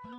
Komið 0.00 0.14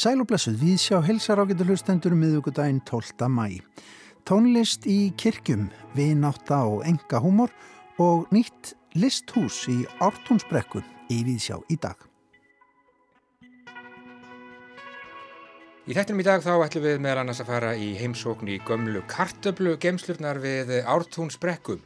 sæl 0.00 0.22
og 0.22 0.28
blessuð 0.30 0.54
við 0.62 0.78
sjá 0.80 1.02
helsar 1.04 1.42
ágættur 1.42 1.68
hlustendur 1.68 2.14
um 2.16 2.22
miðugudaginn 2.24 2.80
12. 2.88 3.28
mæ. 3.28 3.60
Tónlist 4.24 4.88
í 4.88 5.12
kirkjum, 5.20 5.68
vináta 5.92 6.64
og 6.64 6.80
enga 6.88 7.20
húmor 7.20 7.52
og 8.00 8.24
nýtt 8.32 8.72
listhús 8.96 9.68
í 9.68 9.84
Ártúnsbrekku 10.00 10.80
í 11.12 11.20
Víðsjá 11.28 11.60
í 11.68 11.76
dag. 11.76 12.07
Í 15.88 15.94
þettinum 15.96 16.18
í 16.20 16.24
dag 16.26 16.42
þá 16.44 16.66
ætlum 16.66 16.82
við 16.84 16.98
meðal 17.00 17.22
annars 17.22 17.38
að 17.40 17.46
fara 17.48 17.68
í 17.80 17.86
heimsókn 17.96 18.50
í 18.52 18.58
gömlu 18.68 19.00
kartöflu 19.08 19.70
gemslurnar 19.80 20.36
við 20.42 20.74
Ártúnsbrekku 20.84 21.78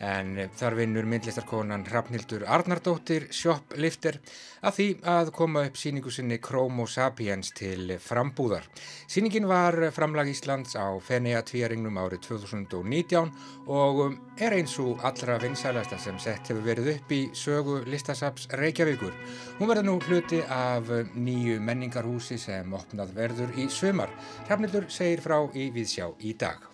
en 0.00 0.36
þar 0.56 0.76
vinnur 0.78 1.06
myndlistarkonan 1.08 1.84
Hrafnildur 1.88 2.46
Arnardóttir 2.48 3.26
Shoplifter 3.34 4.16
að 4.64 4.76
því 4.76 4.86
að 5.12 5.32
koma 5.36 5.64
upp 5.68 5.76
síningu 5.80 6.12
sinni 6.12 6.38
Chromo 6.40 6.86
Sapiens 6.88 7.52
til 7.56 7.96
frambúðar. 8.00 8.64
Síningin 9.10 9.48
var 9.48 9.76
framlag 9.96 10.32
Íslands 10.32 10.76
á 10.76 10.88
Fenea 11.04 11.42
tvíaringnum 11.44 12.00
árið 12.00 12.24
2019 12.28 13.30
og 13.68 14.16
er 14.40 14.56
eins 14.56 14.78
og 14.80 15.04
allra 15.04 15.38
vinsælasta 15.42 16.00
sem 16.00 16.18
sett 16.18 16.48
hefur 16.48 16.64
verið 16.64 16.94
upp 16.96 17.12
í 17.12 17.22
sögu 17.36 17.80
listasaps 17.88 18.48
Reykjavíkur. 18.56 19.12
Hún 19.60 19.70
verður 19.70 19.88
nú 19.90 19.98
hluti 20.08 20.40
af 20.48 20.88
nýju 21.14 21.60
menningarhúsi 21.60 22.40
sem 22.40 22.72
opnað 22.76 23.14
verður 23.16 23.54
í 23.60 23.68
sömar. 23.68 24.12
Hrafnildur 24.48 24.88
segir 24.88 25.24
frá 25.24 25.42
í 25.54 25.70
Víðsjá 25.74 26.12
í 26.24 26.36
dag. 26.40 26.69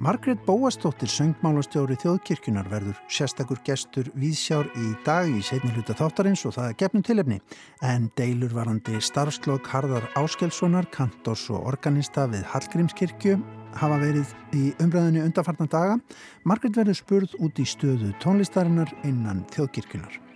Margrét 0.00 0.38
Bóastóttir, 0.48 1.10
söngmálastjóri 1.12 1.92
þjóðkirkjunar 2.00 2.70
verður 2.72 2.96
sérstakur 3.12 3.58
gestur 3.66 4.06
viðsjár 4.16 4.70
í 4.80 4.94
dag 5.04 5.28
í 5.28 5.42
setni 5.44 5.74
hluta 5.74 5.92
þáttarins 5.98 6.46
og 6.48 6.54
það 6.56 6.68
er 6.70 6.78
gefnum 6.80 7.04
tilefni. 7.04 7.36
En 7.84 8.06
deilur 8.16 8.54
varandi 8.56 8.96
starfslokk 8.96 9.68
Harðar 9.68 10.06
Áskelssonar, 10.16 10.88
kantors 10.88 11.44
og 11.52 11.68
organista 11.68 12.24
við 12.32 12.48
Hallgrímskirkju 12.48 13.36
hafa 13.76 14.00
verið 14.00 14.32
í 14.56 14.70
umræðinu 14.80 15.26
undanfarnar 15.26 15.68
daga. 15.76 16.00
Margrét 16.48 16.80
verður 16.80 17.00
spurð 17.02 17.36
út 17.36 17.60
í 17.60 17.68
stöðu 17.68 18.14
tónlistarinnar 18.24 18.96
innan 19.04 19.44
þjóðkirkjunar. 19.52 20.29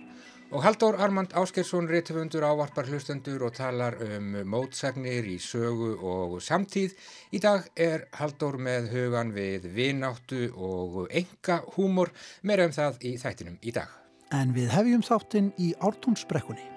Og 0.53 0.61
Haldur 0.63 0.95
Armand 1.01 1.33
Áskersson 1.33 1.87
reytufundur 1.89 2.43
ávarpar 2.45 2.85
hlustendur 2.85 3.41
og 3.47 3.55
talar 3.57 3.97
um 4.05 4.35
mótsagnir 4.45 5.25
í 5.25 5.39
sögu 5.41 5.95
og 6.05 6.37
samtíð. 6.45 6.93
Í 7.33 7.41
dag 7.41 7.65
er 7.75 8.05
Haldur 8.19 8.59
með 8.61 8.91
hugan 8.93 9.33
við 9.33 9.65
vináttu 9.73 10.51
og 10.53 11.07
enga 11.09 11.63
húmor, 11.75 12.13
meira 12.45 12.67
um 12.69 12.75
það 12.75 13.01
í 13.09 13.15
þættinum 13.21 13.57
í 13.65 13.73
dag. 13.73 13.89
En 14.33 14.53
við 14.53 14.69
hefjum 14.73 15.03
þáttinn 15.05 15.49
í 15.57 15.71
Ártúnsbrekkunni. 15.81 16.69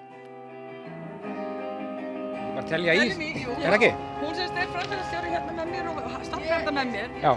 Bara 2.55 2.65
telja 2.67 2.95
í, 2.97 3.13
er 3.61 3.77
ekki? 3.77 3.91
Hún 4.23 4.33
sem 4.35 4.57
er 4.57 4.73
framfélagstjóri 4.73 5.35
hérna 5.35 5.59
með 5.61 5.71
mér 5.75 5.91
og 5.93 6.01
stampar 6.25 6.49
þetta 6.57 6.75
með 6.79 6.91
mér. 6.97 7.13
Já. 7.21 7.31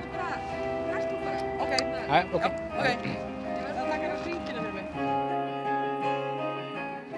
Ok. 1.62 1.76
Æ, 2.08 2.18
ok. 2.32 2.50
Ok. 2.80 3.31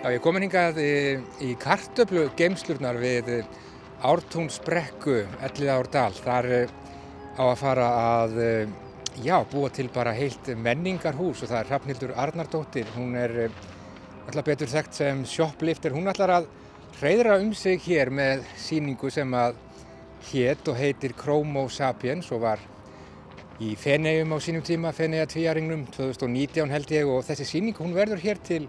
Já, 0.04 0.10
ég 0.12 0.20
komin 0.20 0.44
hingað 0.44 0.78
í, 0.84 0.88
í 1.48 1.54
kartöflu 1.56 2.26
geimslurnar 2.36 2.98
við 3.00 3.28
Ártúnsbrekku, 4.04 5.14
Ellið 5.46 5.70
Árdal. 5.72 6.10
Þar 6.18 6.48
eh, 6.52 6.74
á 7.40 7.44
að 7.46 7.56
fara 7.56 7.86
að, 8.02 8.34
eh, 8.44 8.74
já, 9.24 9.38
búa 9.48 9.70
til 9.72 9.88
bara 9.94 10.12
heilt 10.12 10.52
menningarhús 10.60 11.40
og 11.40 11.48
það 11.48 11.56
er 11.62 11.72
Hrafnildur 11.72 12.14
Arnardóttir. 12.20 12.92
Hún 12.98 13.16
er 13.16 13.34
eh, 13.46 13.56
alltaf 14.26 14.44
betur 14.50 14.74
þekkt 14.74 15.00
sem 15.00 15.24
shoplifter. 15.24 15.96
Hún 15.96 16.12
ætlar 16.12 16.34
að 16.36 16.52
hreyðra 17.00 17.40
um 17.40 17.56
sig 17.56 17.80
hér 17.88 18.12
með 18.12 18.44
síningu 18.60 19.08
sem 19.08 19.32
að 19.40 19.56
hétt 20.34 20.68
og 20.68 20.82
heitir 20.84 21.16
Chromo 21.16 21.70
Sapiens 21.72 22.28
og 22.28 22.44
var 22.44 22.70
í 23.56 23.72
Feneum 23.72 24.36
á 24.36 24.38
sínum 24.44 24.68
tíma, 24.68 24.92
Fenea 24.92 25.24
tvíaringnum 25.24 25.88
2019 25.96 26.76
held 26.76 26.92
ég 26.92 27.08
og 27.08 27.24
þessi 27.24 27.54
síning 27.56 27.80
hún 27.80 27.96
verður 27.96 28.20
hér 28.20 28.44
til 28.44 28.66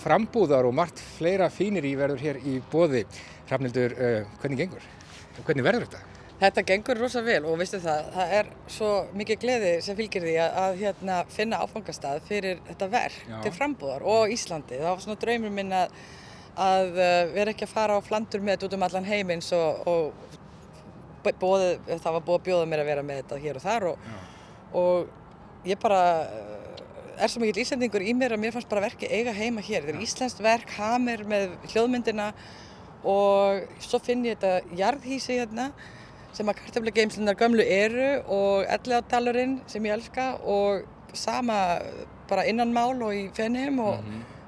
frambúðar 0.00 0.68
og 0.68 0.74
margt 0.76 1.00
fleira 1.16 1.48
fínir 1.52 1.86
í 1.88 1.94
verður 1.98 2.22
hér 2.22 2.42
í 2.42 2.58
bóði. 2.72 3.04
Hrafnildur, 3.48 3.94
uh, 3.96 4.36
hvernig 4.42 4.62
gengur? 4.64 4.86
Hvernig 5.46 5.66
verður 5.66 5.86
þetta? 5.86 6.02
Þetta 6.36 6.64
gengur 6.68 6.98
rosa 7.00 7.22
vel 7.24 7.40
og 7.48 7.56
veistu 7.56 7.78
það, 7.80 8.08
það 8.12 8.32
er 8.38 8.48
svo 8.68 8.90
mikið 9.16 9.38
gleði 9.40 9.70
sem 9.86 9.96
fylgir 9.96 10.26
því 10.26 10.34
að, 10.44 10.56
að 10.62 10.80
hérna, 10.82 11.20
finna 11.32 11.60
áfangastað 11.64 12.20
fyrir 12.28 12.60
þetta 12.66 12.88
verk 12.92 13.22
Já. 13.24 13.36
til 13.46 13.52
frambúðar 13.56 14.04
og 14.04 14.34
Íslandi. 14.34 14.80
Það 14.82 14.90
var 14.90 15.04
svona 15.06 15.20
draumur 15.22 15.54
minn 15.56 15.72
að, 15.76 15.94
að 16.66 16.90
uh, 16.98 17.20
vera 17.32 17.54
ekki 17.54 17.64
að 17.64 17.72
fara 17.72 17.96
á 17.96 18.00
flandur 18.04 18.44
með 18.44 18.56
þetta 18.58 18.68
út 18.68 18.76
um 18.76 18.86
allan 18.88 19.08
heimins 19.08 19.48
og, 19.56 19.88
og 19.88 21.32
bóði, 21.40 21.70
það 21.88 22.18
var 22.18 22.26
búið 22.26 22.36
að 22.38 22.44
bjóða 22.50 22.66
mér 22.70 22.82
að 22.82 22.90
vera 22.92 23.06
með 23.06 23.22
þetta 23.22 23.40
hér 23.42 23.58
og 23.58 23.64
þar 23.64 23.88
og, 23.90 24.10
og 24.82 25.66
ég 25.66 25.80
bara 25.82 26.02
er 27.20 27.32
svo 27.32 27.42
mikill 27.42 27.62
íslendingur 27.62 28.04
í 28.04 28.14
mér 28.16 28.36
að 28.36 28.42
mér 28.44 28.54
fannst 28.54 28.70
bara 28.70 28.84
verki 28.86 29.08
eiga 29.10 29.34
heima 29.36 29.64
hér. 29.64 29.84
Þetta 29.86 29.96
er 29.96 30.06
íslenskt 30.06 30.42
verk, 30.44 30.72
hamir 30.78 31.24
með 31.28 31.54
hljóðmyndina 31.72 32.30
og 33.06 33.66
svo 33.84 34.00
finn 34.02 34.24
ég 34.26 34.38
þetta 34.38 34.76
jarðhísi 34.78 35.38
hérna 35.38 35.70
sem 36.36 36.48
að 36.50 36.58
kartöflageimslunar 36.60 37.38
gömlu 37.40 37.64
eru 37.64 38.08
og 38.32 38.66
elliðáttalurinn 38.76 39.60
sem 39.70 39.86
ég 39.88 39.96
elska 39.96 40.34
og 40.44 40.84
sama 41.16 41.78
bara 42.28 42.44
innanmál 42.50 42.98
og 43.06 43.14
í 43.14 43.26
fennum 43.36 43.80
og, 43.86 44.00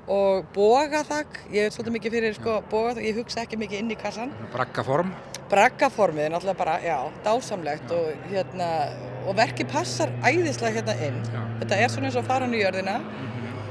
og 0.08 0.46
bogaþak, 0.54 1.42
ég 1.52 1.69
er 1.69 1.74
svolítið 1.74 1.94
mikið 1.98 2.14
fyrir 2.16 2.36
sko, 2.38 2.54
bogaþak, 2.70 3.04
ég 3.04 3.19
hugsa 3.20 3.42
ekki 3.44 3.58
mikið 3.60 3.82
inn 3.82 3.92
í 3.92 3.98
kassan 4.00 4.32
Braggaform? 4.54 5.12
Braggaformið 5.48 6.26
er 6.26 6.32
náttúrulega 6.34 6.58
bara, 6.58 6.76
já, 6.84 6.96
dásamlegt 7.24 7.92
og, 7.96 8.10
hérna, 8.28 8.69
og 9.28 9.36
verkið 9.36 9.70
passar 9.72 10.12
æðislega 10.20 10.80
hérna 10.80 10.96
inn. 11.06 11.20
Já. 11.32 11.41
Þetta 11.62 11.78
er 11.78 11.92
svona 11.92 12.10
eins 12.10 12.19
og 12.20 12.26
faran 12.28 12.56
í 12.56 12.60
jörðina 12.60 12.98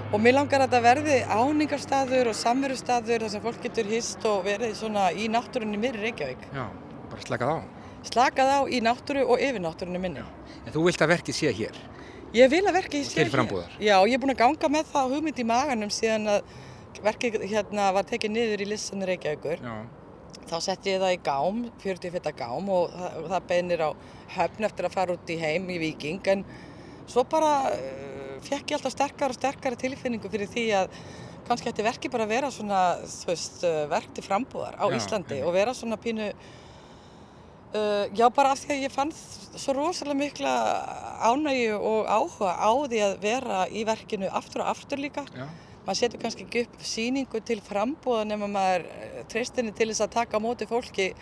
og 0.07 0.21
mér 0.23 0.37
langar 0.37 0.63
að 0.63 0.71
þetta 0.71 0.83
verði 0.85 1.17
áningarstaður 1.27 2.31
og 2.31 2.39
samverustaður 2.39 3.25
þar 3.25 3.33
sem 3.33 3.43
fólk 3.43 3.59
getur 3.65 3.91
hist 3.91 4.25
og 4.29 4.45
verið 4.47 4.73
svona 4.79 5.09
í 5.13 5.27
náttúrunni 5.29 5.81
mér 5.81 5.99
í 5.99 6.07
Reykjavík. 6.07 6.47
Já, 6.53 6.65
bara 7.11 7.27
slakað 7.27 7.53
á. 7.53 7.57
Slakað 8.07 8.53
á 8.53 8.59
í 8.71 8.81
náttúru 8.85 9.25
og 9.27 9.41
yfir 9.41 9.61
náttúrunni 9.61 10.01
minni. 10.01 10.25
En 10.65 10.73
þú 10.73 10.87
vilt 10.87 11.01
að 11.03 11.13
verkið 11.17 11.39
sé 11.41 11.53
hér? 11.61 11.77
Ég 12.35 12.49
vil 12.51 12.63
að 12.67 12.75
verkið 12.81 13.05
sé 13.07 13.21
Til 13.23 13.31
frambúðar. 13.31 13.69
hér. 13.77 13.85
Já, 13.87 13.97
ég 14.07 14.17
er 14.17 14.21
búin 14.23 14.33
að 14.35 14.41
ganga 14.41 14.69
með 14.73 14.89
það 14.93 15.13
hugmynd 15.15 15.39
í 15.39 15.45
maganum 15.47 15.89
síðan 15.93 16.27
að 16.27 16.41
verkið 17.05 17.37
hérna 17.47 17.91
var 17.95 18.03
tekið 18.09 18.31
niður 18.33 18.63
í 18.65 18.67
listinni 18.73 19.07
Reykjavíkur. 19.07 19.61
Já. 19.63 19.75
Þá 20.47 20.57
setti 20.63 20.91
ég 20.93 21.01
það 21.03 21.13
í 21.15 21.19
gám, 21.23 21.61
40 21.83 22.11
feta 22.11 22.31
gám 22.31 22.69
og 22.71 22.91
það, 22.95 23.15
það 23.31 23.47
beinir 23.49 23.81
á 23.83 23.89
höfn 24.37 24.67
eftir 24.67 24.85
að 24.87 24.93
fara 24.95 25.15
út 25.17 25.31
í 25.33 25.37
heim 25.41 25.65
í 25.69 25.77
Viking 25.81 26.27
en 26.31 26.43
svo 27.07 27.23
bara 27.27 27.71
uh, 27.71 28.37
fekk 28.43 28.71
ég 28.71 28.77
alltaf 28.77 28.95
sterkar 28.95 29.33
og 29.33 29.39
sterkari 29.39 29.79
tilfinningu 29.79 30.29
fyrir 30.31 30.47
því 30.51 30.65
að 30.83 30.93
kannski 31.47 31.71
ætti 31.71 31.83
verki 31.83 32.09
bara 32.11 32.23
að 32.27 32.31
vera 32.35 32.51
svona, 32.51 32.79
þú 33.07 33.27
veist, 33.31 33.59
uh, 33.67 33.85
verk 33.91 34.13
til 34.15 34.23
frambúðar 34.23 34.75
á 34.79 34.85
Já, 34.87 34.95
Íslandi 34.99 35.35
einmitt. 35.35 35.47
og 35.47 35.53
vera 35.55 35.73
svona 35.75 35.99
pínu 35.99 36.31
uh, 37.73 38.05
já 38.15 38.27
bara 38.33 38.53
af 38.55 38.63
því 38.63 38.75
að 38.75 38.83
ég 38.87 38.93
fann 38.93 39.13
svo 39.13 39.75
rosalega 39.77 40.19
mikla 40.19 40.55
ánægju 41.27 41.77
og 41.77 42.11
áhuga 42.11 42.51
á 42.55 42.71
því 42.87 43.01
að 43.07 43.15
vera 43.23 43.63
í 43.69 43.85
verkinu 43.87 44.29
aftur 44.31 44.63
og 44.65 44.71
aftur 44.75 45.01
líka 45.01 45.25
maður 45.87 45.99
setur 46.01 46.21
kannski 46.21 46.43
ekki 46.43 46.65
upp 46.65 46.81
síningu 46.83 47.41
til 47.47 47.61
frambúða 47.63 48.25
nema 48.27 48.49
maður 48.51 48.87
eh, 48.91 49.21
treystinni 49.31 49.71
til 49.75 49.87
þess 49.93 50.03
að 50.03 50.15
taka 50.17 50.39
á 50.39 50.43
móti 50.43 50.67
fólki 50.67 51.13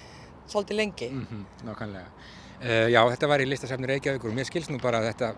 svolítið 0.50 0.80
lengi. 0.80 1.10
Mm 1.14 1.46
nákvæmlega. 1.66 2.10
Uh, 2.56 2.88
já, 2.90 3.02
þetta 3.12 3.28
var 3.28 3.42
í 3.44 3.46
listasafni 3.50 3.88
Reykjavíkur 3.90 4.32
og 4.32 4.36
mér 4.38 4.48
skilst 4.48 4.72
nú 4.72 4.80
bara 4.82 5.02
að 5.02 5.10
þetta 5.10 5.32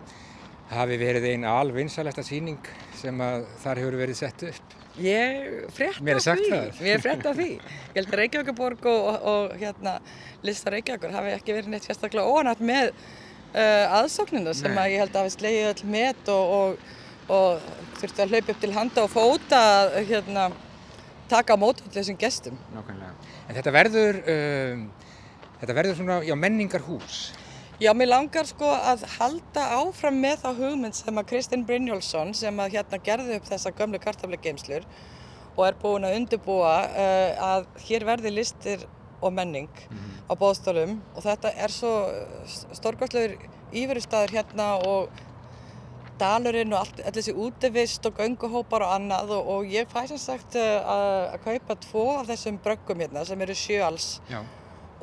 hafi 0.70 0.98
verið 1.02 1.26
eina 1.32 1.56
alvinnsalesta 1.60 2.24
síning 2.24 2.70
sem 2.96 3.24
að 3.24 3.48
þar 3.64 3.82
hefur 3.82 3.98
verið 4.00 4.20
sett 4.20 4.44
upp. 4.52 4.76
Ég 4.98 5.68
frétta 5.76 6.04
Mér 6.04 6.20
því. 6.22 6.60
Mér 6.82 7.02
frétta 7.04 7.34
því. 7.38 7.50
Ég 7.58 7.98
held 8.00 8.12
að 8.12 8.20
Reykjavíkuborg 8.22 8.86
og, 8.90 9.08
og, 9.12 9.26
og 9.32 9.56
hérna, 9.62 9.98
lista 10.46 10.74
Reykjavíkur 10.74 11.14
hafi 11.14 11.34
ekki 11.36 11.54
verið 11.54 11.74
neitt 11.74 11.86
sérstaklega 11.86 12.26
óanætt 12.26 12.64
með 12.66 12.90
uh, 12.90 13.98
aðsóknina 14.00 14.56
sem 14.58 14.74
Nei. 14.74 14.82
að 14.84 14.94
ég 14.96 15.04
held 15.04 15.14
að 15.14 15.26
hafi 15.28 15.36
slegið 15.36 15.70
öll 15.72 15.92
met 15.94 16.32
og, 16.34 16.56
og, 16.58 16.88
og 17.38 17.68
þurfti 18.02 18.26
að 18.26 18.34
hlaupa 18.34 18.56
upp 18.56 18.64
til 18.64 18.74
handa 18.78 19.06
og 19.06 19.14
fóta 19.14 19.62
að, 19.76 20.00
hérna, 20.10 20.48
taka 21.30 21.54
á 21.54 21.62
þessum 22.00 22.18
gestum. 22.20 22.58
Nákvæmlega. 22.74 23.14
En 23.48 23.60
þetta 23.60 23.76
verður, 23.76 24.22
um, 24.34 24.88
þetta 25.62 25.78
verður 25.82 26.00
svona, 26.02 26.22
já, 26.26 26.36
menningarhús. 26.40 27.20
Já, 27.78 27.92
mér 27.94 28.08
langar 28.10 28.48
sko 28.50 28.72
að 28.74 29.04
halda 29.20 29.64
áfram 29.78 30.16
með 30.18 30.40
þá 30.42 30.48
hugmynd 30.58 30.96
sem 30.98 31.20
að 31.22 31.28
Kristinn 31.30 31.66
Brynjólfsson 31.68 32.32
sem 32.34 32.58
að 32.64 32.74
hérna 32.74 32.98
gerði 33.06 33.38
upp 33.38 33.46
þessa 33.52 33.72
gömlu 33.78 34.00
kartaflegeimslur 34.02 34.88
og 35.52 35.62
er 35.68 35.78
búin 35.78 36.08
að 36.08 36.16
undirbúa 36.18 36.74
uh, 36.88 37.44
að 37.52 37.68
hér 37.86 38.08
verði 38.10 38.34
listir 38.34 38.88
og 39.22 39.30
menning 39.38 39.70
á 40.26 40.34
bóðstólum 40.34 40.98
og 41.14 41.22
þetta 41.28 41.54
er 41.54 41.74
svo 41.74 41.94
stórgóðslegur 42.82 43.38
íverustæður 43.78 44.34
hérna 44.40 44.74
og 44.82 45.24
dalurinn 46.18 46.74
og 46.74 46.82
allt, 46.82 47.06
þessi 47.14 47.38
útivist 47.38 48.10
og 48.10 48.18
gönguhópar 48.18 48.88
og 48.88 48.94
annað. 48.96 49.36
Og, 49.38 49.50
og 49.54 49.70
ég 49.70 49.86
fæ 49.92 50.08
sem 50.10 50.18
sagt 50.18 50.58
uh, 50.58 50.82
að, 50.82 51.18
að 51.36 51.44
kaupa 51.46 51.82
tvo 51.86 52.08
af 52.16 52.32
þessum 52.34 52.58
bröggum 52.58 53.06
hérna 53.06 53.22
sem 53.30 53.46
eru 53.46 53.54
sjöals 53.54 54.16
Já. 54.32 54.42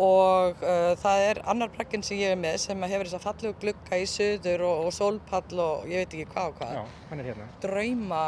Og 0.01 0.63
uh, 0.65 0.91
það 0.99 1.25
er 1.29 1.41
annar 1.53 1.71
bragginn 1.75 2.03
sem 2.07 2.19
ég 2.19 2.35
er 2.35 2.41
með 2.41 2.59
sem 2.65 2.83
að 2.83 2.95
hefur 2.95 3.11
þess 3.11 3.19
að 3.21 3.27
fallegu 3.29 3.59
glugga 3.63 4.01
í 4.01 4.09
söður 4.11 4.67
og, 4.67 4.83
og 4.89 4.97
sólpall 4.97 5.63
og 5.65 5.87
ég 5.91 6.03
veit 6.03 6.17
ekki 6.19 6.29
hvað 6.33 6.51
og 6.51 6.59
hvað. 6.59 6.75
Já, 6.75 6.83
hann 7.11 7.23
er 7.23 7.31
hérna. 7.31 7.49
Drauma, 7.63 8.25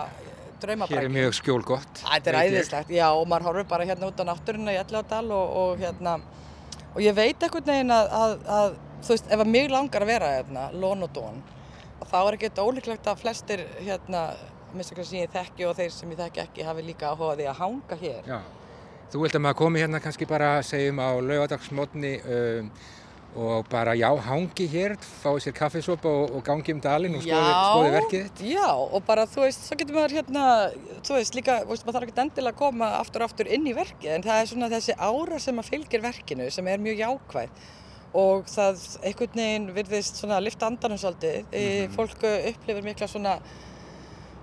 drauma 0.63 0.91
Hér 0.93 1.03
er 1.09 1.13
mjög 1.17 1.37
skjól 1.41 1.67
gott. 1.67 2.05
Þetta 2.05 2.33
er 2.33 2.41
æðislegt, 2.45 2.95
já 2.95 3.07
og 3.09 3.27
maður 3.31 3.51
horfir 3.51 3.69
bara 3.75 3.89
hérna 3.89 4.13
út 4.13 4.23
á 4.23 4.25
náttúruna 4.31 4.77
í 4.77 4.81
Elladal 4.85 5.27
og, 5.35 5.59
og 5.63 5.83
hérna 5.83 6.21
og 6.95 7.03
ég 7.05 7.17
veit 7.17 7.43
ekkert 7.45 7.69
neginn 7.69 7.93
að, 7.93 8.15
að, 8.15 8.39
að 8.61 8.79
þú 9.03 9.15
veist, 9.17 9.29
ef 9.35 9.43
að 9.43 9.53
mig 9.53 9.69
langar 9.73 10.07
að 10.07 10.13
vera 10.15 10.33
hérna, 10.39 10.71
lón 10.73 11.05
og 11.05 11.13
dón 11.17 11.45
þá 12.05 12.19
er 12.21 12.37
ekki 12.37 12.51
þetta 12.51 12.67
ólíklegt 12.67 13.09
að 13.11 13.23
flestir 13.23 13.63
hérna, 13.81 14.23
mistaklega 14.77 15.09
sem 15.09 15.23
ég 15.23 15.33
þekki 15.35 15.67
og 15.67 15.75
þeir 15.79 15.93
sem 15.95 16.13
ég 16.13 16.21
þekki 16.21 16.43
ekki 16.45 16.67
hafi 16.67 16.85
líka 16.87 17.11
áhuga 17.13 17.35
á 17.35 17.37
því 17.39 17.49
að 17.51 17.61
hanga 17.61 17.99
hér. 18.03 18.29
Já. 18.29 18.39
Þú 19.13 19.23
vilt 19.23 19.37
að 19.39 19.43
maður 19.45 19.59
komi 19.61 19.83
hérna 19.83 20.03
kannski 20.03 20.27
bara, 20.29 20.57
segjum 20.67 20.99
á 20.99 21.15
laugadagsmotni 21.23 22.15
um, 22.27 22.71
og 23.37 23.67
bara 23.69 23.93
já, 23.95 24.09
hangi 24.27 24.67
hér, 24.73 24.95
fái 25.21 25.37
sér 25.45 25.55
kaffisopa 25.55 26.09
og, 26.09 26.39
og 26.39 26.45
gangi 26.45 26.73
um 26.73 26.81
dalinn 26.83 27.19
og 27.19 27.23
skoði, 27.23 27.53
skoði 27.53 27.93
verkið 27.95 28.25
þitt. 28.27 28.43
Já, 28.55 28.69
og 28.73 29.05
bara 29.07 29.27
þú 29.29 29.45
veist, 29.45 29.67
svo 29.69 29.77
getur 29.79 29.99
maður 29.99 30.17
hérna, 30.17 30.47
þú 31.05 31.19
veist, 31.19 31.37
líka, 31.37 31.59
þú 31.67 31.75
veist, 31.75 31.85
maður 31.85 31.99
þarf 31.99 32.09
ekki 32.09 32.23
endilega 32.25 32.55
að 32.55 32.61
koma 32.63 32.91
aftur 33.03 33.25
og 33.25 33.31
aftur 33.31 33.51
inn 33.53 33.69
í 33.69 33.77
verkið, 33.77 34.11
en 34.15 34.27
það 34.27 34.41
er 34.41 34.51
svona 34.53 34.71
þessi 34.73 34.97
ára 34.97 35.41
sem 35.45 35.61
að 35.61 35.71
fylgir 35.75 36.05
verkinu 36.07 36.49
sem 36.57 36.73
er 36.73 36.83
mjög 36.89 37.03
jákvæð. 37.05 37.63
Og 38.17 38.49
það 38.49 38.85
einhvern 39.05 39.41
veginn 39.43 39.71
virðist 39.77 40.23
svona 40.23 40.41
lifta 40.41 40.71
andanum 40.71 41.01
svolítið, 41.03 41.43
mm 41.53 41.97
fólk 41.97 42.25
upplifir 42.25 42.87
mikla 42.89 43.11
svona 43.13 43.37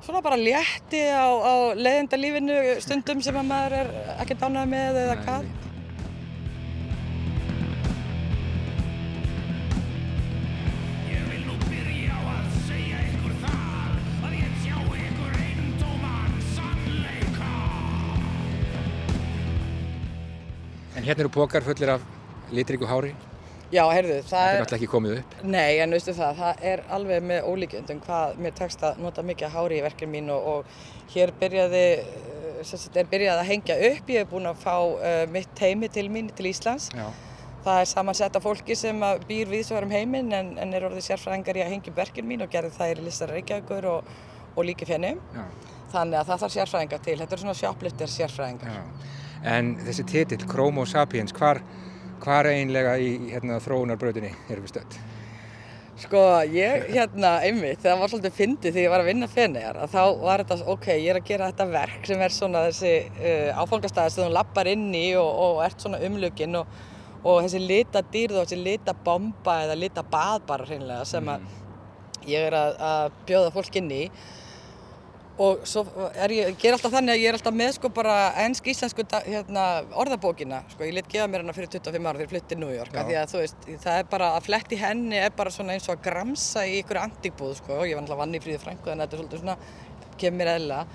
svona 0.04 0.22
bara 0.22 0.36
létti 0.36 1.00
á, 1.00 1.26
á 1.32 1.54
leiðenda 1.80 2.20
lífinu 2.20 2.56
stundum 2.84 3.22
sem 3.24 3.36
að 3.40 3.48
maður 3.48 3.76
er 3.80 3.92
ekki 4.20 4.36
dánað 4.40 4.72
með 4.74 5.04
eða 5.06 5.16
Nei, 5.16 5.24
hvað. 5.26 5.52
En 20.94 21.08
hérna 21.08 21.24
eru 21.26 21.32
pókar 21.34 21.64
fullir 21.66 21.90
af 21.96 22.04
litríku 22.54 22.88
hári. 22.88 23.16
Já, 23.74 23.84
heyrðu, 23.90 24.20
það 24.22 24.30
Þetta 24.30 24.44
er 24.46 24.54
er, 24.54 24.62
náttúrulega 24.62 24.80
ekki 24.80 24.92
komið 24.92 25.14
upp. 25.18 25.36
nei, 25.56 25.80
en 25.82 25.96
veistu 25.96 26.14
það, 26.14 26.40
það 26.44 26.64
er 26.72 26.84
alveg 26.94 27.24
með 27.26 27.48
ólíkjöndum 27.50 28.02
hvað 28.06 28.38
mér 28.46 28.56
tekst 28.60 28.84
að 28.86 29.00
nota 29.02 29.24
mikið 29.26 29.54
hári 29.56 29.80
í 29.80 29.84
verkinu 29.86 30.12
mín 30.14 30.30
og, 30.34 30.48
og 30.54 31.14
hér 31.16 31.34
byrjaði, 31.40 31.84
eh, 32.04 32.64
sagt, 32.70 32.98
er 33.02 33.10
byrjað 33.10 33.42
að 33.42 33.50
hengja 33.50 33.78
upp, 33.90 34.12
ég 34.14 34.24
hef 34.26 34.30
búin 34.34 34.50
að 34.52 34.62
fá 34.62 34.76
uh, 34.78 35.24
mitt 35.34 35.64
heimi 35.66 35.90
til 35.90 36.06
mín 36.14 36.30
til 36.38 36.52
Íslands. 36.52 36.90
Já. 36.94 37.08
Það 37.64 37.80
er 37.80 37.88
samansett 37.88 38.36
af 38.36 38.44
fólki 38.44 38.76
sem 38.76 38.98
býr 39.28 39.48
viðsvarum 39.48 39.92
heiminn 39.96 40.34
en, 40.36 40.50
en 40.60 40.74
er 40.76 40.84
orðið 40.84 41.06
sérfræðingar 41.08 41.62
í 41.62 41.64
að 41.64 41.70
hengja 41.72 41.94
upp 41.94 42.00
verkin 42.02 42.28
mín 42.28 42.44
og 42.44 42.50
gerði 42.52 42.74
það 42.76 42.92
í 42.92 43.06
listar 43.06 43.32
Reykjavíkur 43.32 43.88
og, 43.88 44.10
og 44.58 44.66
líki 44.68 44.86
fjenni. 44.90 45.14
Já. 45.34 45.46
Þannig 45.94 46.20
að 46.20 46.28
það 46.32 46.42
þarf 46.44 46.54
sérfræðingar 46.58 47.04
til. 47.06 47.16
Þetta 47.22 47.38
eru 47.38 47.44
svona 47.46 47.56
sjópliftir 47.62 48.12
sérfræðingar. 48.12 48.76
Já. 48.76 48.84
En 49.54 49.72
þessi 49.86 50.06
titill, 50.12 50.44
Chromo 50.52 50.84
Sapiens, 50.90 51.32
hvar, 51.40 51.62
hvar 52.24 52.48
einlega 52.50 52.96
í 53.02 53.12
hérna, 53.34 53.60
þróunarbrautinni 53.64 54.32
erum 54.50 54.66
við 54.66 54.74
stödd? 54.76 54.98
Sko, 56.04 56.20
ég 56.50 56.88
hérna 56.90 57.36
einmitt, 57.46 57.84
það 57.84 58.00
var 58.02 58.10
svolítið 58.12 58.34
fyndið 58.36 58.72
þegar 58.74 58.84
ég 58.84 58.92
var 58.92 59.04
að 59.04 59.10
vinna 59.12 59.28
fenniðar 59.30 59.78
að 59.84 59.92
þá 59.94 60.24
var 60.24 60.42
þetta, 60.42 60.58
ok, 60.74 60.88
ég 60.98 61.10
er 61.12 61.20
að 61.20 61.28
gera 61.28 61.50
þetta 61.52 61.68
verk 61.70 62.08
sem 62.10 62.24
er 62.26 62.34
svona 62.34 62.64
þessi 62.66 62.94
uh, 63.14 63.62
áfangastæði 63.62 64.16
sem 64.16 64.26
þú 64.26 64.34
lappar 64.34 64.70
inn 64.72 64.88
í 64.98 65.04
og, 65.22 65.30
og 65.46 65.62
ert 65.68 65.86
svona 65.86 66.02
umluginn 66.08 66.58
og, 66.60 66.80
og 67.22 67.44
þessi 67.46 67.62
lita 67.62 68.02
dýrð 68.16 68.40
og 68.40 68.48
þessi 68.48 68.60
lita 68.66 68.96
bomba 69.06 69.60
eða 69.68 69.78
lita 69.84 70.06
bað 70.16 70.48
bara 70.50 70.68
hreinlega 70.68 71.06
sem 71.08 71.30
að 71.30 71.46
ég 72.28 72.50
er 72.50 72.58
að, 72.58 72.74
að 72.90 73.20
bjóða 73.30 73.54
fólk 73.54 73.80
inn 73.84 73.94
í 73.94 74.04
og 75.42 75.64
svo 75.66 75.82
er 76.14 76.30
ég, 76.30 76.50
ég 76.52 76.58
ger 76.62 76.76
alltaf 76.76 76.92
þannig 76.94 77.16
að 77.16 77.22
ég 77.24 77.30
er 77.32 77.38
alltaf 77.40 77.56
með 77.58 77.72
sko 77.74 77.90
bara 77.90 78.18
ennsk 78.44 78.68
íslensku 78.70 79.06
da- 79.10 79.24
hérna, 79.26 79.64
orðabókina, 79.98 80.60
sko. 80.70 80.84
Ég 80.86 80.94
lit 80.94 81.08
gefa 81.10 81.26
mér 81.28 81.42
hana 81.42 81.54
fyrir 81.58 81.72
25 81.74 82.06
ára 82.12 82.28
flutti 82.30 82.48
til 82.54 82.60
New 82.62 82.70
York, 82.70 82.94
að 82.94 83.32
þú 83.32 83.42
veist, 83.42 83.66
það 83.82 83.98
er 84.00 84.04
bara 84.12 84.28
að 84.38 84.46
fletti 84.46 84.78
henni 84.78 85.18
er 85.18 85.32
bara 85.32 85.50
svona 85.50 85.74
eins 85.74 85.90
og 85.90 85.98
að 85.98 86.04
gramsa 86.12 86.68
í 86.70 86.84
ykkur 86.84 87.02
antíkbúð, 87.02 87.56
sko, 87.58 87.80
ég 87.82 87.96
var 87.98 88.04
alltaf 88.04 88.18
vann 88.22 88.36
í 88.38 88.44
fríði 88.44 88.62
frængu 88.62 88.94
að 88.94 89.02
þetta 89.02 89.18
er 89.18 89.24
svolítið 89.24 89.42
svona, 89.42 89.58
kemur 90.22 90.54
eðla 90.54 90.86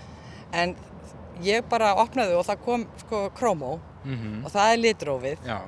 en 0.52 0.76
ég 1.42 1.68
bara 1.68 1.94
opnaði 1.98 2.38
og 2.38 2.46
það 2.46 2.62
kom 2.64 2.86
sko 3.04 3.30
Chromo. 3.34 3.80
Mm 4.04 4.44
og 4.44 4.52
það 4.54 4.72
er 4.72 4.78
litrófið. 4.78 5.38
Já, 5.44 5.58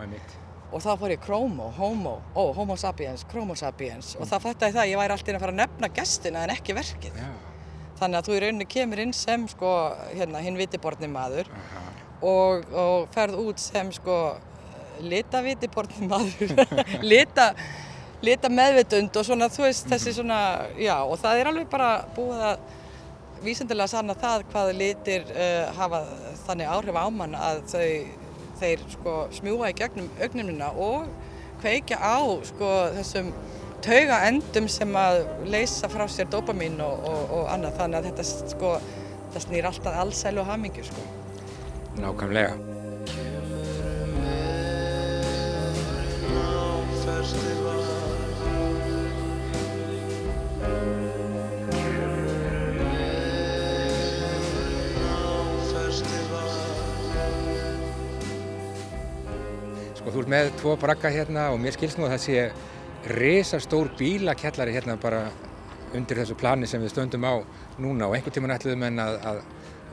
og 0.72 0.80
þá 0.80 0.90
fór 0.96 1.10
ég 1.10 1.20
Chromo, 1.24 1.70
Homo, 1.76 2.22
ó, 2.36 2.54
Homo 2.54 2.76
sapiens, 2.76 3.24
Chromo 3.28 3.54
sapiens. 3.54 4.14
Og 4.16 4.26
það 4.26 4.54
það 4.54 4.76
að 4.84 4.90
ég 4.92 4.96
væri 4.96 5.12
alltaf 5.16 5.34
að 5.34 5.40
fara 5.40 5.52
að 5.52 5.60
nefna 5.60 5.88
gestina 5.92 6.44
en 6.44 6.50
ekki 6.54 6.72
verkið. 6.78 7.16
Já. 7.18 7.49
Þannig 8.00 8.20
að 8.20 8.28
þú 8.28 8.36
í 8.36 8.42
rauninni 8.44 8.68
kemur 8.70 9.02
inn 9.02 9.12
sem 9.16 9.46
sko, 9.50 9.70
hérna, 10.14 10.40
hinn 10.44 10.58
vitiborni 10.58 11.10
maður 11.12 11.50
og, 12.20 12.66
og 12.72 13.08
ferð 13.14 13.40
út 13.42 13.60
sem 13.60 13.90
sko 13.92 14.16
lita 15.04 15.40
vitiborni 15.44 16.08
maður, 16.08 16.54
lita, 17.12 17.50
lita 18.24 18.50
meðvitund 18.52 19.16
og 19.16 19.26
svona, 19.26 19.48
þú 19.52 19.64
veist, 19.66 19.88
þessi 19.88 20.14
svona, 20.16 20.40
já, 20.80 20.96
og 21.04 21.16
það 21.20 21.40
er 21.40 21.50
alveg 21.52 21.70
bara 21.72 21.92
búið 22.16 22.44
að 22.50 22.68
vísindilega 23.44 23.88
sanna 23.88 24.16
það 24.20 24.44
hvað 24.52 24.74
litir 24.76 25.24
uh, 25.32 25.70
hafa 25.78 26.02
þannig 26.44 26.72
áhrif 26.74 27.00
á 27.00 27.06
mann 27.14 27.36
að 27.38 27.62
þau, 27.72 27.86
þeir 28.60 28.82
sko 28.96 29.14
smjúa 29.38 29.70
í 29.72 29.76
gegnum 29.78 30.10
augnumina 30.20 30.68
og 30.76 31.08
kveikja 31.62 31.96
á 32.00 32.20
sko 32.48 32.68
þessum 32.98 33.32
tauga 33.84 34.18
endum 34.28 34.66
sem 34.70 34.96
að 34.96 35.22
leysa 35.50 35.88
frá 35.92 36.06
sér 36.10 36.28
dopamin 36.32 36.80
og, 36.84 37.06
og, 37.08 37.22
og 37.38 37.46
annað 37.52 37.78
þannig 37.80 38.00
að 38.00 38.10
þetta 38.10 38.26
sko, 38.54 38.74
þetta 39.28 39.44
snýr 39.46 39.70
alltaf 39.70 40.02
allsælu 40.04 40.42
og 40.42 40.50
hamingju 40.52 40.84
sko. 40.90 41.06
Nákvæmlega. 42.00 42.58
Sko 60.00 60.12
þú 60.14 60.20
ert 60.22 60.30
með 60.32 60.50
tvo 60.60 60.76
bragga 60.80 61.10
hérna 61.12 61.50
og 61.52 61.58
mér 61.60 61.74
skilst 61.76 61.98
nú 62.00 62.06
að 62.06 62.14
það 62.16 62.22
sé 62.24 62.44
risastór 63.06 63.90
bílakjallari 63.98 64.74
hérna 64.76 64.96
bara 65.00 65.24
undir 65.96 66.20
þessu 66.20 66.36
plani 66.38 66.68
sem 66.70 66.82
við 66.82 66.92
stöndum 66.94 67.24
á 67.26 67.34
núna. 67.80 68.08
Og 68.08 68.16
einhvern 68.16 68.34
tíman 68.36 68.54
ætluðum 68.54 68.86
en 68.86 69.02
að, 69.02 69.18
að 69.26 69.40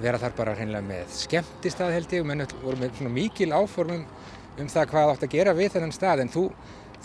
vera 0.04 0.22
þar 0.22 0.36
bara 0.38 0.56
hreinlega 0.58 0.86
með 0.86 1.14
skemmtistað 1.18 1.94
held 1.96 2.14
ég 2.14 2.26
og 2.26 2.30
menn 2.30 2.48
voru 2.62 2.82
með 2.82 2.98
svona 3.00 3.14
mikil 3.16 3.54
áformum 3.56 4.04
um 4.58 4.72
það 4.74 4.90
hvað 4.92 5.14
átt 5.14 5.24
að 5.28 5.38
gera 5.38 5.56
við 5.58 5.72
þennan 5.76 5.96
stað. 5.96 6.26
En 6.26 6.34
þú, 6.34 6.50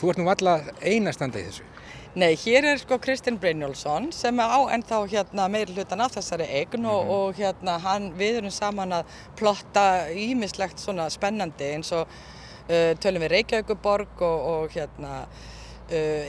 þú 0.01 0.11
ert 0.13 0.21
nú 0.21 0.33
alla 0.33 0.57
einastanda 0.81 1.41
í 1.41 1.47
þessu. 1.49 1.69
Nei, 2.13 2.35
hér 2.37 2.67
er 2.69 2.77
sko 2.77 2.99
Kristinn 3.01 3.39
Brynjólfsson 3.41 4.11
sem 4.13 4.37
á 4.37 4.61
ennþá 4.75 4.99
hérna 5.09 5.47
meiri 5.49 5.73
hlutan 5.73 6.03
af 6.05 6.13
þessari 6.19 6.45
eign 6.59 6.85
og, 6.85 7.09
og 7.09 7.39
hérna 7.39 7.79
hann, 7.81 8.11
við 8.19 8.43
erum 8.43 8.53
saman 8.53 8.93
að 8.99 9.15
plotta 9.39 10.11
ímislegt 10.13 10.83
svona 10.83 11.07
spennandi 11.09 11.71
eins 11.73 11.89
og 11.97 12.05
uh, 12.05 12.93
tölum 13.01 13.25
við 13.25 13.33
Reykjavíkuborg 13.33 14.21
og, 14.29 14.45
og 14.51 14.77
hérna 14.77 15.23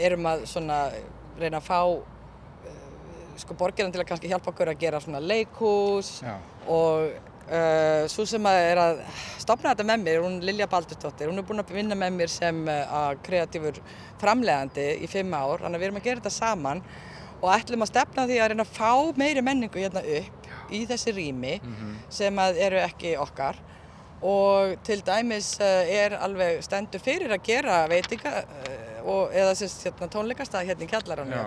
erum 0.07 0.25
að 0.29 0.47
svona 0.49 0.79
reyna 1.39 1.59
að 1.59 1.67
fá 1.67 1.79
uh, 1.89 2.01
sko 3.41 3.57
borgirinn 3.57 3.93
til 3.93 4.01
að 4.03 4.09
kannski 4.11 4.31
hjálpa 4.31 4.51
okkur 4.53 4.73
að 4.73 4.81
gera 4.83 5.01
svona 5.03 5.21
leikhús 5.23 6.19
Já. 6.23 6.35
og 6.67 7.13
uh, 7.47 8.03
svo 8.11 8.25
sem 8.29 8.45
að 8.49 8.59
er 8.67 8.81
að 8.81 9.01
stopna 9.41 9.73
þetta 9.73 9.87
með 9.87 10.05
mér, 10.05 10.21
hún 10.25 10.37
Lilja 10.45 10.67
Baldursdóttir, 10.71 11.31
hún 11.31 11.41
er 11.41 11.47
búin 11.47 11.63
að 11.63 11.73
vinna 11.75 11.97
með 11.99 12.19
mér 12.19 12.31
sem 12.31 12.61
uh, 12.69 13.09
kreatífur 13.25 13.81
framlegandi 14.21 14.87
í 15.03 15.09
fimm 15.11 15.33
ár, 15.35 15.65
þannig 15.65 15.79
að 15.79 15.81
við 15.81 15.89
erum 15.89 15.99
að 16.01 16.07
gera 16.07 16.23
þetta 16.23 16.37
saman 16.37 16.83
og 17.43 17.51
ætlum 17.51 17.83
að 17.83 17.91
stefna 17.91 18.27
því 18.29 18.39
að 18.39 18.49
reyna 18.53 18.63
að 18.63 18.77
fá 18.77 19.19
meiri 19.19 19.43
menningu 19.43 19.81
hérna 19.81 20.03
upp 20.19 20.49
í 20.73 20.85
þessi 20.87 21.11
rými 21.13 21.57
sem 22.13 22.37
að 22.39 22.59
eru 22.63 22.79
ekki 22.79 23.17
okkar 23.19 23.59
og 24.23 24.77
til 24.87 25.01
dæmis 25.03 25.57
uh, 25.59 25.83
er 25.83 26.15
alveg 26.15 26.61
stendur 26.63 27.03
fyrir 27.03 27.33
að 27.35 27.43
gera 27.43 27.81
veitinga 27.91 28.31
og, 29.03 29.33
eða 29.35 29.53
sérst 29.59 29.85
hérna, 29.87 30.09
tónleikastað 30.13 30.67
hérna 30.69 30.87
í 30.87 30.89
kjallarannu 30.91 31.37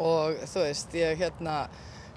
og 0.00 0.42
þú 0.50 0.64
veist, 0.66 0.94
ég 0.98 1.20
hérna 1.20 1.54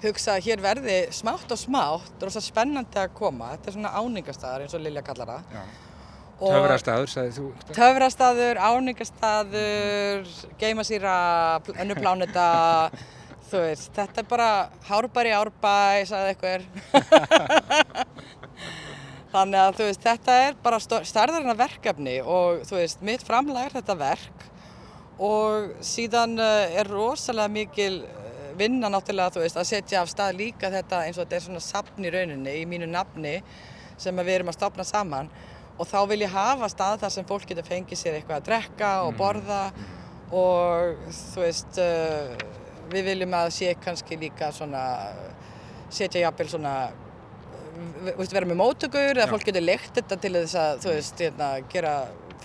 hugsa 0.04 0.34
að 0.36 0.44
hér 0.48 0.60
verði 0.64 0.98
smátt 1.16 1.52
og 1.54 1.60
smátt 1.60 2.24
rosa 2.26 2.42
spennandi 2.44 3.00
að 3.00 3.14
koma 3.16 3.54
þetta 3.54 3.70
er 3.70 3.76
svona 3.78 3.92
áningastaðar 3.96 4.64
eins 4.66 4.76
og 4.76 4.84
Lilja 4.84 5.02
kallar 5.06 5.32
það. 5.32 5.58
Og 6.34 6.50
Töfrastaður, 6.50 7.10
sagði 7.12 7.34
þú. 7.36 7.44
töfrastaður, 7.76 8.58
áningastaður 8.58 10.32
geimasýra, 10.60 11.14
önnur 11.78 12.00
pláneta 12.02 12.48
þú 13.50 13.62
veist, 13.62 13.92
þetta 13.94 14.24
er 14.24 14.28
bara 14.28 14.48
hárbær 14.88 15.30
í 15.30 15.36
árbæ, 15.38 15.76
sagði 16.10 16.34
einhver. 16.34 16.66
Þannig 19.34 19.58
að 19.58 19.80
veist, 19.82 20.04
þetta 20.04 20.34
er 20.44 20.58
bara 20.62 20.78
stærðarina 20.78 21.56
verkefni 21.58 22.20
og 22.22 22.60
veist, 22.70 23.00
mitt 23.02 23.24
framlag 23.26 23.66
er 23.66 23.74
þetta 23.80 23.96
verk. 23.98 24.44
Og 25.18 25.72
síðan 25.82 26.36
uh, 26.38 26.70
er 26.70 26.86
rosalega 26.86 27.50
mikil 27.50 27.96
uh, 28.06 28.52
vinna 28.58 28.90
náttúrulega, 28.94 29.42
veist, 29.42 29.58
að 29.58 29.66
setja 29.72 30.04
af 30.04 30.12
stað 30.12 30.38
líka 30.38 30.70
þetta 30.70 31.02
eins 31.02 31.18
og 31.18 31.24
þetta 31.24 31.38
er 31.40 31.44
svona 31.48 31.64
sapn 31.66 32.06
í 32.06 32.14
rauninni, 32.14 32.54
í 32.60 32.64
mínu 32.70 32.86
nafni 32.92 33.40
sem 33.98 34.22
við 34.22 34.36
erum 34.36 34.54
að 34.54 34.58
stopna 34.60 34.86
saman. 34.86 35.32
Og 35.82 35.90
þá 35.90 35.98
vil 36.12 36.22
ég 36.22 36.34
hafa 36.34 36.70
stað 36.70 37.02
þar 37.02 37.14
sem 37.16 37.26
fólk 37.26 37.50
getur 37.50 37.66
fengið 37.66 37.98
sér 38.04 38.20
eitthvað 38.20 38.38
að 38.38 38.48
drekka 38.52 38.96
og 39.08 39.16
borða. 39.18 39.62
Og 40.30 41.08
þú 41.34 41.42
veist, 41.42 41.82
uh, 41.82 42.36
við 42.94 43.10
viljum 43.10 43.34
að 43.34 43.50
sé 43.58 43.74
kannski 43.82 44.18
líka 44.28 44.54
svona, 44.54 44.84
setja 45.90 46.22
jafnvel 46.22 46.54
svona 46.54 46.76
veist, 48.18 48.34
vera 48.34 48.48
með 48.48 48.60
móttökur 48.60 49.18
eða 49.18 49.30
fólk 49.30 49.46
getur 49.48 49.64
leikt 49.64 49.96
þetta 49.98 50.18
til 50.22 50.32
þess 50.36 50.58
að 50.60 50.84
þú 50.84 50.94
veist, 50.94 51.24
hérna, 51.24 51.48
gera 51.72 51.94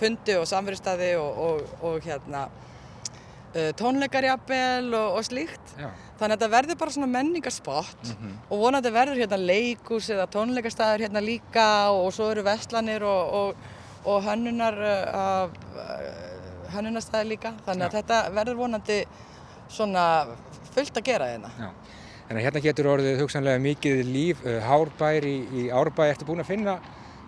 fundi 0.00 0.36
og 0.40 0.46
samverðstæði 0.48 1.10
og, 1.20 1.40
og, 1.46 1.72
og 1.86 2.06
hérna 2.06 2.46
uh, 2.50 3.70
tónleikar 3.78 4.26
jafnvel 4.30 4.94
og, 4.94 5.18
og 5.18 5.26
slíkt 5.26 5.74
Já. 5.76 5.90
þannig 6.20 6.34
að 6.34 6.36
þetta 6.36 6.50
verður 6.54 6.80
bara 6.82 6.94
svona 6.96 7.10
menningarspott 7.16 8.14
og 8.48 8.62
vonandi 8.62 8.94
verður 8.94 9.22
hérna 9.22 9.40
leikus 9.42 10.10
eða 10.12 10.28
tónleikastæður 10.34 11.06
hérna 11.06 11.24
líka 11.24 11.68
og 11.92 12.10
svo 12.16 12.30
eru 12.32 12.46
vestlanir 12.46 13.04
og 13.04 14.26
hönnunar 14.26 14.80
uh, 14.80 15.22
af 15.24 15.58
uh, 15.76 16.30
hönnunarstæðir 16.74 17.32
líka 17.34 17.54
þannig 17.66 17.88
að 17.88 17.90
Já. 17.90 17.96
þetta 18.00 18.22
verður 18.38 18.62
vonandi 18.64 19.00
svona 19.70 20.04
fullt 20.74 20.96
að 20.96 21.08
gera 21.10 21.30
hérna 21.32 21.50
Já. 21.58 21.70
Þannig 22.30 22.40
að 22.40 22.46
hérna 22.46 22.62
getur 22.62 22.88
orðið 22.92 23.20
hugsanlega 23.24 23.60
mikið 23.64 24.00
líf, 24.06 24.40
uh, 24.46 24.60
hárbær 24.62 25.26
í, 25.26 25.36
í 25.50 25.66
árbæ. 25.74 26.04
Ertu 26.12 26.28
búin 26.28 26.44
að 26.44 26.52
finna, 26.52 26.78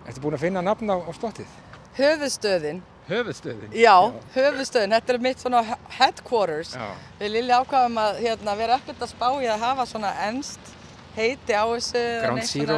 ertu 0.07 0.23
búin 0.23 0.39
að 0.39 0.45
finna 0.47 0.63
nafn 0.63 0.95
á, 0.95 0.97
á 1.03 1.11
slottið? 1.11 1.59
höfuðstöðin 1.93 2.79
Höfuðstöðin. 3.03 3.73
Já, 3.75 4.13
höfuðstöðin, 4.31 4.93
þetta 4.95 5.11
er 5.13 5.17
mitt 5.23 5.41
svona 5.43 5.61
headquarters. 5.91 6.71
Já. 6.77 6.85
Við 7.19 7.33
Lilja 7.33 7.57
ákvaðum 7.59 7.97
að 7.99 8.19
hérna, 8.23 8.53
vera 8.55 8.77
ekkert 8.79 9.03
að 9.03 9.11
spá 9.11 9.25
í 9.43 9.49
að 9.51 9.65
hafa 9.65 9.85
svona 9.89 10.11
ennst 10.29 10.71
heiti 11.17 11.51
á 11.51 11.67
þessu. 11.67 12.03
Ground 12.23 12.47
Zero. 12.47 12.77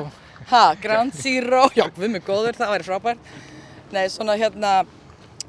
Ha, 0.50 0.64
Ground 0.82 1.14
Zero, 1.20 1.62
já, 1.78 1.86
við 1.94 2.16
mig 2.16 2.26
góður, 2.26 2.58
það 2.58 2.74
væri 2.74 2.88
frábært. 2.88 3.30
Nei, 3.94 4.04
svona 4.10 4.34
hérna, 4.42 4.72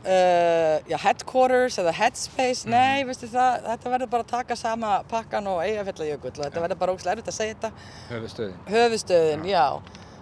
uh, 0.07 0.79
já, 0.89 0.97
headquarters 1.03 1.79
eða 1.83 1.93
headspace, 1.99 2.65
Mhm. 2.67 2.71
nei, 2.71 3.05
veistu 3.09 3.29
það, 3.33 3.63
þetta 3.67 3.93
verður 3.95 4.11
bara 4.15 4.23
að 4.27 4.33
taka 4.33 4.57
sama 4.57 4.93
pakkan 5.11 5.47
og 5.51 5.61
eigafjallajökull 5.65 6.33
og 6.39 6.45
þetta 6.47 6.63
verður 6.65 6.79
bara 6.83 6.93
ógslag 6.97 7.17
erfitt 7.17 7.31
að 7.33 7.39
segja 7.41 7.55
þetta. 7.55 7.73
Höfuðstöðin. 8.11 8.55
Höfuðstöðin, 8.71 9.45
já. 9.51 9.67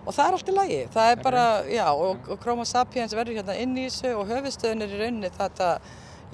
Og 0.06 0.12
það 0.12 0.26
er 0.28 0.32
allt 0.36 0.48
í 0.48 0.54
lagi. 0.54 0.80
Það 0.94 1.10
er 1.12 1.22
bara, 1.22 1.44
já, 1.64 1.86
og, 1.92 2.18
og 2.28 2.40
Chroma 2.42 2.64
Sapiens 2.68 3.14
verður 3.16 3.38
hérna 3.40 3.54
inn 3.60 3.76
í 3.78 3.86
þessu 3.88 4.10
og 4.18 4.26
höfuðstöðin 4.28 4.82
er 4.84 4.88
í 4.92 4.98
rauninni 5.00 5.30
þetta 5.38 5.78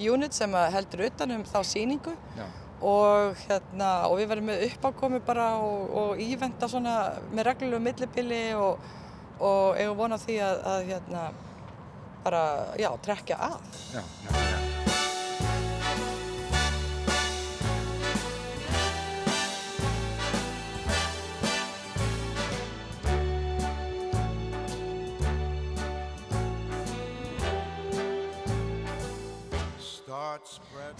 unit 0.01 0.33
sem 0.33 0.51
heldur 0.73 1.05
utanum 1.05 1.43
þá 1.45 1.59
síningu 1.63 2.15
Já. 2.37 2.45
og 2.81 3.35
hérna, 3.47 4.07
og 4.09 4.17
við 4.17 4.27
verðum 4.31 4.47
með 4.49 4.63
uppákomi 4.71 5.19
bara 5.25 5.45
og, 5.61 5.91
og 6.01 6.17
íventa 6.23 6.67
svona 6.67 6.95
með 7.31 7.45
reglulegu 7.51 7.79
millibili 7.85 8.39
og, 8.57 8.79
og 9.39 9.77
eigum 9.77 9.97
vona 9.99 10.17
því 10.17 10.39
að, 10.41 10.63
að 10.73 10.85
hérna, 10.89 11.21
bara, 12.23 12.43
já, 12.79 12.91
trekja 13.05 13.39
að. 13.51 13.59
Já, 13.95 14.03
nákvæmlega. 14.25 14.61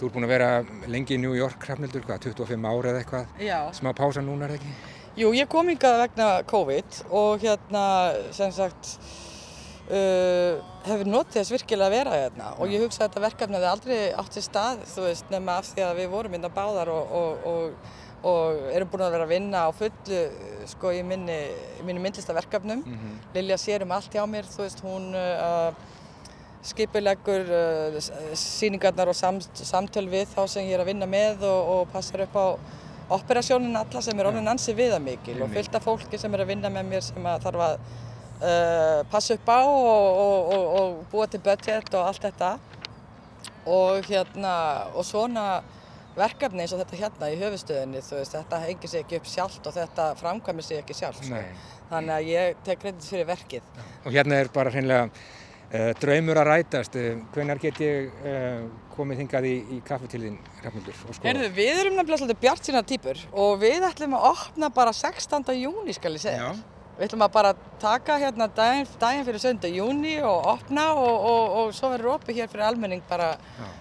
Þú 0.02 0.08
ert 0.08 0.14
búin 0.16 0.26
að 0.26 0.32
vera 0.32 0.46
lengi 0.90 1.14
í 1.14 1.20
New 1.22 1.34
York, 1.36 1.62
Hrafnildur, 1.62 2.02
hvað, 2.06 2.24
25 2.32 2.64
ára 2.66 2.90
eða 2.90 3.02
eitthvað? 3.04 3.36
Já. 3.46 3.58
Smá 3.76 3.92
pása 3.94 4.22
núna, 4.24 4.48
er 4.48 4.54
það 4.54 4.58
ekki? 4.58 4.72
Jú, 5.20 5.28
ég 5.36 5.48
kom 5.52 5.68
hingað 5.70 5.98
vegna 6.00 6.26
COVID 6.50 6.98
og 7.20 7.44
hérna, 7.44 7.82
sem 8.34 8.50
sagt, 8.56 8.96
uh, 9.88 10.60
hefur 10.86 11.10
notið 11.10 11.38
þess 11.40 11.54
virkilega 11.54 11.88
að 11.88 11.96
vera 11.96 12.18
hérna. 12.20 12.52
Og 12.58 12.72
ég 12.72 12.84
hugsa 12.84 13.02
að 13.02 13.08
þetta 13.08 13.24
verkefni 13.26 13.58
hefði 13.58 13.70
aldrei 13.72 13.98
átt 14.22 14.36
sér 14.38 14.46
stað, 14.46 14.84
þú 14.92 15.06
veist, 15.08 15.32
nema 15.32 15.58
af 15.60 15.70
því 15.70 15.86
að 15.86 16.00
við 16.02 16.12
vorum 16.12 16.36
hérna 16.36 16.52
báðar 16.52 16.92
og, 16.92 17.16
og, 17.20 17.46
og, 17.52 17.94
og 18.32 18.60
erum 18.74 18.92
búin 18.92 19.06
að 19.06 19.16
vera 19.16 19.28
að 19.28 19.34
vinna 19.34 19.64
á 19.66 19.70
fullu, 19.74 20.20
sko, 20.74 20.92
í 20.94 21.02
minni, 21.06 21.40
í 21.80 21.86
minni 21.86 22.04
myndlistaverkefnum. 22.04 22.84
Lilja 23.34 23.58
sér 23.58 23.86
um 23.86 23.96
allt 23.96 24.12
hjá 24.14 24.22
mér, 24.30 24.46
þú 24.50 24.62
veist, 24.66 24.84
hún 24.86 25.10
uh, 25.16 25.72
skipileggur 26.62 27.48
uh, 27.50 27.98
síningarnar 28.38 29.10
og 29.10 29.18
sam, 29.18 29.40
samtöl 29.42 30.06
við 30.10 30.30
þá 30.30 30.46
sem 30.46 30.68
ég 30.68 30.78
er 30.78 30.84
að 30.84 30.92
vinna 30.92 31.10
með 31.10 31.42
og, 31.48 31.74
og 31.74 31.92
passar 31.94 32.22
upp 32.28 32.38
á 32.38 32.46
operasjónin 33.12 33.76
alla 33.76 34.00
sem 34.00 34.18
er 34.18 34.28
orðin 34.30 34.48
ansi 34.48 34.72
viðamikil 34.76 35.42
og 35.42 35.50
fullt 35.52 35.74
af 35.76 35.84
fólki 35.84 36.20
sem 36.20 36.32
er 36.32 36.44
að 36.44 36.52
vinna 36.54 36.70
með 36.72 36.86
mér 36.88 37.04
sem 37.04 37.26
að 37.28 37.42
þarf 37.44 37.64
að 37.66 37.74
uh, 38.42 39.02
passa 39.10 39.36
upp 39.38 39.48
á 39.48 39.60
og, 39.62 40.08
og, 40.24 40.52
og, 40.54 40.64
og 40.80 41.04
búa 41.12 41.28
til 41.30 41.42
budget 41.44 41.94
og 41.94 42.08
allt 42.10 42.26
þetta 42.26 42.56
og 43.70 44.08
hérna 44.08 44.54
og 44.96 45.06
svona 45.06 45.46
verkefni 46.16 46.64
eins 46.64 46.74
og 46.74 46.82
þetta 46.82 46.98
hérna 47.00 47.30
í 47.32 47.38
höfustöðinni 47.40 48.02
þú 48.04 48.18
veist 48.18 48.34
þetta 48.36 48.58
hengir 48.66 48.90
sig 48.90 49.04
ekki 49.04 49.20
upp 49.20 49.30
sjálft 49.30 49.68
og 49.68 49.76
þetta 49.76 50.08
framkvæmir 50.20 50.66
sig 50.66 50.82
ekki 50.82 50.96
sjálft 50.98 51.24
sko. 51.28 51.44
Þannig 51.92 52.16
að 52.16 52.28
ég 52.32 52.58
tek 52.66 52.82
kredit 52.82 53.06
fyrir 53.06 53.28
verkið 53.28 53.80
Og 54.04 54.12
hérna 54.12 54.40
er 54.40 54.50
bara 54.52 54.72
hreinlega 54.72 55.08
uh, 55.08 55.90
draumur 56.00 56.40
að 56.42 56.50
rætast. 56.50 56.98
Uh, 56.98 57.22
hvenar 57.34 57.60
get 57.62 57.80
ég 57.84 58.10
uh, 58.26 58.66
komið 58.92 59.22
hingað 59.22 59.48
í, 59.48 59.54
í 59.76 59.80
kaffi 59.86 60.10
til 60.12 60.22
þín, 60.26 60.38
skoða? 60.60 61.22
Heyrðu, 61.24 61.48
við 61.56 61.72
erum 61.78 61.96
nefnilega 61.96 62.20
svolítið 62.22 62.42
bjart 62.44 62.68
sína 62.68 62.84
týpur 62.84 63.24
og 63.32 63.56
við 63.62 63.88
ætlum 63.88 64.18
að 64.18 64.28
opna 64.34 64.72
bara 64.74 64.92
16. 64.96 65.48
júni 65.62 65.96
skal 65.96 66.16
ég 66.18 66.24
segja. 66.26 66.50
Já. 66.52 66.81
Við 66.98 67.06
ætlum 67.06 67.24
að 67.24 67.32
bara 67.34 67.50
taka 67.80 68.18
hérna 68.20 68.46
daginn, 68.52 68.88
daginn 69.00 69.24
fyrir 69.24 69.40
17. 69.40 69.70
júni 69.72 70.14
og 70.28 70.48
opna 70.52 70.90
og, 70.92 71.26
og, 71.30 71.54
og 71.58 71.74
svo 71.74 71.88
verður 71.94 72.18
opið 72.18 72.42
hér 72.42 72.50
fyrir 72.52 72.66
almenning 72.68 73.02
bara 73.08 73.30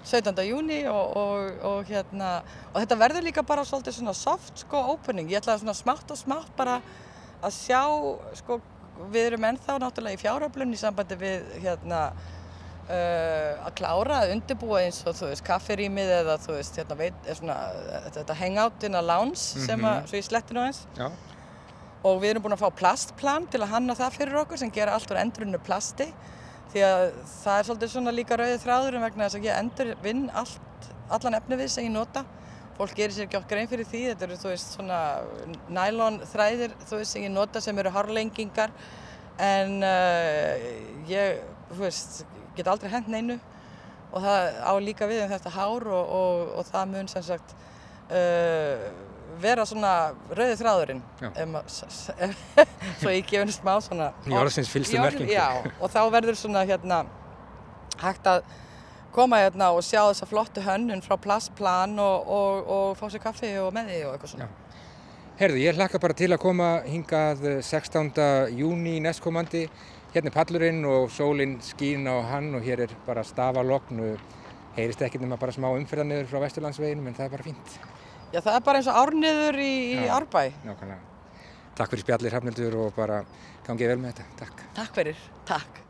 17. 0.08 0.32
júni 0.48 0.80
og, 0.90 1.18
og, 1.20 1.64
og 1.68 1.92
hérna 1.92 2.32
og 2.72 2.80
þetta 2.80 3.00
verður 3.04 3.28
líka 3.28 3.44
bara 3.44 3.66
svolítið 3.68 4.00
svona 4.00 4.16
soft 4.16 4.64
sko 4.64 4.86
opening. 4.96 5.28
Ég 5.30 5.42
ætla 5.44 5.58
svona 5.60 5.76
smátt 5.76 6.14
og 6.14 6.18
smátt 6.22 6.54
bara 6.58 6.80
að 7.44 7.58
sjá 7.58 7.82
sko 8.40 8.62
við 9.12 9.32
erum 9.32 9.50
ennþá 9.50 9.80
náttúrulega 9.82 10.18
í 10.18 10.22
fjáröflun 10.22 10.76
í 10.76 10.80
sambandi 10.80 11.18
við 11.20 11.52
hérna 11.64 12.02
uh, 12.12 13.66
að 13.66 13.74
klára 13.80 14.22
að 14.24 14.36
undirbúa 14.36 14.84
eins 14.86 15.02
og 15.08 15.18
þú 15.18 15.32
veist 15.32 15.46
kafferýmið 15.48 16.14
eða 16.22 16.38
þú 16.44 16.56
veist 16.58 16.80
hérna 16.80 16.98
veit, 17.00 17.30
svona, 17.40 17.58
þetta 18.18 18.38
hangout 18.40 18.88
in 18.88 18.98
a 18.98 19.04
lounge 19.06 19.40
sem 19.42 19.86
að, 19.88 20.08
svo 20.10 20.22
ég 20.22 20.28
sletti 20.28 20.58
nú 20.58 20.64
eins 20.68 20.84
Já. 20.98 21.10
Og 22.02 22.22
við 22.22 22.34
erum 22.34 22.46
búin 22.46 22.56
að 22.56 22.64
fá 22.64 22.78
plastplan 22.82 23.48
til 23.52 23.62
að 23.62 23.74
hanna 23.76 23.96
það 23.98 24.16
fyrir 24.18 24.40
okkur 24.42 24.62
sem 24.62 24.74
gera 24.74 24.96
allt 24.98 25.12
úr 25.14 25.22
endurinu 25.22 25.60
plasti. 25.62 26.08
Því 26.72 26.84
að 26.88 27.02
það 27.44 27.58
er 27.58 27.68
svolítið 27.68 27.92
svona 27.94 28.14
líka 28.16 28.38
rauðið 28.40 28.62
þráðurinn 28.64 29.06
vegna 29.06 29.28
þess 29.28 29.38
að 29.38 29.48
ég 29.50 29.60
endur 29.60 29.92
vinn 30.02 30.24
allt, 30.42 30.88
allan 31.12 31.38
efnivið 31.38 31.74
sem 31.74 31.86
ég 31.86 31.94
nota. 31.94 32.24
Fólk 32.78 32.96
gerir 32.98 33.14
sér 33.14 33.28
ekki 33.28 33.38
okkur 33.42 33.62
einn 33.62 33.70
fyrir 33.70 33.90
því. 33.92 34.04
Þetta 34.10 34.28
eru 34.28 34.40
þú 34.42 34.50
veist 34.54 34.76
svona 34.78 35.00
nælon 35.70 36.22
þræðir 36.32 36.74
þú 36.88 37.02
veist 37.02 37.18
sem 37.18 37.28
ég 37.28 37.34
nota 37.36 37.62
sem 37.62 37.84
eru 37.84 37.94
hárlengingar. 37.94 38.74
En 39.42 39.78
uh, 39.86 40.66
ég 41.12 41.44
þú 41.74 41.84
veist 41.84 42.24
get 42.58 42.72
aldrei 42.72 42.90
hent 42.96 43.12
neinu. 43.12 43.38
Og 44.12 44.24
það 44.26 44.50
á 44.64 44.74
líka 44.84 45.12
við 45.12 45.26
um 45.26 45.32
þetta 45.36 45.54
hár 45.54 45.86
og, 45.92 46.16
og, 46.18 46.50
og 46.60 46.68
það 46.72 46.90
mun 46.96 47.12
sem 47.12 47.28
sagt 47.30 47.54
uh, 48.10 48.90
vera 49.44 49.66
svona 49.68 49.92
rauði 50.38 50.58
þráðurinn 50.62 51.02
Já. 51.22 51.30
um, 51.44 51.58
svo 53.02 53.12
ég 53.14 53.26
gefur 53.28 53.44
henni 53.46 53.56
smá 53.56 53.74
svona 53.84 54.12
Í 54.26 54.32
Í 54.32 54.38
orð- 54.38 55.04
merkingu. 55.04 55.32
Já, 55.34 55.48
og 55.82 55.92
þá 55.94 56.02
verður 56.16 56.38
svona 56.40 56.66
hérna 56.70 57.04
hægt 58.02 58.28
að 58.32 58.44
koma 59.12 59.42
hérna 59.44 59.72
og 59.76 59.84
sjá 59.84 60.02
þessa 60.08 60.28
flottu 60.30 60.64
hönnun 60.64 61.02
frá 61.04 61.18
plastplan 61.20 61.98
og, 62.00 62.28
og, 62.32 62.70
og 62.72 62.92
fá 63.00 63.08
sér 63.12 63.24
kaffi 63.26 63.50
og 63.60 63.74
með 63.76 63.90
því 63.92 64.02
og 64.08 64.14
eitthvað 64.16 64.34
svona. 64.36 64.50
Herðu, 65.42 65.58
ég 65.64 65.76
hlakka 65.80 66.00
bara 66.00 66.14
til 66.16 66.30
að 66.36 66.42
koma 66.44 66.70
hingað 66.86 67.42
eh, 67.50 67.62
16. 67.66 68.12
júni 68.60 69.00
næstkomandi. 69.04 69.66
Hérna 70.14 70.30
er 70.30 70.36
pallurinn 70.36 70.84
og 70.86 71.10
sólinn 71.12 71.58
skín 71.66 72.04
á 72.08 72.20
hann 72.30 72.52
og 72.56 72.64
hér 72.68 72.84
er 72.86 72.94
bara 73.08 73.24
stafalogn. 73.26 74.02
Heyrist 74.78 75.02
ekkert 75.04 75.24
nema 75.26 75.36
bara 75.40 75.52
smá 75.56 75.68
umferðarniður 75.76 76.30
frá 76.32 76.40
Vesturlandsveginum 76.46 77.08
en 77.10 77.16
það 77.18 77.26
er 77.28 77.34
bara 77.34 77.48
fínt. 77.48 77.74
Já, 78.32 78.40
það 78.40 78.56
er 78.56 78.66
bara 78.66 78.80
eins 78.80 78.90
og 78.92 79.00
árniður 79.02 79.58
í, 79.60 79.72
í 80.00 80.10
árbæ. 80.12 80.44
Nákvæmlega. 80.64 81.00
Takk 81.76 81.94
fyrir 81.94 82.04
spjallir, 82.06 82.32
Hrafnildur, 82.32 82.78
og 82.86 82.94
bara 82.96 83.22
gangið 83.68 83.92
vel 83.92 84.02
með 84.04 84.20
þetta. 84.20 84.28
Takk. 84.40 84.68
Takk 84.78 85.00
fyrir. 85.00 85.24
Takk. 85.50 85.82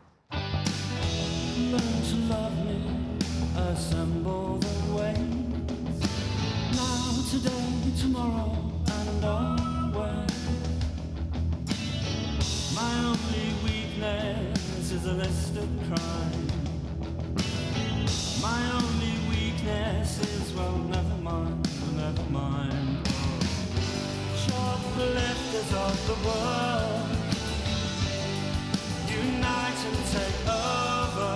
Shoplifters 25.62 25.91
of 25.91 26.08
the 26.08 26.15
world, 26.27 27.10
unite 29.08 29.82
and 29.86 30.01
take 30.12 30.41
over. 30.50 31.36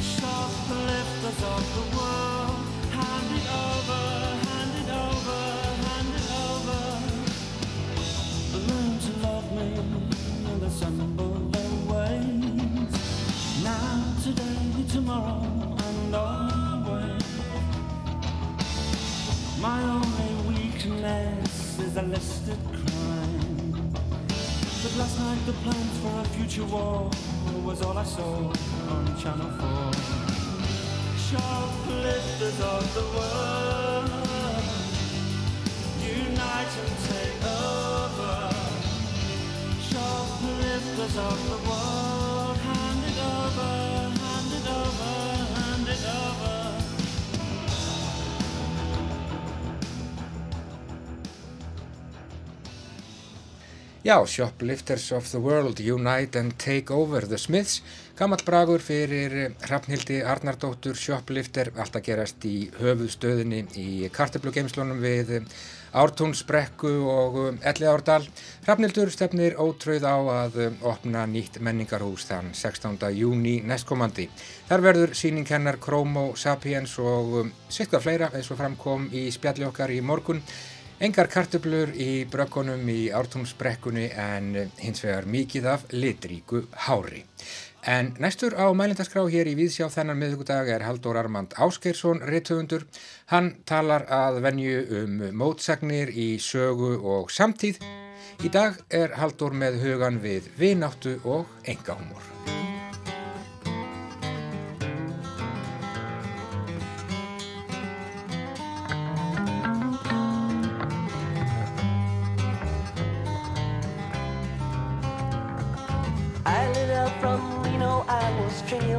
Shoplifters 0.00 1.40
of 1.44 1.62
the 1.76 1.84
world, 1.96 2.60
hand 2.90 3.30
it 3.36 3.46
over, 3.68 4.02
hand 4.48 4.72
it 4.80 4.90
over, 5.04 5.40
hand 5.84 6.12
it 6.16 6.28
over. 6.48 6.80
Learn 8.66 8.92
to 8.98 9.12
love 9.26 9.48
me 9.52 9.68
and 10.50 10.62
assemble 10.62 11.34
their 11.50 11.74
ways. 11.92 12.92
Now, 13.62 14.14
today, 14.24 14.84
tomorrow, 14.88 15.76
and 15.76 16.14
always. 16.14 17.24
My 19.60 19.82
only 19.82 20.32
weakness 20.48 21.78
is 21.78 21.96
a 21.96 22.02
listed 22.02 22.69
last 25.00 25.18
night 25.18 25.46
the 25.46 25.52
plans 25.64 25.98
for 26.02 26.20
a 26.20 26.24
future 26.36 26.64
war 26.64 27.10
was 27.64 27.80
all 27.80 27.96
I 27.96 28.04
saw 28.04 28.34
on 28.94 29.04
Channel 29.22 29.50
4. 29.58 29.92
Shoplifters 31.28 32.60
of 32.74 32.82
the 32.98 33.06
world, 33.16 34.10
unite 36.20 36.74
and 36.82 36.96
take 37.08 37.40
over. 37.64 38.36
Shoplifters 39.90 41.16
of 41.28 41.38
the 41.52 41.60
world, 41.68 42.56
hand 42.68 43.02
it 43.10 43.18
over, 43.36 43.89
Já, 54.02 54.26
Shoplifters 54.26 55.12
of 55.12 55.30
the 55.30 55.38
World, 55.38 55.78
Unite 55.78 56.38
and 56.38 56.54
Take 56.56 56.90
Over 56.90 57.26
the 57.28 57.36
Smiths, 57.36 57.82
gammalt 58.16 58.46
bragur 58.46 58.80
fyrir 58.80 59.52
Hrafnhildi 59.60 60.22
Arnardóttur, 60.24 60.96
Shoplifter, 60.96 61.68
allt 61.76 61.98
að 61.98 62.06
gerast 62.06 62.46
í 62.48 62.70
höfuðstöðinni 62.78 63.60
í 63.76 64.08
karteblugeimslunum 64.08 65.04
við 65.04 65.34
Ártúnsbrekku 65.92 66.94
og 67.12 67.38
Elliðárdal. 67.60 68.24
Hrafnhildur 68.64 69.12
stefnir 69.12 69.60
ótröð 69.60 70.08
á 70.08 70.16
að 70.46 70.58
opna 70.80 71.26
nýtt 71.28 71.60
menningarhús 71.60 72.24
þann 72.32 72.54
16. 72.56 72.96
júni 73.12 73.58
næstkomandi. 73.68 74.30
Þar 74.72 74.88
verður 74.88 75.16
síning 75.18 75.44
hennar 75.44 75.76
Chromo 75.76 76.30
Sapiens 76.40 76.96
og 77.04 77.52
sittkvað 77.68 78.08
fleira 78.08 78.32
eins 78.32 78.48
og 78.48 78.64
framkom 78.64 79.10
í 79.12 79.28
spjalli 79.28 79.68
okkar 79.68 79.92
í 79.92 80.00
morgun. 80.00 80.40
Engar 81.00 81.30
kartöflur 81.32 81.94
í 81.96 82.26
brökkunum 82.28 82.82
í 82.92 83.06
ártúmsbrekkunni 83.16 84.10
en 84.20 84.50
hins 84.82 85.00
vegar 85.00 85.24
mikið 85.24 85.68
af 85.72 85.86
litríku 85.94 86.60
hári. 86.84 87.22
En 87.88 88.10
næstur 88.20 88.52
á 88.52 88.68
mælindaskrá 88.76 89.22
hér 89.32 89.48
í 89.48 89.54
Víðsjá 89.56 89.88
þennan 89.94 90.20
miðugudag 90.20 90.68
er 90.68 90.84
Haldur 90.84 91.16
Armand 91.16 91.56
Áskeirsson 91.56 92.20
rithöfundur. 92.28 92.84
Hann 93.32 93.54
talar 93.64 94.04
að 94.12 94.42
venju 94.44 94.82
um 95.00 95.24
mótsagnir 95.40 96.12
í 96.12 96.34
sögu 96.36 96.98
og 97.00 97.32
samtíð. 97.32 97.80
Í 98.44 98.52
dag 98.52 98.76
er 98.92 99.16
Haldur 99.16 99.56
með 99.56 99.80
hugan 99.80 100.20
við 100.20 100.52
vináttu 100.60 101.16
og 101.24 101.48
engahúmor. 101.64 102.68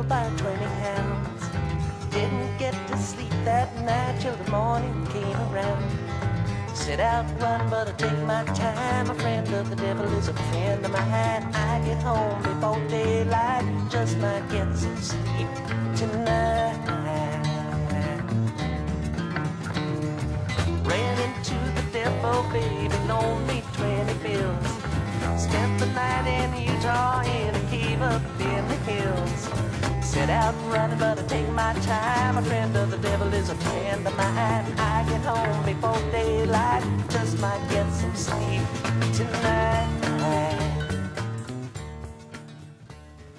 Trailed 0.01 0.09
by 0.09 0.29
20 0.37 0.63
hounds. 0.63 1.49
Didn't 2.11 2.57
get 2.57 2.75
to 2.87 2.97
sleep 2.97 3.31
that 3.45 3.73
night 3.83 4.19
till 4.19 4.35
the 4.35 4.51
morning 4.51 5.05
came 5.07 5.37
around. 5.51 5.83
Sit 6.73 6.99
out 6.99 7.25
run, 7.39 7.69
but 7.69 7.87
I 7.87 7.91
take 7.93 8.19
my 8.25 8.43
time. 8.53 9.09
A 9.09 9.15
friend 9.15 9.47
of 9.53 9.69
the 9.69 9.75
devil 9.75 10.05
is 10.17 10.27
a 10.27 10.33
friend 10.33 10.85
of 10.85 10.91
mine. 10.91 11.43
I 11.53 11.81
get 11.85 12.01
home 12.01 12.41
before 12.41 12.79
daylight, 12.87 13.65
just 13.89 14.17
might 14.17 14.47
get 14.49 14.75
some 14.75 14.97
sleep 14.97 15.49
tonight. 15.95 16.77
Ran 20.83 21.15
into 21.27 21.57
the 21.77 21.85
devil, 21.91 22.43
baby, 22.51 22.95
loaned 23.07 23.47
me 23.47 23.63
20 23.73 24.13
bills. 24.23 24.67
Spent 25.37 25.79
the 25.79 25.87
night 25.87 26.27
in 26.27 26.75
Utah 26.75 27.21
in 27.21 27.55
a 27.55 27.63
cave 27.69 28.01
up 28.01 28.21
in 28.39 28.67
the 28.67 28.79
hills. 28.91 29.80
Set 30.11 30.29
out 30.29 30.53
running, 30.67 30.99
but 30.99 31.17
I 31.17 31.23
take 31.23 31.47
my 31.55 31.71
time. 31.87 32.35
A 32.37 32.41
friend 32.41 32.75
of 32.75 32.91
the 32.91 32.97
devil 32.97 33.31
is 33.33 33.49
a 33.49 33.55
friend 33.55 34.05
of 34.05 34.13
mine. 34.17 34.65
I 34.77 35.05
get 35.07 35.23
home 35.23 35.63
before 35.63 36.01
daylight, 36.11 36.83
just 37.07 37.39
might 37.39 37.63
get 37.69 37.87
some 37.93 38.15
sleep 38.15 38.67
tonight. 39.15 39.87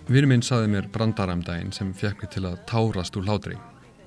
Vinur 0.09 0.31
minn 0.31 0.41
saði 0.41 0.71
mér 0.73 0.89
brandaramdægin 0.95 1.75
sem 1.77 1.91
fekk 1.93 2.25
mig 2.25 2.31
til 2.33 2.47
að 2.49 2.57
tárast 2.71 3.19
úr 3.21 3.27
hlátri. 3.29 3.59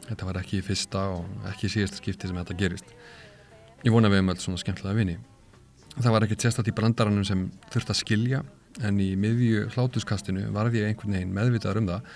Þetta 0.08 0.26
var 0.26 0.40
ekki 0.42 0.58
í 0.58 0.66
fyrsta 0.66 1.04
og 1.20 1.46
ekki 1.52 1.70
í 1.70 1.74
síðasta 1.76 2.02
skipti 2.02 2.32
sem 2.32 2.40
þetta 2.42 2.58
gerist. 2.58 2.90
Ég 3.86 3.94
vona 3.94 4.10
við 4.10 4.24
um 4.24 4.32
öll 4.34 4.42
svona 4.42 4.64
skemmtilega 4.64 4.98
vini. 4.98 5.20
Það 6.00 6.16
var 6.18 6.26
ekkert 6.26 6.48
sérstætt 6.48 6.74
í 6.74 6.74
brandaranum 6.82 7.30
sem 7.30 7.46
þurft 7.70 7.94
að 7.94 8.02
skilja 8.02 8.42
en 8.82 8.98
í 9.00 9.12
miðju 9.22 9.68
hlátuskastinu 9.76 10.50
varði 10.56 10.82
ég 10.82 10.90
einhvern 10.90 11.14
veginn 11.20 11.38
meðvitaður 11.38 11.84
um 11.84 11.94
það 11.94 12.10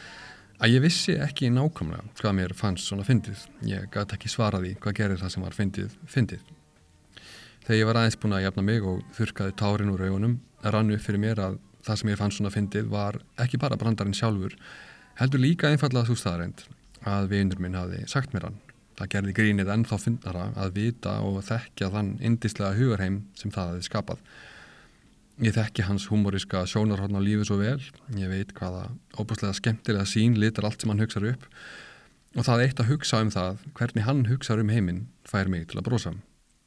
að 0.60 0.74
ég 0.76 0.84
vissi 0.84 1.16
ekki 1.16 1.50
nákvæmlega 1.56 2.14
hvað 2.20 2.36
mér 2.36 2.54
fannst 2.58 2.90
svona 2.90 3.06
fyndið. 3.08 3.46
Ég 3.70 3.88
gæti 3.94 4.18
ekki 4.18 4.32
svaraði 4.32 4.76
hvað 4.84 4.98
gerir 5.00 5.22
það 5.22 5.34
sem 5.36 5.46
var 5.46 5.56
fyndið 5.56 5.96
fyndið. 6.16 6.44
Þegar 7.64 7.80
ég 7.80 7.90
var 7.90 8.00
aðeins 8.02 8.20
búin 8.20 8.36
að 8.36 8.46
jafna 8.48 8.66
mig 8.66 8.86
og 8.92 9.02
þurkaði 9.16 9.56
tárin 9.62 9.94
úr 9.94 10.06
augunum 10.08 10.40
rann 10.66 10.92
upp 10.92 11.04
fyrir 11.06 11.24
mér 11.24 11.42
að 11.46 11.60
það 11.88 12.02
sem 12.02 12.12
ég 12.12 12.20
fann 12.20 12.34
svona 12.36 12.52
fyndið 12.54 12.90
var 12.92 13.20
ekki 13.40 13.60
bara 13.62 13.78
brandarinn 13.80 14.18
sjálfur 14.18 14.56
heldur 15.22 15.44
líka 15.44 15.72
einfallega 15.72 16.10
þú 16.10 16.18
staðarind 16.20 16.66
að 17.08 17.30
vinur 17.32 17.62
minn 17.64 17.78
hafi 17.80 18.04
sagt 18.12 18.36
mér 18.36 18.50
hann. 18.50 18.60
Það 19.00 19.12
gerði 19.14 19.34
grínið 19.38 19.70
ennþá 19.72 19.98
fyndnara 20.04 20.50
að 20.60 20.74
vita 20.76 21.20
og 21.24 21.40
þekkja 21.48 21.88
þann 21.94 22.16
indislega 22.20 22.76
hugarheim 22.76 23.22
sem 23.40 23.52
það 23.56 23.74
hefði 23.74 23.86
skapað. 23.88 24.24
Ég 25.40 25.54
þekki 25.56 25.86
hans 25.88 26.10
humoriska 26.12 26.66
sjónarhorn 26.68 27.16
á 27.16 27.24
lífi 27.24 27.46
svo 27.48 27.56
vel, 27.62 27.80
ég 28.20 28.28
veit 28.28 28.50
hvaða 28.58 28.90
óbúslega 29.16 29.56
skemmtilega 29.56 30.04
sín 30.04 30.34
litar 30.36 30.66
allt 30.68 30.84
sem 30.84 30.92
hann 30.92 31.00
hugsaður 31.00 31.38
upp 31.38 31.46
og 32.36 32.44
það 32.44 32.64
eitt 32.66 32.82
að 32.84 32.90
hugsa 32.92 33.22
um 33.24 33.32
það 33.32 33.62
hvernig 33.78 34.04
hann 34.04 34.26
hugsaður 34.28 34.66
um 34.66 34.74
heiminn 34.74 35.00
fær 35.24 35.48
mig 35.48 35.64
til 35.72 35.80
að 35.80 35.88
brosa. 35.88 36.12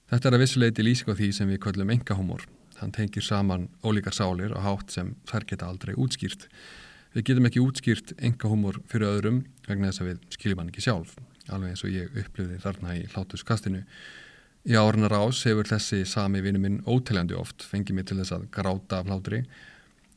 Þetta 0.08 0.30
er 0.30 0.36
að 0.38 0.44
vissuleiti 0.46 0.86
lýsing 0.86 1.12
á 1.12 1.14
því 1.20 1.28
sem 1.36 1.52
við 1.52 1.60
köllum 1.66 1.92
engahúmor. 1.92 2.46
Hann 2.80 2.96
tengir 2.96 3.26
saman 3.26 3.68
ólíkar 3.84 4.16
sálir 4.16 4.56
og 4.56 4.64
hátt 4.64 4.96
sem 4.96 5.12
þær 5.28 5.46
geta 5.52 5.68
aldrei 5.68 5.92
útskýrt. 5.92 6.48
Við 7.12 7.28
getum 7.28 7.50
ekki 7.50 7.60
útskýrt 7.60 8.16
engahúmor 8.24 8.80
fyrir 8.88 9.10
öðrum 9.18 9.44
vegna 9.68 9.92
þess 9.92 10.00
að 10.00 10.10
við 10.14 10.26
skiljum 10.38 10.64
hann 10.64 10.72
ekki 10.72 10.86
sjálf, 10.88 11.12
alveg 11.52 11.74
eins 11.74 11.84
og 11.84 11.92
ég 11.92 12.20
upplifði 12.24 12.56
þarna 12.64 12.96
í 12.96 13.04
hlátuskastinu. 13.12 13.84
Í 14.62 14.76
árunar 14.78 15.10
ás 15.18 15.40
hefur 15.42 15.66
þessi 15.66 16.04
sami 16.06 16.38
vinnu 16.38 16.60
minn 16.62 16.82
óteljandi 16.86 17.34
oft 17.34 17.64
fengið 17.66 17.96
mig 17.96 18.04
til 18.06 18.20
þess 18.20 18.34
að 18.36 18.44
gráta 18.54 19.00
af 19.00 19.08
hlátri 19.10 19.40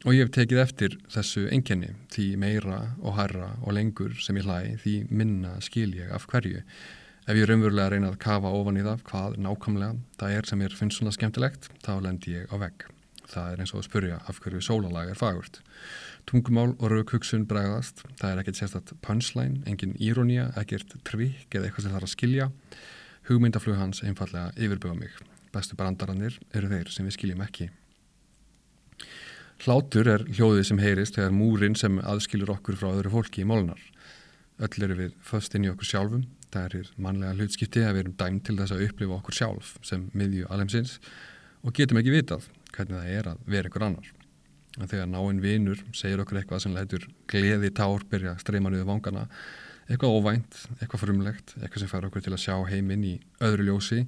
og 0.06 0.14
ég 0.14 0.22
hef 0.22 0.34
tekið 0.36 0.60
eftir 0.62 0.96
þessu 1.10 1.48
enginni 1.50 1.88
því 2.14 2.26
meira 2.44 2.82
og 3.02 3.16
hærra 3.18 3.48
og 3.64 3.74
lengur 3.74 4.12
sem 4.22 4.38
ég 4.38 4.46
hlæ 4.46 4.76
því 4.84 4.94
minna 5.10 5.56
skil 5.66 5.96
ég 5.98 6.12
af 6.14 6.28
hverju. 6.30 6.60
Ef 7.26 7.40
ég 7.40 7.50
raunverulega 7.50 7.96
reyna 7.96 8.12
að 8.12 8.20
kafa 8.22 8.52
ofan 8.54 8.78
í 8.78 8.84
það 8.86 9.02
hvað 9.08 9.38
nákvæmlega 9.48 10.20
það 10.22 10.36
er 10.38 10.50
sem 10.52 10.62
ég 10.62 10.76
finnst 10.78 11.02
svona 11.02 11.14
skemmtilegt 11.16 11.70
þá 11.82 11.94
lend 12.06 12.28
ég 12.30 12.46
á 12.54 12.56
vegg. 12.62 12.86
Það 13.26 13.48
er 13.50 13.64
eins 13.64 13.74
og 13.74 13.80
að 13.82 13.88
spurja 13.88 14.20
af 14.30 14.42
hverju 14.44 14.62
sólalag 14.62 15.10
er 15.10 15.18
fagurt. 15.18 15.58
Tungumál 16.30 16.76
og 16.76 16.92
raukhugsun 16.94 17.48
bregðast, 17.50 18.06
það 18.22 18.30
er 18.30 18.44
ekkert 18.44 18.62
sérstatt 18.62 18.94
punchline, 19.02 19.64
engin 19.66 19.98
írónía, 19.98 20.52
ekkert 20.62 20.94
trikk 21.02 21.58
eða 21.58 21.72
eitthvað 21.72 21.88
sem 21.88 21.98
þarf 21.98 22.08
að 22.12 22.14
skilja. 22.14 22.52
Hugmyndaflug 23.26 23.80
hans 23.80 24.04
einfallega 24.06 24.52
yfirböða 24.54 25.00
mig. 25.00 25.14
Bestu 25.54 25.78
brandarannir 25.80 26.36
eru 26.54 26.70
þeir 26.70 26.92
sem 26.94 27.08
við 27.08 27.16
skiljum 27.16 27.42
ekki. 27.46 27.72
Hlátur 29.64 30.10
er 30.12 30.26
hljóðið 30.28 30.66
sem 30.68 30.82
heyrist 30.84 31.16
þegar 31.18 31.34
múrin 31.34 31.78
sem 31.80 31.98
aðskilur 32.04 32.52
okkur 32.58 32.78
frá 32.78 32.90
öðru 32.92 33.14
fólki 33.14 33.42
í 33.42 33.48
mólunar. 33.50 33.80
Öll 34.60 34.84
eru 34.88 34.98
við 35.00 35.16
föst 35.26 35.56
inn 35.56 35.66
í 35.66 35.72
okkur 35.72 35.90
sjálfum. 35.90 36.28
Það 36.54 36.78
er 36.80 36.92
mannlega 37.02 37.38
hlutskipti 37.40 37.82
að 37.84 37.96
við 37.96 38.04
erum 38.04 38.18
dæm 38.20 38.38
til 38.46 38.58
þess 38.60 38.76
að 38.76 38.84
upplifa 38.86 39.18
okkur 39.18 39.40
sjálf 39.40 39.72
sem 39.84 40.06
miðju 40.14 40.46
alheimsins 40.52 41.00
og 41.66 41.74
getum 41.76 42.00
ekki 42.00 42.14
vitað 42.14 42.46
hvernig 42.76 43.00
það 43.00 43.16
er 43.16 43.32
að 43.32 43.42
vera 43.50 43.72
einhver 43.72 43.88
annar. 43.88 44.12
En 44.76 44.92
þegar 44.92 45.10
náinn 45.10 45.42
vinur 45.44 45.82
segir 45.96 46.22
okkur 46.22 46.42
eitthvað 46.42 46.66
sem 46.66 46.76
lætur 46.76 47.08
gleði 47.32 47.72
tár 47.76 48.04
byrja 48.12 48.36
að 48.36 48.44
streyma 48.44 48.72
niður 48.72 48.90
vangana, 48.92 49.26
eitthvað 49.86 50.18
óvænt, 50.18 50.58
eitthvað 50.80 51.04
frumlegt, 51.04 51.56
eitthvað 51.62 51.84
sem 51.84 51.92
fær 51.92 52.08
okkur 52.10 52.26
til 52.26 52.34
að 52.34 52.44
sjá 52.46 52.56
heiminn 52.72 53.06
í 53.06 53.14
öðru 53.46 53.70
ljósi, 53.70 54.02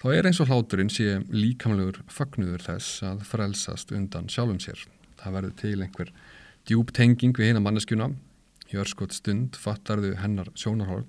þá 0.00 0.06
er 0.14 0.28
eins 0.30 0.40
og 0.42 0.50
hláturinn 0.50 0.92
sé 0.92 1.18
líkamlegur 1.34 2.00
fagnuður 2.10 2.64
þess 2.68 3.02
að 3.06 3.24
frelsast 3.28 3.94
undan 3.96 4.30
sjálfum 4.30 4.60
sér. 4.62 4.84
Það 5.20 5.36
verður 5.36 5.56
til 5.60 5.76
einhver 5.80 6.12
djúb 6.68 6.92
tenging 6.96 7.34
við 7.36 7.50
hina 7.50 7.64
manneskjuna, 7.64 8.12
í 8.70 8.78
örskot 8.78 9.14
stund 9.16 9.58
fattarðu 9.58 10.14
hennar 10.20 10.52
sjónarhórn 10.54 11.08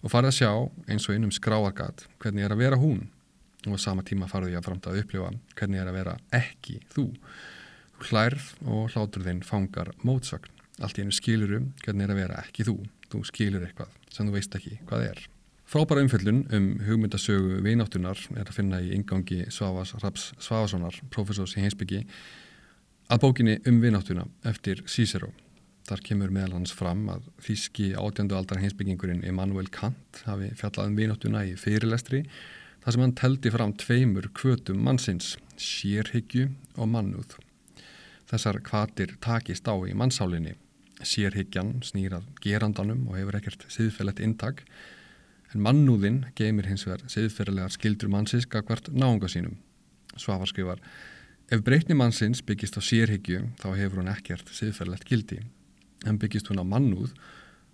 og 0.00 0.12
farið 0.12 0.30
að 0.30 0.36
sjá 0.36 0.52
eins 0.92 1.08
og 1.08 1.16
einum 1.16 1.32
skráargat 1.32 2.04
hvernig 2.20 2.44
er 2.44 2.54
að 2.54 2.62
vera 2.64 2.80
hún 2.80 3.06
og 3.68 3.80
sama 3.80 4.04
tíma 4.06 4.28
farið 4.28 4.54
ég 4.54 4.60
að 4.60 4.68
framta 4.68 4.92
að 4.92 5.02
upplifa 5.02 5.32
hvernig 5.56 5.80
er 5.80 5.90
að 5.90 5.98
vera 5.98 6.14
ekki 6.36 6.78
þú. 6.92 7.06
Þú 7.96 8.06
hlærð 8.10 8.46
og 8.64 8.94
hlátur 8.94 9.26
þinn 9.26 9.42
fangar 9.44 9.92
mótsögn. 10.04 10.48
Allt 10.80 10.96
í 10.96 11.04
einu 11.04 11.12
skilurum 11.12 11.72
hvernig 11.84 12.06
er 12.06 12.14
að 12.14 12.20
vera 12.22 12.40
ekki 12.40 12.64
þú. 12.68 12.78
Þú 13.10 13.24
skilur 13.26 13.66
eitthvað 13.66 13.92
sem 14.14 14.28
þú 14.28 14.36
veist 14.36 14.56
ekki 14.56 14.78
hvað 14.86 15.06
er. 15.10 15.22
Frábæra 15.70 16.02
umfjöllun 16.02 16.40
um 16.56 16.64
hugmyndasögu 16.82 17.60
vináttunar 17.62 18.18
er 18.34 18.48
að 18.48 18.56
finna 18.56 18.80
í 18.82 18.88
ingangi 18.96 19.44
Svavas 19.54 19.92
Raps 20.02 20.32
Svavasonar, 20.42 20.96
professors 21.14 21.54
í 21.54 21.62
heimsbyggi, 21.62 22.00
að 23.10 23.22
bókinni 23.22 23.60
um 23.70 23.78
vináttuna 23.82 24.24
eftir 24.50 24.82
Cicero. 24.90 25.30
Þar 25.86 26.02
kemur 26.06 26.32
meðal 26.34 26.56
hans 26.58 26.72
fram 26.74 27.04
að 27.10 27.28
þíski 27.46 27.92
átjöndu 27.98 28.34
aldar 28.38 28.58
heimsbyggingurinn 28.62 29.22
Immanuel 29.26 29.70
Kant 29.74 30.22
hafi 30.26 30.50
fjallað 30.58 30.90
um 30.90 30.98
vináttuna 30.98 31.44
í 31.46 31.54
fyrirlestri 31.58 32.24
þar 32.82 32.96
sem 32.96 33.04
hann 33.04 33.14
teldi 33.18 33.52
fram 33.54 33.74
tveimur 33.78 34.26
kvötum 34.34 34.82
mannsins, 34.86 35.36
sérhyggju 35.54 36.48
og 36.76 36.90
mannúð. 36.90 37.36
Þessar 38.30 38.60
kvatir 38.66 39.16
takist 39.22 39.66
á 39.66 39.74
í 39.86 39.94
mannssálinni. 39.94 40.54
Sérhyggjan 41.06 41.78
snýrað 41.86 42.26
gerandanum 42.44 43.06
og 43.08 43.16
hefur 43.18 43.38
ekkert 43.38 43.66
siðfellett 43.72 44.20
intak, 44.24 44.64
en 45.50 45.64
mannúðin 45.64 46.24
geymir 46.38 46.68
hins 46.70 46.86
vegar 46.86 47.02
siðferðilegar 47.10 47.74
skildur 47.74 48.12
mannsins 48.12 48.46
gagvart 48.50 48.90
náunga 48.94 49.30
sínum. 49.30 49.56
Svafar 50.16 50.50
skrifar, 50.50 50.82
ef 51.50 51.62
breytni 51.66 51.96
mannsins 51.98 52.42
byggist 52.46 52.78
á 52.78 52.82
sérhyggju 52.84 53.48
þá 53.62 53.68
hefur 53.78 54.02
hún 54.02 54.12
ekkert 54.12 54.50
siðferðilegt 54.54 55.08
gildi, 55.08 55.40
en 56.06 56.18
byggist 56.20 56.50
hún 56.50 56.62
á 56.62 56.64
mannúð 56.64 57.14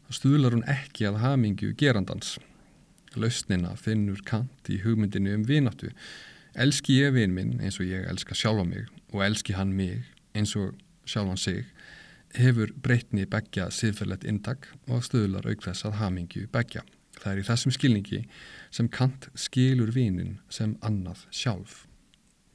þá 0.06 0.20
stuðlar 0.20 0.56
hún 0.56 0.66
ekki 0.70 1.08
að 1.08 1.20
hamingju 1.24 1.74
gerandans. 1.76 2.36
Lausnina 3.16 3.74
finnur 3.80 4.20
kant 4.28 4.68
í 4.68 4.80
hugmyndinu 4.84 5.34
um 5.36 5.44
vináttu. 5.48 5.90
Elski 6.56 7.00
ég 7.00 7.14
vin 7.16 7.34
minn 7.36 7.58
eins 7.60 7.80
og 7.80 7.88
ég 7.88 8.04
elska 8.08 8.36
sjálfa 8.36 8.64
mig 8.68 8.88
og 9.12 9.22
elski 9.24 9.56
hann 9.56 9.72
mig 9.76 10.04
eins 10.36 10.54
og 10.56 10.76
sjálfan 11.08 11.40
sig 11.40 11.64
hefur 12.34 12.72
breytni 12.82 13.26
begja 13.30 13.68
siðferðlegt 13.70 14.26
intak 14.28 14.70
og 14.90 15.04
stöðlar 15.06 15.46
auk 15.46 15.62
þess 15.64 15.86
að 15.86 15.98
hamingju 16.00 16.46
begja. 16.52 16.82
Það 17.16 17.32
er 17.32 17.40
í 17.40 17.46
þessum 17.46 17.74
skilningi 17.74 18.22
sem 18.74 18.88
Kant 18.92 19.28
skilur 19.38 19.92
vinin 19.94 20.38
sem 20.52 20.74
annað 20.84 21.24
sjálf. 21.30 21.86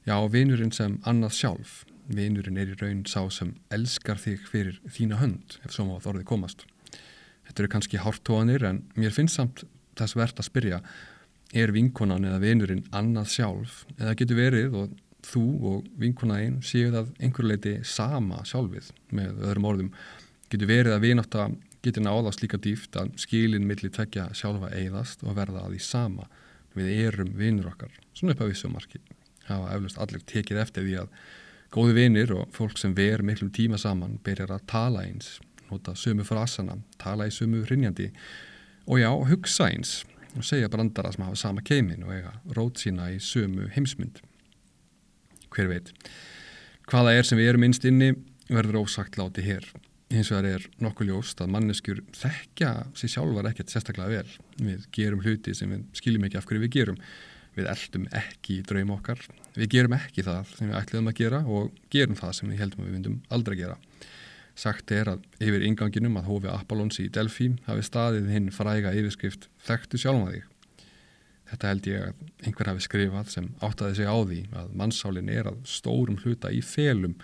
Já, 0.06 0.16
vinurinn 0.30 0.74
sem 0.74 0.98
annað 1.08 1.36
sjálf. 1.38 1.74
Vinurinn 2.12 2.58
er 2.58 2.72
í 2.72 2.78
raun 2.78 3.04
sá 3.06 3.22
sem 3.30 3.54
elskar 3.74 4.18
þig 4.18 4.46
fyrir 4.50 4.78
þína 4.90 5.20
hönd, 5.20 5.58
ef 5.62 5.74
svo 5.74 5.86
má 5.86 5.96
þorðið 6.02 6.28
komast. 6.30 6.66
Þetta 7.46 7.62
eru 7.62 7.72
kannski 7.74 8.02
hártóanir 8.02 8.66
en 8.66 8.84
mér 8.98 9.14
finnst 9.14 9.38
samt 9.38 9.64
þess 9.98 10.16
verðt 10.18 10.42
að 10.42 10.48
spyrja 10.48 10.82
er 11.52 11.72
vinkonan 11.74 12.24
eða 12.24 12.40
vinurinn 12.42 12.86
annað 12.96 13.32
sjálf 13.34 13.82
eða 13.98 14.14
getur 14.18 14.38
verið 14.38 14.76
og 14.78 14.94
þú 15.26 15.44
og 15.70 15.90
vinkonaðinn 16.00 16.60
séu 16.66 16.90
það 16.92 17.12
einhver 17.22 17.48
leiti 17.48 17.74
sama 17.86 18.42
sjálfið 18.48 18.90
með 19.14 19.44
öðrum 19.48 19.68
orðum. 19.70 19.92
Getur 20.52 20.70
verið 20.70 20.96
að 20.96 21.04
vinátt 21.06 21.38
að 21.38 21.56
getur 21.82 22.06
náðast 22.06 22.42
líka 22.42 22.60
dýft 22.62 22.96
að 22.98 23.12
skilin 23.22 23.66
millir 23.66 23.92
tvekja 23.94 24.28
sjálfa 24.38 24.70
eigðast 24.76 25.24
og 25.26 25.36
verða 25.38 25.64
að 25.66 25.76
því 25.76 25.84
sama. 25.86 26.28
Við 26.76 26.90
erum 27.06 27.32
vinur 27.36 27.70
okkar. 27.72 27.94
Svona 28.16 28.36
upp 28.36 28.44
að 28.44 28.52
vissum 28.52 28.74
marki. 28.76 29.00
Hafa 29.48 29.72
eflust 29.76 29.98
allir 30.00 30.22
tekið 30.28 30.60
eftir 30.62 30.86
því 30.86 30.98
að 31.02 31.16
góði 31.72 31.96
vinir 31.96 32.34
og 32.36 32.52
fólk 32.54 32.78
sem 32.78 32.94
ver 32.96 33.24
miklum 33.26 33.50
tíma 33.52 33.80
saman 33.80 34.18
byrjar 34.24 34.54
að 34.54 34.68
tala 34.70 35.06
eins 35.08 35.38
nota 35.72 35.94
sömu 35.96 36.24
frasana, 36.28 36.76
tala 37.00 37.28
í 37.28 37.32
sömu 37.32 37.64
hrinjandi 37.66 38.10
og 38.86 39.00
já, 39.00 39.08
hugsa 39.08 39.70
eins 39.70 40.02
og 40.36 40.44
segja 40.46 40.70
brandara 40.72 41.12
sem 41.12 41.24
hafa 41.24 41.38
sama 41.38 41.64
keimin 41.64 42.04
og 42.06 42.12
eiga 42.16 42.34
rót 42.56 42.80
sína 42.80 43.10
í 43.12 43.18
sömu 43.20 43.68
heimsmynd. 43.72 44.20
Hver 45.52 45.70
veit? 45.70 45.92
Hvaða 46.88 47.16
er 47.16 47.28
sem 47.28 47.40
við 47.40 47.52
erum 47.52 47.66
innst 47.66 47.84
inni 47.88 48.12
verður 48.52 48.82
ósagt 48.82 49.18
láti 49.20 49.44
hér. 49.44 49.66
Hins 50.12 50.28
vegar 50.32 50.48
er 50.58 50.64
nokkuð 50.82 51.08
ljóst 51.08 51.40
að 51.40 51.52
manneskjur 51.54 52.02
þekkja 52.16 52.72
sér 52.98 53.12
sjálfar 53.14 53.48
ekkert 53.48 53.72
sérstaklega 53.72 54.20
vel. 54.20 54.34
Við 54.60 54.88
gerum 54.92 55.22
hluti 55.24 55.54
sem 55.56 55.70
við 55.72 55.86
skiljum 55.96 56.26
ekki 56.28 56.40
af 56.40 56.48
hverju 56.48 56.64
við 56.66 56.74
gerum. 56.74 56.98
Við 57.56 57.68
eldum 57.68 58.04
ekki 58.16 58.58
í 58.58 58.66
draum 58.68 58.92
okkar. 58.96 59.24
Við 59.56 59.72
gerum 59.72 59.96
ekki 59.96 60.24
það 60.24 60.52
sem 60.52 60.68
við 60.68 60.78
ætliðum 60.80 61.10
að 61.12 61.18
gera 61.20 61.40
og 61.44 61.80
gerum 61.92 62.20
það 62.20 62.36
sem 62.38 62.52
við 62.52 62.62
heldum 62.64 62.84
að 62.84 62.88
við 62.88 62.96
myndum 62.98 63.18
aldrei 63.32 63.56
að 63.56 63.62
gera. 63.62 63.78
Sagt 64.52 64.92
er 64.92 65.14
að 65.14 65.26
yfir 65.40 65.64
inganginum 65.64 66.18
að 66.20 66.28
hófi 66.28 66.52
Apollons 66.52 67.00
í 67.00 67.08
Delphi 67.12 67.54
hafi 67.68 67.84
staðið 67.88 68.32
hinn 68.34 68.52
fræga 68.52 68.92
yfirskrift 68.92 69.48
Þekktu 69.64 70.00
sjálfa 70.00 70.32
þig. 70.34 70.51
Þetta 71.52 71.68
held 71.68 71.86
ég 71.90 72.04
að 72.06 72.46
einhver 72.46 72.68
hafi 72.70 72.82
skrifað 72.86 73.30
sem 73.34 73.48
áttaði 73.60 73.98
sig 73.98 74.08
á 74.08 74.16
því 74.16 74.40
að 74.56 74.70
mannsálinn 74.80 75.28
er 75.28 75.50
að 75.50 75.58
stórum 75.68 76.16
hluta 76.22 76.48
í 76.48 76.62
felum 76.64 77.18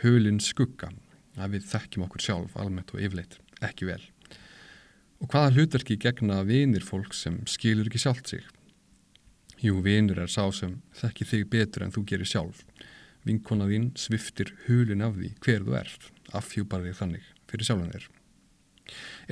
hulin 0.00 0.40
skugga 0.40 0.88
að 1.36 1.58
við 1.58 1.68
þekkjum 1.68 2.06
okkur 2.06 2.24
sjálf 2.24 2.56
almennt 2.56 2.94
og 2.94 3.02
yfleitt 3.04 3.36
ekki 3.64 3.90
vel. 3.90 4.00
Og 5.20 5.28
hvaða 5.28 5.52
hlutverki 5.58 5.98
gegna 6.00 6.40
vinir 6.48 6.84
fólk 6.84 7.12
sem 7.16 7.42
skilur 7.48 7.90
ekki 7.90 8.00
sjálft 8.00 8.32
sig? 8.32 8.42
Jú, 9.60 9.78
vinur 9.84 10.18
er 10.20 10.32
sá 10.32 10.48
sem 10.52 10.78
þekki 10.96 11.28
þig 11.28 11.46
betur 11.52 11.84
en 11.84 11.92
þú 11.94 12.08
gerir 12.08 12.28
sjálf. 12.28 12.64
Vinkona 13.24 13.68
þín 13.68 13.92
sviftir 14.00 14.52
hulin 14.66 15.04
af 15.04 15.14
því 15.16 15.30
hver 15.44 15.64
þú 15.64 15.78
ert, 15.80 16.10
afhjúpar 16.32 16.84
þig 16.84 16.98
þannig 16.98 17.32
fyrir 17.52 17.68
sjálfan 17.68 17.94
þér. 17.94 18.08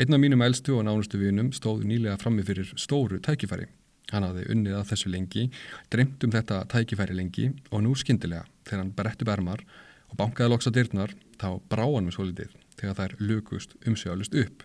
Einn 0.00 0.16
af 0.16 0.22
mínum 0.22 0.44
eldstu 0.44 0.78
og 0.78 0.86
nánustu 0.88 1.20
vinum 1.20 1.52
stóð 1.52 1.84
nýlega 1.88 2.20
frammi 2.20 2.44
fyrir 2.46 2.72
stóru 2.80 3.20
tækifæri. 3.20 3.68
Hann 4.12 4.26
hafði 4.26 4.44
unnið 4.52 4.76
að 4.76 4.88
þessu 4.92 5.12
lengi, 5.12 5.46
dreymt 5.92 6.24
um 6.26 6.34
þetta 6.34 6.62
tækifæri 6.72 7.16
lengi 7.16 7.48
og 7.70 7.84
nú 7.84 7.94
skindilega 7.96 8.44
þegar 8.66 8.82
hann 8.82 8.94
berettu 8.98 9.28
bermar 9.28 9.64
og 10.10 10.18
bankaði 10.20 10.52
loks 10.52 10.68
á 10.68 10.72
dyrnar 10.76 11.14
þá 11.40 11.48
brá 11.72 11.86
hann 11.86 12.08
með 12.08 12.18
svolítið 12.18 12.54
þegar 12.76 12.98
þær 13.00 13.16
lukust 13.24 13.74
umsjöðalust 13.88 14.36
upp. 14.44 14.64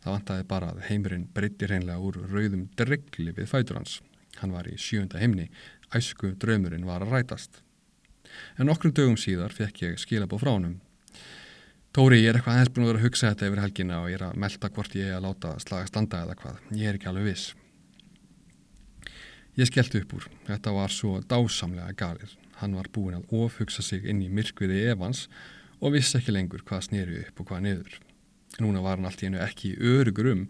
Það 0.00 0.14
vantaði 0.16 0.46
bara 0.50 0.70
að 0.72 0.84
heimurinn 0.88 1.26
breytti 1.34 1.68
hreinlega 1.68 2.02
úr 2.02 2.22
rauðum 2.30 2.68
dregli 2.78 3.34
við 3.36 3.50
fætur 3.50 3.78
hans. 3.78 3.98
Hann 4.40 4.54
var 4.54 4.68
í 4.70 4.76
sjönda 4.80 5.20
heimni, 5.20 5.50
æsku 5.94 6.32
draumurinn 6.40 6.88
var 6.88 7.04
að 7.04 7.14
rætast. 7.14 7.60
En 8.58 8.70
nokkrum 8.70 8.94
dögum 8.96 9.18
síðar 9.20 9.54
fekk 9.54 9.82
ég 9.84 10.00
skilabóð 10.00 10.44
frá 10.44 10.54
honum. 10.54 10.78
Tóri, 11.94 12.20
ég 12.22 12.30
er 12.30 12.38
eitthvað 12.38 12.56
aðeins 12.56 12.74
búin 12.74 12.86
að 12.86 12.92
vera 12.92 13.00
að 13.00 13.06
hugsa 13.08 13.30
þetta 13.32 13.48
yfir 13.50 13.62
helgina 13.64 14.02
og 14.02 14.12
ég 14.12 14.20
er 14.20 14.28
að 14.28 14.36
melda 14.44 14.70
hvort 14.76 14.94
ég 14.94 15.10
er 15.10 15.16
að 15.18 15.24
láta 15.26 15.56
slaga 15.62 15.90
standa 15.90 16.22
eða 16.22 16.36
hvað. 16.38 16.60
Ég 16.78 16.86
er 16.86 16.98
ekki 17.00 17.10
alveg 17.10 17.32
viss. 17.32 17.48
Ég 19.60 19.68
skellti 19.68 20.00
upp 20.00 20.14
úr. 20.16 20.24
Þetta 20.46 20.72
var 20.72 20.92
svo 20.94 21.18
dásamlega 21.28 21.92
galið. 22.00 22.30
Hann 22.62 22.76
var 22.78 22.86
búin 22.94 23.18
að 23.18 23.32
ofhugsa 23.42 23.82
sig 23.84 24.06
inn 24.08 24.22
í 24.24 24.30
myrkviði 24.32 24.86
Evans 24.88 25.26
og 25.84 25.92
vissi 25.92 26.16
ekki 26.16 26.32
lengur 26.32 26.62
hvað 26.64 26.86
snýri 26.86 27.18
upp 27.26 27.42
og 27.42 27.50
hvað 27.50 27.66
niður. 27.66 27.98
Núna 28.64 28.80
var 28.80 28.96
hann 28.96 29.08
allt 29.10 29.20
í 29.20 29.28
hennu 29.28 29.42
ekki 29.44 29.74
örugur 29.76 30.30
um 30.32 30.46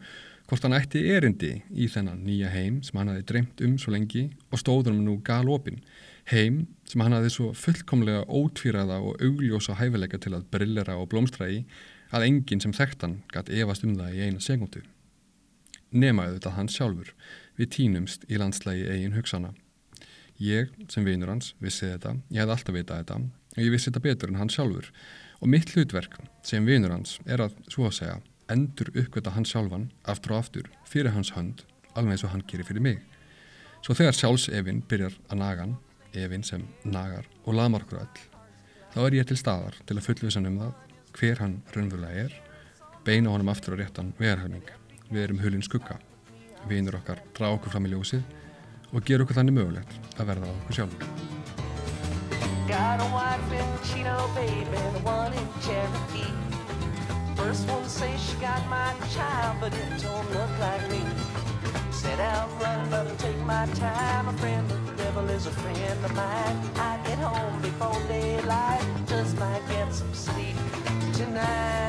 hvort 0.46 0.62
hann 0.62 0.76
ætti 0.78 1.02
erindi 1.16 1.50
í 1.74 1.88
þennan 1.90 2.22
nýja 2.22 2.52
heim 2.54 2.78
sem 2.86 3.00
hann 3.00 3.10
hafi 3.10 3.26
dreymt 3.26 3.64
um 3.66 3.74
svo 3.82 3.96
lengi 3.96 4.28
og 4.52 4.62
stóður 4.62 4.94
um 4.94 5.02
nú 5.08 5.16
galopin. 5.26 5.82
Heim 6.30 6.62
sem 6.86 7.02
hann 7.02 7.18
hafi 7.18 7.34
svo 7.34 7.50
fullkomlega 7.64 8.22
ótvíraða 8.30 9.02
og 9.02 9.18
augljósa 9.26 9.80
hæfileika 9.80 10.22
til 10.22 10.36
að 10.38 10.46
brillera 10.54 11.00
og 11.02 11.10
blómstra 11.10 11.50
í 11.50 11.64
að 12.14 12.28
enginn 12.28 12.62
sem 12.62 12.76
þekkt 12.78 13.02
hann 13.08 13.20
gætt 13.34 13.50
efast 13.58 13.82
um 13.86 13.98
það 13.98 14.14
í 14.14 14.24
eina 14.28 14.42
segundu. 14.42 14.86
Nemaðu 15.90 16.38
þetta 16.38 16.54
hann 16.54 16.70
sjálfur, 16.70 17.14
við 17.60 17.72
tínumst 17.76 18.24
í 18.30 18.38
landslægi 18.40 18.88
eigin 18.88 19.16
hugsana. 19.16 19.52
Ég, 20.40 20.72
sem 20.88 21.04
vinur 21.04 21.28
hans, 21.28 21.52
vissi 21.60 21.90
þetta, 21.90 22.16
ég 22.32 22.40
hef 22.40 22.54
alltaf 22.54 22.76
vitað 22.76 23.02
þetta 23.02 23.18
og 23.20 23.60
ég 23.60 23.74
vissi 23.74 23.90
þetta 23.90 24.04
betur 24.06 24.32
en 24.32 24.40
hann 24.40 24.52
sjálfur 24.52 24.88
og 25.40 25.50
mitt 25.52 25.72
hlutverk 25.74 26.16
sem 26.46 26.64
vinur 26.64 26.94
hans 26.94 27.18
er 27.26 27.42
að, 27.44 27.58
svo 27.68 27.90
að 27.90 27.96
segja, 27.98 28.16
endur 28.50 28.88
uppgöta 28.94 29.34
hans 29.34 29.52
sjálfan 29.52 29.90
aftur 30.08 30.34
og 30.34 30.40
aftur 30.40 30.70
fyrir 30.88 31.12
hans 31.14 31.34
hönd 31.36 31.64
alveg 31.94 32.16
eins 32.16 32.24
og 32.24 32.32
hann 32.32 32.44
gerir 32.48 32.68
fyrir 32.68 32.84
mig. 32.84 33.00
Svo 33.84 33.96
þegar 33.96 34.16
sjálfsefinn 34.16 34.82
byrjar 34.88 35.16
að 35.28 35.40
naga 35.40 35.64
hann, 35.66 35.78
efinn 36.16 36.44
sem 36.46 36.66
nagar 36.84 37.28
og 37.44 37.56
lamar 37.56 37.84
okkur 37.84 38.02
öll, 38.02 38.22
þá 38.94 39.00
er 39.06 39.18
ég 39.20 39.28
til 39.28 39.38
staðar 39.40 39.76
til 39.86 39.96
að 39.98 40.06
fullvisan 40.08 40.48
um 40.50 40.60
það 40.64 40.86
hver 41.18 41.42
hann 41.42 41.58
raunverulega 41.74 42.26
er, 42.26 42.36
beina 43.04 43.32
honum 43.32 43.52
aftur 43.52 43.76
á 43.76 43.80
réttan 43.80 44.14
vegarhæfning. 44.18 44.64
Við 45.10 45.26
erum 45.26 45.42
hulinn 45.42 45.66
skugga. 45.66 45.98
Vinur 46.68 47.00
okkar 47.00 47.22
drá 47.36 47.48
okkur 47.54 47.72
fram 47.72 47.86
í 47.88 47.92
ljósið 47.94 48.22
og 48.92 49.04
gera 49.06 49.24
okkur 49.24 49.38
þannig 49.40 49.56
mögulegt 49.56 49.92
að 50.18 50.30
verða 50.32 50.50
á 50.50 50.52
okkur 50.52 50.78
sjálfur. 50.78 51.06
Got 52.68 53.00
a 53.00 53.08
wife 53.14 53.52
in 53.52 53.70
Chino, 53.88 54.16
baby, 54.34 54.76
and 54.76 55.04
one 55.04 55.32
in 55.32 55.48
Cherokee. 55.64 56.34
First 57.34 57.68
one 57.68 57.88
says 57.88 58.20
she 58.22 58.36
got 58.36 58.62
my 58.68 58.94
child, 59.14 59.56
but 59.60 59.72
it 59.74 60.02
don't 60.02 60.28
look 60.30 60.52
like 60.60 60.84
me. 60.90 61.02
Set 61.90 62.20
out 62.20 62.48
running, 62.60 62.90
but 62.90 63.06
I 63.06 63.14
take 63.16 63.40
my 63.44 63.66
time. 63.74 64.28
A 64.28 64.32
friend 64.34 64.70
of 64.70 64.86
the 64.86 65.02
devil 65.02 65.28
is 65.30 65.46
a 65.46 65.50
friend 65.50 66.04
of 66.04 66.14
mine. 66.14 66.56
I 66.76 67.00
get 67.06 67.18
home 67.18 67.60
before 67.62 68.00
daylight, 68.08 68.84
just 69.06 69.38
might 69.38 69.62
get 69.68 69.92
some 69.92 70.14
sleep 70.14 70.56
tonight. 71.14 71.79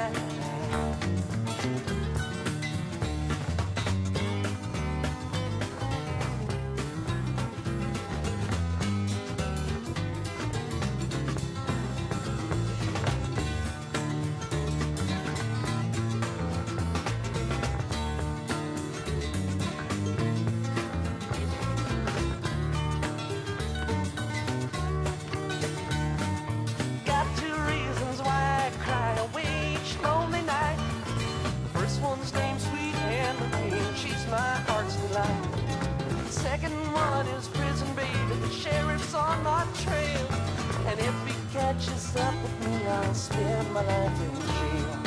He 41.82 41.88
catches 41.88 42.16
up 42.16 42.34
with 42.44 42.68
me, 42.68 42.88
I'll 42.88 43.14
spend 43.14 43.74
my 43.74 43.82
life 43.82 44.22
in 44.22 44.36
jail. 44.48 44.98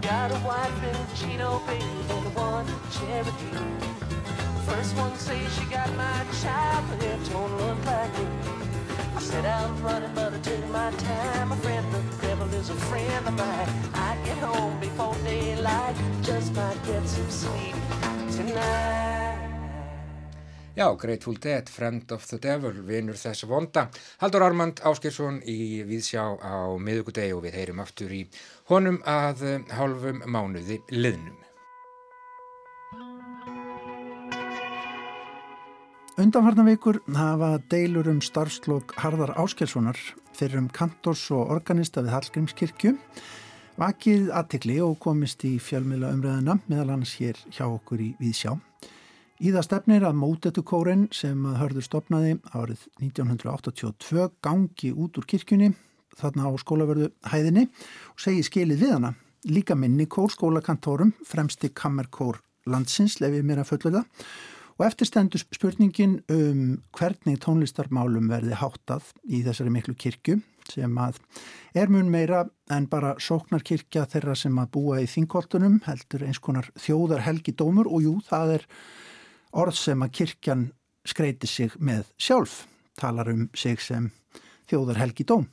Got 0.00 0.30
a 0.32 0.38
wife 0.46 0.82
in 0.84 0.96
Chino, 1.16 1.60
baby, 1.66 1.84
and 2.10 2.34
one 2.34 2.66
in 2.66 2.80
Cherokee. 2.90 3.86
First 4.66 4.96
one 4.96 5.16
says 5.16 5.54
she 5.58 5.64
got 5.66 5.94
my 5.96 6.24
child, 6.42 6.84
but 6.90 7.02
it 7.04 7.30
don't 7.30 7.56
look 7.58 7.84
like 7.84 8.18
me. 8.18 8.26
I 9.16 9.20
set 9.20 9.44
out 9.44 9.80
running, 9.82 10.12
but 10.14 10.32
I 10.32 10.38
take 10.38 10.68
my 10.68 10.90
time. 10.92 11.52
A 11.52 11.56
friend 11.56 11.86
the 11.92 12.26
devil 12.26 12.54
is 12.54 12.70
a 12.70 12.74
friend 12.74 13.28
of 13.28 13.34
mine. 13.34 13.68
I 13.94 14.16
get 14.24 14.38
home 14.38 14.80
before 14.80 15.14
daylight, 15.24 15.96
just 16.22 16.54
might 16.54 16.82
get 16.86 17.06
some 17.06 17.30
sleep 17.30 17.74
tonight. 18.30 19.19
Já, 20.80 20.96
Grateful 20.96 21.36
Dead, 21.42 21.68
Friend 21.68 22.12
of 22.12 22.26
the 22.30 22.38
Devil, 22.40 22.72
vinur 22.88 23.18
þess 23.20 23.44
vonda. 23.44 23.82
Haldur 24.22 24.40
Armand 24.46 24.78
Áskilsson 24.88 25.42
í 25.44 25.82
Víðsjá 25.84 26.22
á 26.40 26.72
miðugudegi 26.80 27.34
og 27.36 27.42
við 27.44 27.58
heyrum 27.58 27.82
aftur 27.82 28.14
í 28.16 28.20
honum 28.70 28.96
að 29.04 29.42
hálfum 29.76 30.22
mánuði 30.24 30.78
liðnum. 30.88 31.36
Undanfarnar 36.16 36.70
vikur 36.70 37.02
hafa 37.12 37.50
deilur 37.68 38.08
um 38.14 38.22
starfslokk 38.24 38.94
Harðar 39.02 39.34
Áskelssonar 39.36 40.00
fyrir 40.32 40.62
um 40.62 40.70
kantors 40.72 41.26
og 41.28 41.52
organista 41.58 42.00
við 42.06 42.14
Hallgrímskirkju 42.14 42.94
vakið 43.76 44.32
aðtikli 44.32 44.80
og 44.80 44.96
komist 45.04 45.44
í 45.44 45.58
fjölmiðla 45.60 46.14
umræðina 46.16 46.56
meðal 46.64 46.94
annars 46.96 47.18
hér 47.20 47.36
hjá 47.52 47.66
okkur 47.68 48.00
í 48.00 48.14
Víðsjá. 48.16 48.56
Í 49.40 49.54
það 49.54 49.64
stefnir 49.64 50.04
að 50.04 50.18
mótetukóren 50.20 51.06
sem 51.16 51.46
hörður 51.56 51.86
stopnaði 51.86 52.34
árið 52.52 52.82
1982 53.00 54.26
gangi 54.44 54.92
út 54.92 55.16
úr 55.16 55.28
kirkjunni 55.32 55.70
þarna 56.20 56.50
á 56.50 56.52
skólaverðu 56.60 57.08
hæðinni 57.32 57.64
og 58.12 58.20
segi 58.20 58.44
skilið 58.44 58.84
við 58.84 58.94
hana. 58.98 59.14
Líka 59.48 59.72
minni 59.72 60.04
kór 60.04 60.28
skólakantórum, 60.28 61.14
fremsti 61.24 61.70
kammerkór 61.72 62.42
landsins, 62.68 63.16
lefið 63.24 63.46
mér 63.48 63.62
að 63.62 63.70
fulla 63.72 63.94
það 63.96 64.28
Og 64.80 64.86
eftir 64.86 65.10
stendur 65.10 65.42
spurningin 65.52 66.14
um 66.32 66.60
hvernig 66.96 67.36
tónlistarmálum 67.44 68.30
verði 68.32 68.56
háttað 68.56 69.10
í 69.28 69.42
þessari 69.44 69.72
miklu 69.74 69.92
kirkju 69.92 70.38
sem 70.70 70.94
að 71.02 71.18
er 71.76 71.92
mun 71.92 72.08
meira 72.08 72.46
en 72.72 72.86
bara 72.88 73.10
sóknarkirkja 73.20 74.06
þeirra 74.08 74.38
sem 74.40 74.56
að 74.56 74.70
búa 74.78 75.02
í 75.04 75.10
þingkoltunum 75.10 75.82
heldur 75.84 76.24
eins 76.24 76.40
konar 76.40 76.70
þjóðar 76.80 77.26
helgi 77.26 77.52
dómur 77.52 77.90
og 77.92 78.06
jú, 78.06 78.14
það 78.24 78.54
er 78.54 78.66
orð 79.52 79.78
sem 79.78 80.02
að 80.04 80.14
kirkjan 80.20 80.66
skreiti 81.08 81.48
sig 81.48 81.74
með 81.80 82.06
sjálf, 82.20 82.64
talar 83.00 83.30
um 83.32 83.48
sig 83.56 83.80
sem 83.82 84.10
þjóðar 84.70 85.00
helgi 85.02 85.26
dóm. 85.26 85.46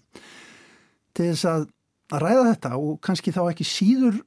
Til 1.18 1.32
þess 1.32 1.48
að, 1.50 1.70
ræða 2.08 2.44
þetta 2.54 2.74
og 2.80 3.00
kannski 3.04 3.34
þá 3.36 3.42
ekki 3.50 3.66
síður 3.68 4.20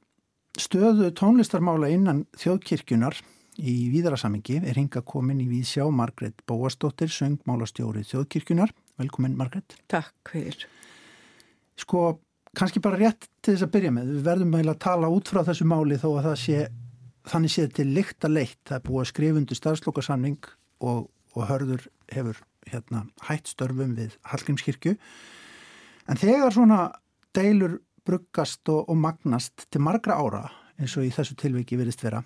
stöðu 0.59 1.11
tónlistarmála 1.17 1.89
innan 1.89 2.25
þjóðkirkjunar 2.37 3.15
í 3.61 3.75
víðarasamingi 3.93 4.59
er 4.61 4.77
hinga 4.77 5.01
komin 5.05 5.41
í 5.43 5.47
Víðsjá 5.49 5.85
Margret 5.93 6.43
Bóastóttir, 6.49 7.11
söngmálastjóri 7.11 8.03
þjóðkirkjunar. 8.09 8.73
Velkomin 9.01 9.37
Margret. 9.39 9.75
Takk 9.91 10.31
fyrir. 10.31 10.67
Sko, 11.79 12.19
kannski 12.57 12.81
bara 12.83 12.99
rétt 12.99 13.27
til 13.41 13.55
þess 13.55 13.65
að 13.67 13.73
byrja 13.75 13.93
með. 13.95 14.13
Við 14.15 14.27
verðum 14.27 14.57
að 14.61 14.79
tala 14.83 15.11
út 15.11 15.31
frá 15.31 15.41
þessu 15.47 15.67
máli 15.67 15.99
þó 16.01 16.09
að 16.13 16.27
það 16.29 16.37
sé, 16.43 16.61
þannig 17.29 17.53
sé 17.53 17.67
til 17.73 17.87
líkt 17.95 18.25
að 18.25 18.37
leitt. 18.39 18.59
Það 18.67 18.77
er 18.77 18.85
búið 18.87 19.03
að 19.03 19.11
skrifundu 19.11 19.57
starfslokasamning 19.57 20.49
og, 20.81 21.05
og 21.35 21.47
hörður 21.49 21.87
hefur 22.11 22.41
hérna, 22.69 23.05
hætt 23.27 23.49
störfum 23.51 23.95
við 23.97 24.17
Hallgrímskirkju. 24.31 24.97
En 26.09 26.19
þegar 26.19 26.53
svona 26.53 26.81
deilur 27.35 27.79
bruggast 28.05 28.67
og, 28.69 28.87
og 28.89 28.97
magnast 28.97 29.67
til 29.69 29.81
margra 29.85 30.17
ára 30.17 30.45
eins 30.81 30.97
og 30.97 31.05
í 31.05 31.13
þessu 31.13 31.37
tilviki 31.37 31.77
virðist 31.77 32.01
vera 32.03 32.23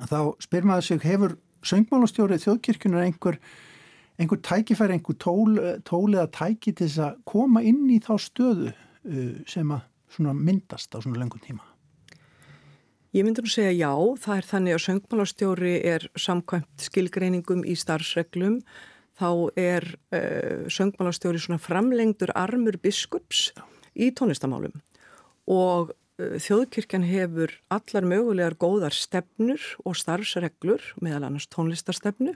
þá 0.00 0.18
spyr 0.42 0.66
maður 0.68 0.86
sig, 0.86 1.04
hefur 1.04 1.36
söngmálastjórið 1.68 2.44
þjóðkirkjunar 2.46 3.06
einhver, 3.06 3.38
einhver 4.20 4.40
tækifæri, 4.44 4.96
einhver 4.96 5.18
tól, 5.20 5.58
tól 5.86 6.14
eða 6.14 6.30
tæki 6.32 6.72
til 6.72 6.88
þess 6.88 7.02
að 7.06 7.20
koma 7.28 7.62
inn 7.66 7.84
í 7.92 8.00
þá 8.02 8.14
stöðu 8.22 8.72
uh, 8.72 9.34
sem 9.48 9.74
að 9.76 10.40
myndast 10.40 10.94
á 10.96 10.98
svona 11.00 11.20
lengur 11.20 11.42
tíma? 11.44 11.64
Ég 13.12 13.26
myndi 13.26 13.42
nú 13.44 13.50
segja 13.52 13.72
já, 13.76 13.92
það 14.24 14.38
er 14.38 14.46
þannig 14.48 14.74
að 14.74 14.84
söngmálastjóri 14.86 15.72
er 15.84 16.04
samkvæmt 16.16 16.84
skilgreiningum 16.86 17.60
í 17.68 17.74
starfsreglum, 17.76 18.62
þá 19.20 19.28
er 19.60 19.84
uh, 20.16 20.62
söngmálastjóri 20.72 21.42
svona 21.44 21.60
framlengdur 21.60 22.32
armur 22.32 22.78
biskups 22.80 23.50
í 23.92 24.08
tónlistamálum 24.16 24.80
og 25.52 25.92
þjóðkirkjan 26.16 27.04
hefur 27.04 27.52
allar 27.72 28.08
mögulegar 28.08 28.56
góðar 28.56 28.96
stefnur 28.96 29.60
og 29.84 29.96
starfsreglur, 30.00 30.80
meðal 31.04 31.26
annars 31.28 31.50
tónlistarstefnu. 31.52 32.32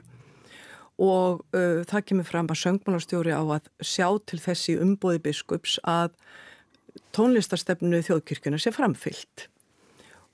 Og 1.01 1.41
uh, 1.57 1.83
það 1.89 2.07
kemur 2.11 2.29
fram 2.29 2.53
að 2.53 2.61
söngmálastjóri 2.67 3.33
á 3.33 3.41
að 3.41 3.73
sjá 3.81 4.09
til 4.29 4.41
þessi 4.45 4.77
umbóði 4.81 5.25
biskups 5.25 5.77
að 5.89 6.13
tónlistarstefnu 7.17 8.05
þjóðkirkjuna 8.05 8.61
sé 8.61 8.77
framfyllt 8.77 9.49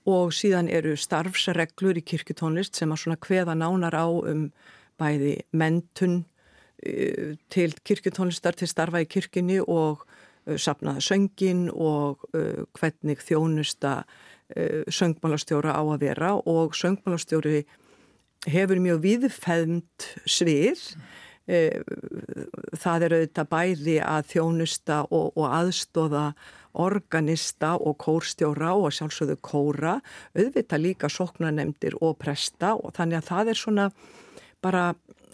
og 0.09 0.33
síðan 0.35 0.69
eru 0.71 0.95
starfsreglur 0.99 1.99
í 1.99 2.05
kirkjutónlist 2.05 2.75
sem 2.79 2.91
að 2.91 3.03
svona 3.03 3.21
hveða 3.23 3.55
nánar 3.55 3.95
á 3.95 4.07
um 4.07 4.47
bæði 4.99 5.37
mentun 5.55 6.23
uh, 6.23 7.35
til 7.49 7.71
kirkjutónlistar 7.85 8.57
til 8.59 8.69
starfa 8.71 9.03
í 9.03 9.09
kirkjunni 9.09 9.61
og 9.63 10.03
sapnaða 10.59 11.01
söngin 11.03 11.67
og 11.71 12.23
uh, 12.35 12.63
hvernig 12.75 13.21
þjónusta 13.23 14.03
uh, 14.03 14.83
söngmálastjóra 14.91 15.75
á 15.75 15.81
að 15.81 16.03
vera. 16.03 16.33
Og 16.35 16.75
söngmálastjóri 16.77 17.63
hefur 18.51 18.81
mjög 18.83 19.03
viðfæðmt 19.07 20.09
svið. 20.27 20.83
Uh, 21.47 21.79
það 22.79 23.07
er 23.07 23.17
auðvitað 23.17 23.51
bæði 23.51 23.97
að 24.03 24.27
þjónusta 24.33 24.99
og, 25.09 25.31
og 25.35 25.47
aðstóða 25.47 26.27
organista 26.73 27.75
og 27.77 27.97
kórstjóra 28.01 28.73
og 28.77 28.93
sjálfsögðu 28.95 29.38
kóra 29.45 29.97
auðvitað 30.38 30.86
líka 30.88 31.09
soknanemdir 31.12 31.97
og 32.01 32.17
presta 32.21 32.73
og 32.75 32.95
þannig 32.97 33.21
að 33.21 33.29
það 33.29 33.53
er 33.53 33.62
svona 33.62 33.89
bara 34.63 34.86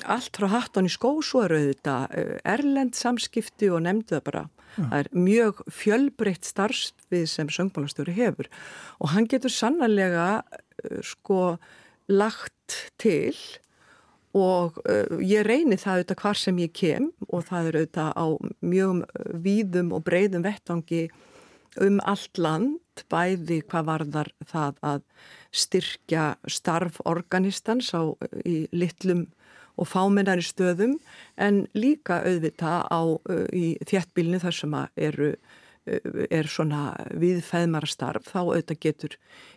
allt 0.08 0.38
frá 0.40 0.48
hattan 0.52 0.88
í 0.88 0.94
skó 0.94 1.12
svo 1.26 1.44
er 1.46 1.56
auðvitað 1.58 2.16
erlend 2.48 2.98
samskipti 2.98 3.70
og 3.72 3.84
nefndu 3.86 4.18
það 4.18 4.26
bara. 4.30 4.46
Það 4.78 5.00
er 5.00 5.10
mjög 5.18 5.64
fjölbreytt 5.74 6.48
starfsvið 6.48 7.26
sem 7.30 7.50
söngmálastjóri 7.52 8.14
hefur 8.16 8.50
og 9.02 9.14
hann 9.16 9.28
getur 9.30 9.52
sannarlega 9.52 10.28
uh, 10.46 11.00
sko 11.06 11.58
lagt 12.10 12.78
til 13.02 13.34
og 14.38 14.78
uh, 14.86 15.18
ég 15.26 15.44
reyni 15.48 15.80
það 15.80 16.04
auðvitað 16.04 16.22
hvar 16.22 16.40
sem 16.40 16.62
ég 16.62 16.76
kem 16.78 17.10
og 17.28 17.48
það 17.50 17.72
er 17.72 17.80
auðvitað 17.80 18.14
á 18.14 18.26
mjög 18.62 19.02
víðum 19.48 19.92
og 19.98 20.06
breyðum 20.06 20.46
vettangi 20.46 21.08
um 21.84 22.00
allt 22.08 22.40
land 22.42 23.04
bæði 23.12 23.62
hvað 23.70 23.88
varðar 23.88 24.32
það 24.48 24.80
að 24.84 25.04
styrkja 25.56 26.26
starf 26.52 27.00
organistans 27.10 27.94
á, 27.96 28.12
í 28.46 28.68
litlum 28.76 29.28
og 29.80 29.88
fámennari 29.88 30.44
stöðum 30.44 30.98
en 31.40 31.64
líka 31.78 32.20
auðvita 32.28 32.84
á 32.92 33.02
í 33.56 33.78
þjættbílinu 33.88 34.42
þar 34.44 34.58
sem 34.58 34.76
eru 35.00 35.32
er 36.30 36.50
svona 36.52 36.92
viðfæðmara 37.18 37.90
starf 37.90 38.28
þá 38.30 38.40
auðvitað 38.44 38.82
getur 38.84 39.16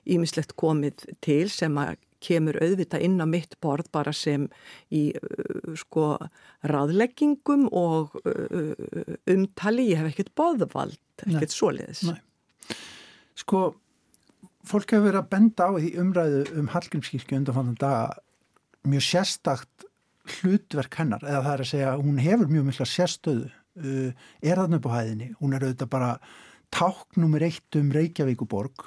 ímislegt 0.08 0.54
komið 0.56 1.04
til 1.24 1.44
sem 1.52 1.76
að 1.80 1.98
kemur 2.22 2.58
auðvita 2.62 3.00
inn 3.02 3.20
á 3.20 3.26
mitt 3.28 3.56
borð 3.62 3.90
bara 3.94 4.14
sem 4.16 4.48
í 4.94 5.10
uh, 5.18 5.74
sko 5.78 6.16
ráðleggingum 6.68 7.68
og 7.68 8.16
uh, 8.22 8.74
umtali, 9.30 9.90
ég 9.92 10.02
hef 10.02 10.12
ekkert 10.12 10.34
boðvald, 10.38 11.00
ekkert 11.26 11.54
svoleiðis. 11.54 12.04
Nei. 12.08 12.20
Sko, 13.42 13.72
fólk 14.68 14.94
hefur 14.94 15.08
verið 15.08 15.22
að 15.22 15.32
benda 15.32 15.68
á 15.68 15.72
í 15.80 15.94
umræðu 16.00 16.44
um 16.60 16.70
Hallgrímskirkju 16.72 17.40
undanfannan 17.40 17.80
daga 17.80 18.04
mjög 18.88 19.06
sérstakt 19.06 19.88
hlutverk 20.38 20.94
hennar, 21.00 21.24
eða 21.26 21.42
það 21.42 21.52
er 21.54 21.64
að 21.64 21.70
segja 21.72 21.98
hún 21.98 22.22
hefur 22.22 22.50
mjög 22.50 22.68
mikla 22.68 22.86
sérstöðu 22.86 23.50
uh, 23.50 24.24
er 24.42 24.60
þarna 24.60 24.78
upp 24.78 24.88
á 24.90 24.96
hæðinni, 24.98 25.30
hún 25.40 25.56
er 25.56 25.66
auðvitað 25.66 25.92
bara 25.92 26.10
táknumur 26.72 27.44
eitt 27.44 27.78
um 27.78 27.90
Reykjavíkuborg 27.92 28.84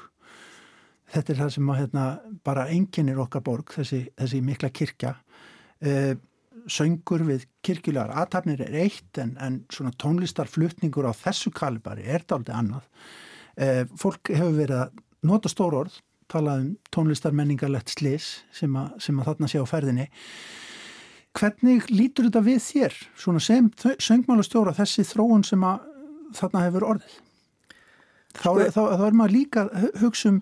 þetta 1.14 1.34
er 1.34 1.42
það 1.44 1.52
sem 1.56 1.70
að 1.72 1.82
hérna, 1.84 2.06
bara 2.48 2.70
enginnir 2.74 3.20
okkar 3.22 3.44
borg, 3.46 3.76
þessi, 3.76 4.06
þessi 4.18 4.42
mikla 4.46 4.72
kirkja. 4.74 5.14
Uh, 5.86 6.16
söngur 6.72 7.22
við 7.28 7.46
kirkjulegar 7.66 8.14
aðtapnir 8.16 8.64
er 8.66 8.78
eitt 8.86 9.20
en, 9.22 9.36
en 9.44 9.60
svona 9.74 9.92
tónlistarflutningur 10.02 11.06
á 11.06 11.14
þessu 11.14 11.52
kalibari 11.54 12.08
er 12.10 12.26
aldrei 12.34 12.56
annað. 12.58 12.88
Uh, 13.56 13.84
fólk 14.00 14.34
hefur 14.34 14.56
verið 14.58 14.82
að 14.82 15.02
nota 15.26 15.52
stór 15.52 15.78
orð 15.84 16.00
talað 16.32 16.64
um 16.64 16.70
tónlistarmenningarlegt 16.96 17.94
slis 17.94 18.30
sem, 18.56 18.72
a, 18.76 18.88
sem 19.02 19.18
að 19.20 19.30
þarna 19.30 19.50
sé 19.52 19.62
á 19.62 19.66
ferðinni. 19.70 20.08
Hvernig 21.36 21.90
lítur 21.92 22.30
þetta 22.30 22.42
við 22.46 22.62
þér 22.64 22.98
svona 23.20 23.42
sem 23.44 23.68
söngmálastjóra 24.02 24.74
þessi 24.78 25.04
þróun 25.06 25.44
sem 25.46 25.64
að 25.68 25.84
þarna 26.38 26.64
hefur 26.66 26.88
orðið? 26.94 27.18
Þá, 28.36 28.48
Sko- 28.48 28.70
þá, 28.72 28.82
þá 29.00 29.06
er 29.08 29.18
maður 29.20 29.36
líka 29.36 29.66
hugsa 30.02 30.32
um 30.32 30.40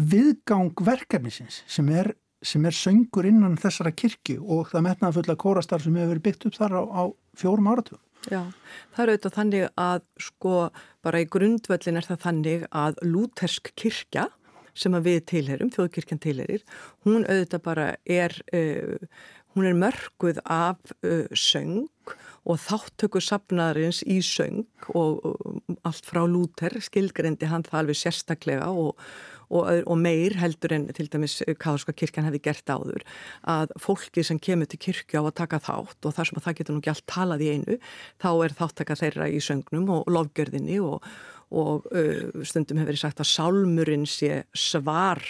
viðgang 0.00 0.72
verkefnisins 0.86 1.62
sem 1.70 1.88
er, 1.92 2.14
sem 2.42 2.64
er 2.66 2.76
söngur 2.76 3.28
innan 3.28 3.58
þessara 3.60 3.92
kirkju 3.92 4.40
og 4.40 4.70
það 4.72 4.86
metnaða 4.88 5.16
fulla 5.18 5.36
kórastar 5.40 5.84
sem 5.84 5.96
hefur 5.98 6.14
verið 6.14 6.26
byggt 6.28 6.46
upp 6.48 6.60
þar 6.60 6.76
á, 6.80 6.82
á 6.88 7.02
fjórum 7.40 7.70
áratugum. 7.70 8.02
Já, 8.28 8.42
það 8.92 9.02
er 9.02 9.10
auðvitað 9.10 9.36
þannig 9.38 9.66
að 9.80 10.02
sko 10.20 10.54
bara 11.04 11.22
í 11.22 11.28
grundvöllin 11.32 11.96
er 12.00 12.08
það 12.08 12.22
þannig 12.26 12.66
að 12.76 13.00
lútersk 13.06 13.72
kirkja 13.80 14.26
sem 14.76 14.94
að 14.96 15.06
við 15.08 15.20
tilherum, 15.32 15.70
þjóðkirkjan 15.74 16.20
tilherir, 16.22 16.64
hún 17.06 17.24
auðvitað 17.24 17.62
bara 17.64 17.86
er, 18.04 18.36
uh, 18.54 18.96
hún 19.56 19.70
er 19.70 19.78
mörguð 19.78 20.40
af 20.44 20.92
uh, 21.00 21.26
söng 21.32 21.88
og 22.48 22.60
þáttöku 22.60 23.20
sapnaðarins 23.24 24.00
í 24.08 24.20
söng 24.24 24.64
og, 24.94 25.24
og 25.24 25.80
allt 25.88 26.06
frá 26.08 26.22
lúter 26.28 26.78
skilgrendi 26.82 27.48
hann 27.50 27.66
það 27.66 27.82
alveg 27.82 28.00
sérstaklega 28.00 28.70
og, 28.72 28.94
og, 29.50 29.66
og 29.86 29.98
meir 29.98 30.36
heldur 30.38 30.74
en 30.76 30.86
til 30.94 31.08
dæmis 31.10 31.40
Káðurska 31.60 31.94
kirkjan 31.96 32.28
hefði 32.28 32.42
gert 32.44 32.70
áður 32.70 33.04
að 33.50 33.74
fólki 33.82 34.24
sem 34.26 34.38
kemur 34.42 34.70
til 34.70 34.80
kirkja 34.82 35.22
á 35.22 35.24
að 35.26 35.36
taka 35.42 35.60
þátt 35.64 36.08
og 36.08 36.16
þar 36.16 36.30
sem 36.30 36.40
að 36.40 36.46
það 36.46 36.58
getur 36.60 36.76
nú 36.76 36.82
ekki 36.82 36.92
allt 36.94 37.08
talað 37.10 37.44
í 37.44 37.50
einu 37.56 37.78
þá 38.22 38.30
er 38.32 38.56
þáttaka 38.60 38.98
þeirra 39.02 39.28
í 39.30 39.42
söngnum 39.44 39.90
og 39.96 40.10
lofgjörðinni 40.14 40.78
og, 40.84 41.10
og 41.50 41.90
uh, 41.90 42.44
stundum 42.46 42.80
hefur 42.80 42.92
verið 42.92 43.04
sagt 43.04 43.22
að 43.24 43.32
sálmurinn 43.32 44.06
sé 44.08 44.44
svar 44.54 45.24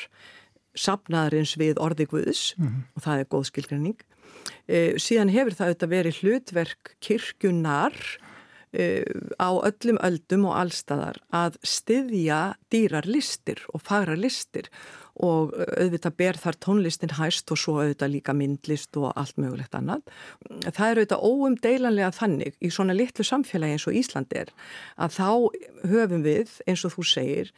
sapnaðarins 0.79 1.57
við 1.59 1.81
orði 1.83 2.07
Guðs 2.11 2.55
og 2.95 3.05
það 3.05 3.25
er 3.25 3.31
góð 3.33 3.47
skilgrenning 3.51 4.01
uh, 4.01 4.93
síðan 5.01 5.33
hefur 5.33 5.57
það 5.57 5.73
auðvitað 5.73 5.95
verið 5.97 6.21
hlutverk 6.21 6.93
kirkjunar 7.03 7.97
á 8.71 9.51
öllum 9.51 9.99
öldum 9.99 10.45
og 10.47 10.57
allstaðar 10.61 11.17
að 11.35 11.57
styðja 11.67 12.41
dýrar 12.71 13.09
listir 13.11 13.65
og 13.75 13.83
fagrar 13.83 14.21
listir 14.21 14.71
og 15.21 15.53
auðvitað 15.59 16.17
ber 16.17 16.39
þar 16.41 16.59
tónlistin 16.65 17.17
hæst 17.19 17.51
og 17.53 17.59
svo 17.61 17.81
auðvitað 17.81 18.13
líka 18.15 18.35
myndlist 18.37 18.97
og 18.97 19.11
allt 19.19 19.37
mögulegt 19.43 19.75
annað. 19.77 20.07
Það 20.71 20.87
er 20.87 21.01
auðvitað 21.01 21.27
óumdeilanlega 21.27 22.13
þannig 22.17 22.57
í 22.63 22.71
svona 22.73 22.97
litlu 22.97 23.27
samfélagi 23.27 23.77
eins 23.77 23.89
og 23.91 23.99
Ísland 24.01 24.33
er 24.39 24.55
að 24.97 25.19
þá 25.19 25.29
höfum 25.91 26.25
við, 26.25 26.55
eins 26.71 26.87
og 26.87 26.95
þú 26.95 27.07
segir, 27.11 27.53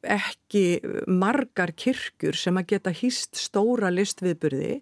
ekki 0.00 0.80
margar 1.08 1.72
kirkjur 1.76 2.36
sem 2.38 2.56
að 2.56 2.70
geta 2.74 2.94
hýst 2.94 3.36
stóra 3.40 3.90
listviðburði 3.92 4.78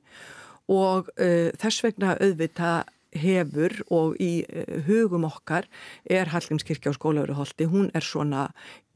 og 0.68 1.08
uh, 1.16 1.48
þess 1.58 1.86
vegna 1.86 2.14
auðvitað 2.20 2.92
hefur 3.14 3.74
og 3.94 4.18
í 4.22 4.42
uh, 4.44 4.82
hugum 4.88 5.26
okkar 5.28 5.68
er 6.04 6.30
Hallgrímskirkja 6.32 6.92
á 6.92 6.98
skólaveruholti, 6.98 7.68
hún 7.70 7.90
er 7.96 8.04
svona 8.04 8.48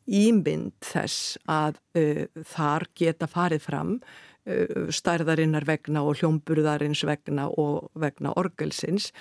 ímynd 0.06 0.74
þess 0.84 1.38
að 1.50 1.78
uh, 1.98 2.26
þar 2.48 2.88
geta 2.98 3.28
farið 3.30 3.64
fram 3.68 3.94
uh, 4.00 4.90
stærðarinnar 4.92 5.66
vegna 5.68 6.04
og 6.04 6.20
hljómburðarins 6.20 7.04
vegna 7.08 7.48
og 7.48 7.90
vegna 7.94 8.34
orgelsins 8.36 9.12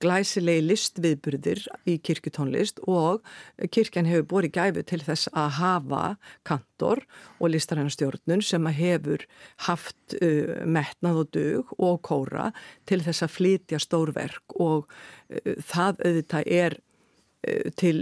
glæsilegi 0.00 0.64
listviðburðir 0.64 1.62
í 1.88 1.96
kirkutónlist 2.04 2.80
og 2.88 3.24
kirkjan 3.74 4.08
hefur 4.08 4.28
borið 4.32 4.54
gæfu 4.56 4.84
til 4.88 5.00
þess 5.04 5.30
að 5.36 5.48
hafa 5.58 6.02
kantor 6.48 7.04
og 7.38 7.52
listarænastjórnun 7.54 8.44
sem 8.44 8.68
hefur 8.76 9.26
haft 9.66 10.16
uh, 10.20 10.64
metnað 10.64 11.22
og 11.24 11.32
dug 11.36 11.74
og 11.78 12.00
kóra 12.06 12.50
til 12.88 13.02
þess 13.04 13.26
að 13.26 13.34
flytja 13.36 13.82
stórverk 13.82 14.56
og 14.58 14.88
uh, 14.88 15.54
það 15.60 16.04
auðvitað 16.06 16.52
er 16.60 16.78
uh, 16.80 17.70
til 17.80 17.96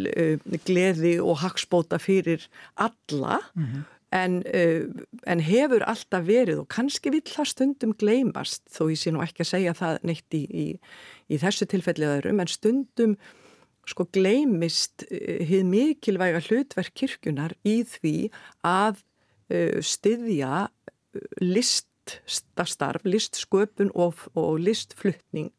gleði 0.66 1.18
og 1.22 1.40
hagspóta 1.42 2.00
fyrir 2.02 2.46
alla. 2.78 3.42
En, 3.58 3.82
uh, 3.82 3.97
en 4.14 5.42
hefur 5.44 5.84
alltaf 5.84 6.24
verið 6.28 6.62
og 6.62 6.70
kannski 6.72 7.12
vill 7.12 7.26
það 7.26 7.50
stundum 7.50 7.92
gleymast 8.00 8.64
þó 8.72 8.86
ég 8.88 9.00
sé 9.00 9.12
nú 9.12 9.20
ekki 9.24 9.44
að 9.44 9.50
segja 9.50 9.74
það 9.76 9.98
neitt 10.08 10.36
í, 10.36 10.44
í, 10.48 10.66
í 11.28 11.40
þessu 11.42 11.68
tilfelli 11.68 12.08
öðrum 12.08 12.40
en 12.40 12.48
stundum 12.48 13.18
sko 13.88 14.06
gleymist 14.12 15.04
uh, 15.08 15.42
hið 15.48 15.68
mikilvæga 15.68 16.42
hlutverk 16.46 16.94
kirkjunar 16.96 17.56
í 17.68 17.82
því 17.88 18.16
að 18.66 19.02
uh, 19.52 19.80
styðja 19.84 20.68
uh, 20.68 21.26
listastarf, 21.44 23.04
listsköpun 23.08 23.92
og, 23.92 24.24
og 24.36 24.56
listflutning. 24.64 25.52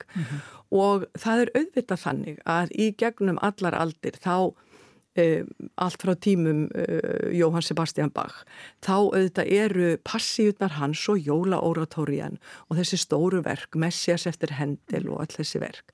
Og 0.69 1.05
það 1.17 1.45
er 1.45 1.53
auðvitað 1.57 2.03
þannig 2.05 2.41
að 2.49 2.73
í 2.77 2.89
gegnum 2.97 3.41
allar 3.45 3.77
aldir 3.77 4.17
þá 4.21 4.53
Uh, 4.68 4.68
allt 5.17 6.03
frá 6.03 6.13
tímum 6.15 6.67
uh, 6.69 7.31
Jóhann 7.33 7.65
Sebastian 7.65 8.11
Bach. 8.13 8.43
Þá 8.85 8.93
auðvitað 8.97 9.51
eru 9.55 9.89
passíutnar 10.05 10.77
hans 10.77 11.01
og 11.11 11.19
jólaóratórian 11.25 12.37
og 12.69 12.77
þessi 12.79 12.99
stóru 13.01 13.41
verk, 13.45 13.75
Messias 13.75 14.27
eftir 14.29 14.53
Hendel 14.59 15.09
og 15.09 15.23
all 15.23 15.33
þessi 15.33 15.61
verk. 15.63 15.91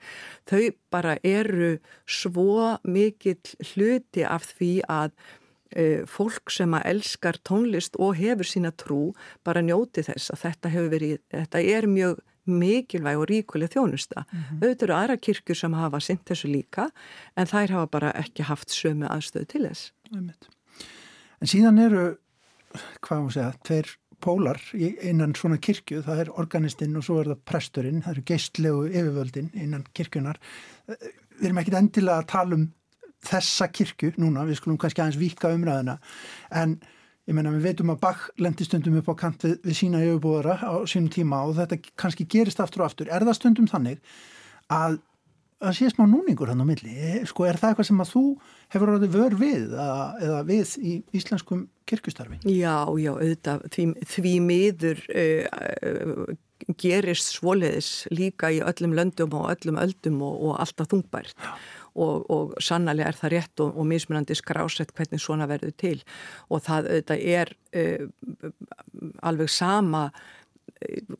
Þau 0.50 0.76
bara 0.94 1.18
eru 1.24 1.78
svo 2.06 2.76
mikill 2.84 3.56
hluti 3.74 4.26
af 4.28 4.52
því 4.58 4.74
að 4.92 5.12
uh, 5.16 6.04
fólk 6.10 6.54
sem 6.54 6.76
að 6.78 6.88
elskar 6.94 7.40
tónlist 7.48 7.98
og 8.00 8.18
hefur 8.20 8.52
sína 8.52 8.74
trú 8.76 9.02
bara 9.48 9.64
njóti 9.66 10.06
þess 10.06 10.34
að 10.34 10.48
þetta 10.48 10.74
hefur 10.76 10.96
verið, 10.98 11.20
þetta 11.34 11.66
er 11.76 11.90
mjög 11.90 12.24
mikilvæg 12.46 13.22
og 13.22 13.28
ríkuleg 13.32 13.72
þjónusta. 13.74 14.26
Auðvitað 14.62 14.88
eru 14.88 14.98
aðra 14.98 15.18
kirkjur 15.18 15.60
sem 15.60 15.78
hafa 15.78 16.02
sint 16.04 16.26
þessu 16.30 16.52
líka 16.52 16.90
en 17.36 17.50
þær 17.50 17.76
hafa 17.78 17.92
bara 17.98 18.14
ekki 18.20 18.46
haft 18.48 18.74
sömu 18.74 19.10
aðstöðu 19.10 19.50
til 19.52 19.64
þess. 19.68 19.92
En 21.42 21.52
síðan 21.52 21.82
eru, 21.82 22.06
hvað 23.02 23.24
má 23.26 23.30
segja, 23.34 23.52
tveir 23.66 23.92
pólar 24.24 24.62
innan 24.74 25.36
svona 25.38 25.58
kirkju, 25.62 26.02
það 26.06 26.24
er 26.24 26.32
organistinn 26.40 26.96
og 26.98 27.06
svo 27.06 27.20
er 27.22 27.34
það 27.34 27.44
presturinn, 27.52 28.02
það 28.06 28.16
eru 28.16 28.26
geistlegu 28.32 28.88
yfirvöldin 28.88 29.52
innan 29.54 29.86
kirkjunar. 29.94 30.40
Við 30.88 31.50
erum 31.50 31.62
ekkit 31.62 31.80
endilega 31.82 32.24
að 32.24 32.30
tala 32.32 32.60
um 32.60 32.66
þessa 33.26 33.68
kirkju 33.74 34.14
núna, 34.22 34.46
við 34.48 34.60
skulum 34.62 34.80
kannski 34.82 35.02
aðeins 35.04 35.20
vika 35.20 35.52
umræðina, 35.56 35.98
en 36.54 36.78
ég 37.26 37.38
menna 37.38 37.54
við 37.56 37.68
veitum 37.70 37.92
að 37.96 38.02
Bach 38.06 38.30
lendi 38.42 38.68
stundum 38.68 39.00
upp 39.02 39.10
á 39.12 39.16
kant 39.26 39.48
við, 39.48 39.58
við 39.66 39.80
sína 39.80 40.04
yfirbúðara 40.06 40.60
á 40.62 40.74
sínum 40.90 41.12
tíma 41.14 41.42
og 41.48 41.58
þetta 41.60 41.82
kannski 41.98 42.28
gerist 42.30 42.62
aftur 42.62 42.86
og 42.86 42.92
aftur. 42.92 43.10
Er 43.10 43.26
það 43.26 43.40
stundum 43.40 43.70
þannig 43.72 44.02
að 44.74 45.00
að 45.64 45.78
sé 45.78 45.90
smá 45.92 46.04
núningur 46.10 46.52
hann 46.52 46.64
á 46.64 46.68
milli? 46.68 46.96
Sko 47.30 47.46
er 47.48 47.60
það 47.60 47.74
eitthvað 47.74 47.90
sem 47.90 48.02
að 48.04 48.12
þú 48.12 48.24
hefur 48.74 48.92
orðið 48.96 49.14
vör 49.16 49.36
við 49.40 49.62
eða, 49.68 50.00
eða 50.28 50.42
við 50.50 50.74
í 50.78 50.96
íslenskum 51.16 51.66
kirkustarfi 51.90 52.42
Já, 52.44 52.76
já, 53.00 53.12
auðvitað, 53.14 53.64
því, 53.76 53.86
því 54.12 54.34
miður 54.44 55.06
uh, 55.16 55.48
uh, 55.90 56.36
gerist 56.82 57.32
svoleiðis 57.38 57.90
líka 58.14 58.52
í 58.52 58.62
öllum 58.66 58.96
löndum 58.98 59.36
og 59.38 59.50
öllum 59.54 59.80
öldum 59.82 60.22
og, 60.26 60.38
og 60.50 60.62
alltaf 60.64 60.92
þungbært 60.92 61.36
og, 61.96 62.30
og 62.32 62.56
sannlega 62.64 63.10
er 63.10 63.20
það 63.20 63.36
rétt 63.36 63.66
og, 63.66 63.76
og 63.76 63.90
mismunandi 63.90 64.38
skrásett 64.38 64.94
hvernig 64.96 65.22
svona 65.24 65.48
verður 65.50 65.76
til. 65.80 65.98
Og 66.52 66.64
það 66.66 66.90
er 67.16 67.54
uh, 67.76 68.08
alveg 69.24 69.52
sama 69.52 70.10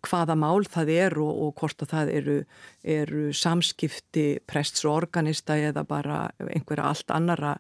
hvaða 0.06 0.36
mál 0.38 0.66
það 0.68 0.92
er 0.94 1.18
og, 1.22 1.42
og 1.46 1.60
hvort 1.60 1.84
að 1.86 1.92
það 1.94 2.14
eru, 2.20 2.38
eru 2.84 3.26
samskipti 3.34 4.26
prests 4.48 4.86
og 4.86 4.98
organista 5.04 5.58
eða 5.58 5.86
bara 5.88 6.26
einhverja 6.44 6.90
allt 6.92 7.14
annara 7.14 7.56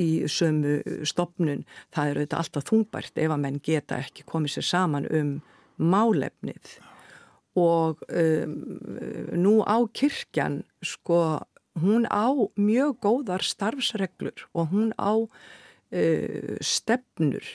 í 0.00 0.26
sömu 0.28 0.80
stopnun, 1.08 1.64
það 1.94 2.12
eru 2.12 2.24
þetta 2.24 2.40
alltaf 2.42 2.68
þungbært 2.68 3.20
ef 3.20 3.32
að 3.32 3.42
menn 3.44 3.60
geta 3.64 4.00
ekki 4.04 4.26
komið 4.28 4.56
sér 4.56 4.68
saman 4.68 5.08
um 5.08 5.34
málefnið. 5.80 6.76
Og 7.60 8.02
um, 8.08 8.56
nú 9.34 9.54
á 9.66 9.80
kirkjan 9.96 10.60
sko 10.86 11.40
hún 11.82 12.06
á 12.08 12.28
mjög 12.56 12.98
góðar 13.04 13.44
starfsreglur 13.44 14.46
og 14.54 14.70
hún 14.74 14.92
á 14.96 15.12
uh, 15.16 16.56
stefnur 16.60 17.46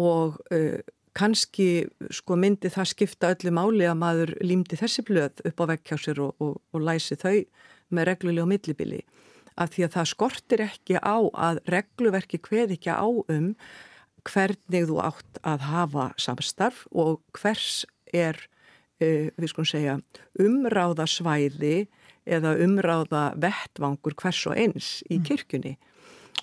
og 0.00 0.40
uh, 0.50 0.80
kannski 1.14 1.86
sko 2.10 2.36
myndi 2.38 2.70
það 2.72 2.90
skipta 2.90 3.32
öllu 3.34 3.52
máli 3.54 3.86
að 3.86 4.00
maður 4.00 4.34
límdi 4.42 4.78
þessi 4.78 5.04
blöð 5.06 5.44
upp 5.46 5.62
á 5.62 5.64
vekkjásir 5.74 6.20
og, 6.22 6.34
og, 6.42 6.56
og 6.74 6.82
læsi 6.82 7.18
þau 7.20 7.44
með 7.94 8.08
reglulega 8.10 8.50
millibili. 8.50 9.02
Af 9.54 9.70
því 9.74 9.86
að 9.86 9.92
það 9.94 10.08
skortir 10.10 10.62
ekki 10.64 10.98
á 10.98 11.16
að 11.30 11.60
regluverki 11.70 12.40
hveð 12.42 12.74
ekki 12.74 12.90
á 12.90 13.06
um 13.06 13.52
hvernig 14.24 14.88
þú 14.88 14.98
átt 15.04 15.38
að 15.46 15.66
hafa 15.68 16.08
samstarf 16.18 16.86
og 16.90 17.20
hvers 17.36 17.84
er, 18.10 18.38
uh, 18.98 19.30
við 19.38 19.52
skulum 19.52 19.70
segja, 19.70 19.98
umráðasvæði 20.40 21.86
eða 22.24 22.54
umráða 22.64 23.24
vettvangur 23.40 24.16
hvers 24.20 24.44
og 24.50 24.56
eins 24.58 24.94
í 25.12 25.20
kirkjunni. 25.24 25.76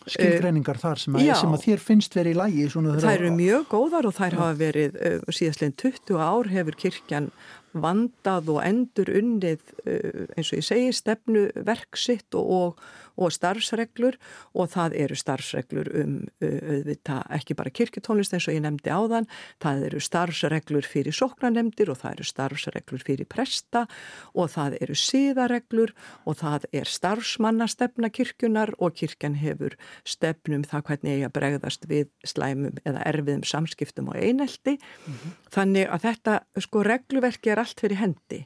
Skilgreiningar 0.01 0.79
þar 0.81 0.97
sem 0.97 1.15
að, 1.17 1.27
sem 1.37 1.51
að 1.53 1.63
þér 1.67 1.81
finnst 1.83 2.15
verið 2.17 2.33
í 2.33 2.37
lægi 2.39 2.63
Það 2.73 3.11
eru 3.11 3.31
mjög 3.35 3.65
góðar 3.69 4.07
og 4.09 4.15
þær 4.17 4.37
hafa 4.39 4.55
verið 4.57 4.95
uh, 4.97 5.17
síðastlegin 5.29 5.75
20 5.77 6.23
ár 6.25 6.49
hefur 6.49 6.77
kirkjan 6.79 7.27
vandað 7.73 8.49
og 8.55 8.63
endur 8.65 9.11
unnið 9.21 9.61
uh, 9.85 10.25
eins 10.35 10.51
og 10.51 10.59
ég 10.61 10.67
segi 10.67 10.91
stefnu 10.95 11.47
verksitt 11.67 12.35
og, 12.37 12.51
og, 12.51 12.83
og 13.21 13.33
starfsreglur 13.33 14.17
og 14.57 14.71
það 14.73 14.97
eru 15.03 15.17
starfsreglur 15.19 15.91
um 16.01 16.15
auðvitað 16.41 17.25
ekki 17.37 17.57
bara 17.59 17.73
kirkutónlist 17.73 18.33
eins 18.35 18.47
og 18.49 18.55
ég 18.55 18.63
nefndi 18.63 18.91
áðan, 18.91 19.27
það 19.61 19.85
eru 19.89 20.01
starfsreglur 20.03 20.87
fyrir 20.87 21.15
sóknanemdir 21.15 21.91
og 21.91 21.99
það 22.01 22.15
eru 22.15 22.27
starfsreglur 22.29 23.05
fyrir 23.05 23.29
presta 23.29 23.85
og 24.33 24.51
það 24.53 24.77
eru 24.81 24.97
síðareglur 24.97 25.93
og 26.25 26.39
það 26.41 26.67
er 26.75 26.89
starfsmannastefna 26.89 28.11
kirkunar 28.13 28.73
og 28.79 28.95
kirkjan 28.99 29.37
hefur 29.41 29.77
stefnum 30.07 30.65
það 30.67 30.85
hvernig 30.89 31.19
ég 31.19 31.27
að 31.27 31.35
bregðast 31.37 31.87
við 31.89 32.09
slæmum 32.27 32.79
eða 32.87 33.03
erfiðum 33.11 33.43
samskiptum 33.47 34.11
og 34.11 34.17
einelti. 34.17 34.77
Mm 34.77 35.13
-hmm. 35.13 35.37
Þannig 35.51 35.87
að 35.89 36.03
þetta 36.07 36.39
sko 36.59 36.83
regluverki 36.83 37.51
er 37.51 37.60
allt 37.61 37.83
fyrir 37.83 38.01
hendi. 38.01 38.45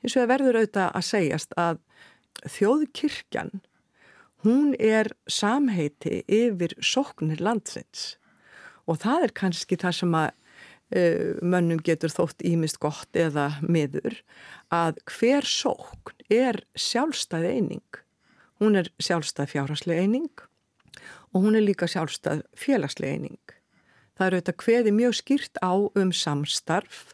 Eins 0.00 0.14
og 0.14 0.22
það 0.22 0.30
verður 0.32 0.58
auðvitað 0.60 0.94
að 0.96 1.06
segjast 1.10 1.56
að 1.60 1.80
þjóðkirkjan 2.48 3.52
hún 4.44 4.74
er 4.80 5.12
samheiti 5.28 6.22
yfir 6.24 6.72
sóknir 6.80 7.42
landsins 7.44 8.14
og 8.88 9.02
það 9.04 9.26
er 9.26 9.34
kannski 9.36 9.78
það 9.80 9.96
sem 9.98 10.16
að 10.16 10.30
uh, 10.96 11.32
mönnum 11.44 11.82
getur 11.84 12.12
þótt 12.12 12.44
ímist 12.46 12.80
gott 12.82 13.16
eða 13.16 13.50
miður 13.60 14.16
að 14.72 15.00
hver 15.12 15.46
sókn 15.46 16.16
er 16.30 16.62
sjálfstæð 16.78 17.46
eining. 17.50 18.00
Hún 18.60 18.76
er 18.78 18.90
sjálfstæð 19.02 19.52
fjárháslega 19.54 20.04
eining 20.04 20.30
og 21.30 21.44
hún 21.44 21.56
er 21.58 21.64
líka 21.64 21.88
sjálfstæð 21.90 22.44
félagslega 22.58 23.18
eining. 23.18 23.40
Það 24.16 24.26
eru 24.26 24.40
þetta 24.40 24.64
hveði 24.64 24.92
mjög 24.96 25.16
skýrt 25.20 25.60
á 25.64 25.72
um 25.76 26.10
samstarf 26.12 27.04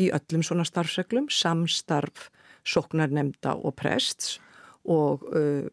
í 0.00 0.10
öllum 0.16 0.44
svona 0.46 0.66
starfseglum, 0.68 1.28
samstarf 1.32 2.30
sóknarnemda 2.66 3.56
og 3.56 3.76
prests 3.80 4.38
og 4.88 5.26
uh, 5.36 5.66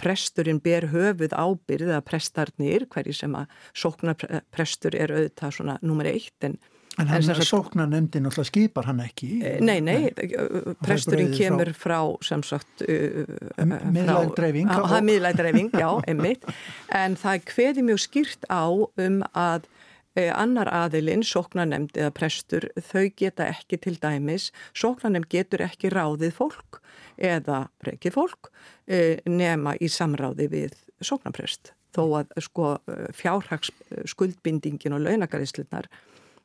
presturinn 0.00 0.58
ber 0.62 0.88
höfuð 0.90 1.34
ábyrð 1.34 1.92
eða 1.92 2.02
prestarnir, 2.04 2.88
hverji 2.90 3.14
sem 3.14 3.34
að 3.38 3.50
sóknarprestur 3.78 4.96
er 4.98 5.14
auðvitað 5.14 5.58
svona 5.58 5.80
nummer 5.82 6.10
eitt 6.10 6.48
en 6.48 6.58
En 7.00 7.08
hann 7.08 7.24
er 7.24 7.38
að 7.40 7.46
sóknar 7.48 7.86
nefndin 7.88 8.28
og 8.28 8.34
skipar 8.44 8.84
hann 8.84 8.98
ekki? 9.00 9.38
Eh, 9.40 9.54
nei, 9.64 9.78
nei, 9.80 10.10
nei. 10.12 10.74
presturinn 10.84 11.30
kemur 11.32 11.70
frá, 11.72 12.02
frá 12.04 12.26
sem 12.28 12.42
sagt 12.44 12.84
miðlæg 12.84 14.34
dreifing 14.36 14.68
Það 14.68 14.96
er 14.98 15.06
miðlæg 15.06 15.38
dreifing, 15.38 15.70
já, 15.72 15.88
einmitt 16.04 16.44
en 16.92 17.16
það 17.16 17.46
kveði 17.48 17.86
mjög 17.86 18.02
skýrt 18.04 18.44
á 18.52 18.68
um 18.68 19.22
að 19.32 19.64
eh, 19.64 19.81
annar 20.14 20.68
aðilinn, 20.68 21.22
sóknarnemnd 21.24 21.96
eða 21.96 22.12
prestur, 22.12 22.68
þau 22.76 23.08
geta 23.16 23.46
ekki 23.48 23.78
til 23.80 23.96
dæmis, 24.02 24.50
sóknarnemnd 24.76 25.30
getur 25.32 25.64
ekki 25.64 25.92
ráðið 25.92 26.34
fólk 26.36 26.82
eða 27.16 27.66
brekið 27.82 28.16
fólk 28.16 28.50
e, 28.86 29.20
nema 29.28 29.76
í 29.80 29.88
samráði 29.88 30.48
við 30.52 30.76
sóknarprest 31.02 31.72
þó 31.92 32.02
að 32.22 32.32
sko 32.40 32.68
fjárhags 33.16 33.72
skuldbindingin 34.08 34.96
og 34.96 35.04
launakarislunar 35.04 35.88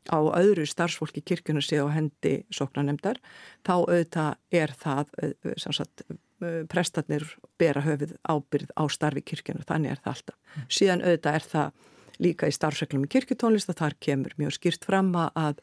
á 0.07 0.19
öðru 0.39 0.65
starfsfólki 0.67 1.23
kirkjuna 1.23 1.61
sé 1.63 1.79
á 1.83 1.87
hendi 1.91 2.41
sóknarnemdar 2.53 3.19
þá 3.67 3.73
auðvitað 3.75 4.37
er 4.55 4.73
það 4.79 5.11
sagt, 5.67 6.05
prestarnir 6.71 7.25
bera 7.59 7.83
höfuð 7.83 8.15
ábyrð 8.23 8.71
á 8.77 8.83
starfi 8.91 9.23
kirkjuna 9.25 9.65
þannig 9.67 9.95
er 9.95 10.01
það 10.03 10.13
alltaf. 10.13 10.37
Mm. 10.37 10.67
Síðan 10.79 11.03
auðvitað 11.03 11.39
er 11.39 11.47
það 11.51 11.85
líka 12.23 12.47
í 12.49 12.55
starfsreglum 12.55 13.05
í 13.05 13.11
kirkjutónlist 13.11 13.69
og 13.69 13.79
þar 13.81 13.97
kemur 13.99 14.33
mjög 14.37 14.57
skýrt 14.57 14.85
fram 14.85 15.13
að 15.15 15.61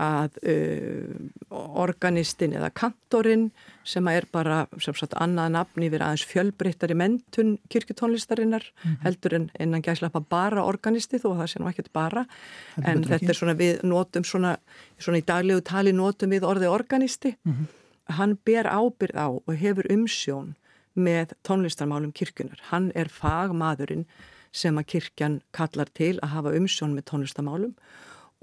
að 0.00 0.38
uh, 0.50 1.50
organistin 1.78 2.54
eða 2.58 2.70
kantorinn 2.74 3.44
sem 3.86 4.06
er 4.10 4.26
bara 4.32 4.64
sem 4.82 4.96
sagt 4.98 5.14
annað 5.22 5.52
nafn 5.54 5.84
yfir 5.86 6.02
aðeins 6.02 6.24
fjölbreyttari 6.26 6.96
mentun 6.98 7.54
kirkutónlistarinnar 7.70 8.64
mm 8.64 8.90
-hmm. 8.90 8.96
heldur 9.04 9.34
en 9.34 9.50
innan 9.60 9.82
gæslappa 9.82 10.20
bara 10.20 10.64
organisti 10.64 11.18
þó 11.18 11.30
að 11.30 11.38
það 11.38 11.50
sé 11.52 11.60
nú 11.60 11.68
ekkert 11.68 11.92
bara 11.92 12.26
Heldur 12.74 12.90
en 12.90 13.04
þetta 13.04 13.14
ekki. 13.14 13.28
er 13.28 13.34
svona 13.34 13.54
við 13.54 13.82
notum 13.82 14.24
svona, 14.24 14.56
svona 14.98 15.18
í 15.18 15.26
daglegu 15.26 15.60
tali 15.60 15.92
notum 15.92 16.30
við 16.30 16.42
orði 16.42 16.66
organisti 16.66 17.36
mm 17.44 17.52
-hmm. 17.52 17.66
hann 18.14 18.38
ber 18.44 18.66
ábyrð 18.66 19.14
á 19.14 19.28
og 19.46 19.54
hefur 19.54 19.86
umsjón 19.90 20.54
með 20.96 21.34
tónlistarmálum 21.44 22.12
kirkunar 22.12 22.58
hann 22.70 22.92
er 22.94 23.08
fagmaðurinn 23.08 24.06
sem 24.54 24.76
að 24.78 24.90
kirkjan 24.94 25.38
kallar 25.54 25.90
til 25.96 26.14
að 26.22 26.34
hafa 26.36 26.54
umsjón 26.58 26.94
með 26.96 27.08
tónlistarmálum 27.10 27.74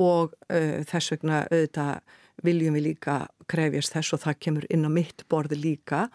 og 0.02 0.34
uh, 0.52 0.82
þess 0.88 1.14
vegna 1.16 1.46
auðvitað 1.50 2.18
viljum 2.46 2.78
við 2.78 2.88
líka 2.90 3.18
krefjast 3.52 3.94
þess 3.96 4.16
og 4.16 4.24
það 4.24 4.40
kemur 4.46 4.68
inn 4.74 4.88
á 4.88 4.92
mitt 4.92 5.26
borði 5.30 5.60
líka 5.62 6.08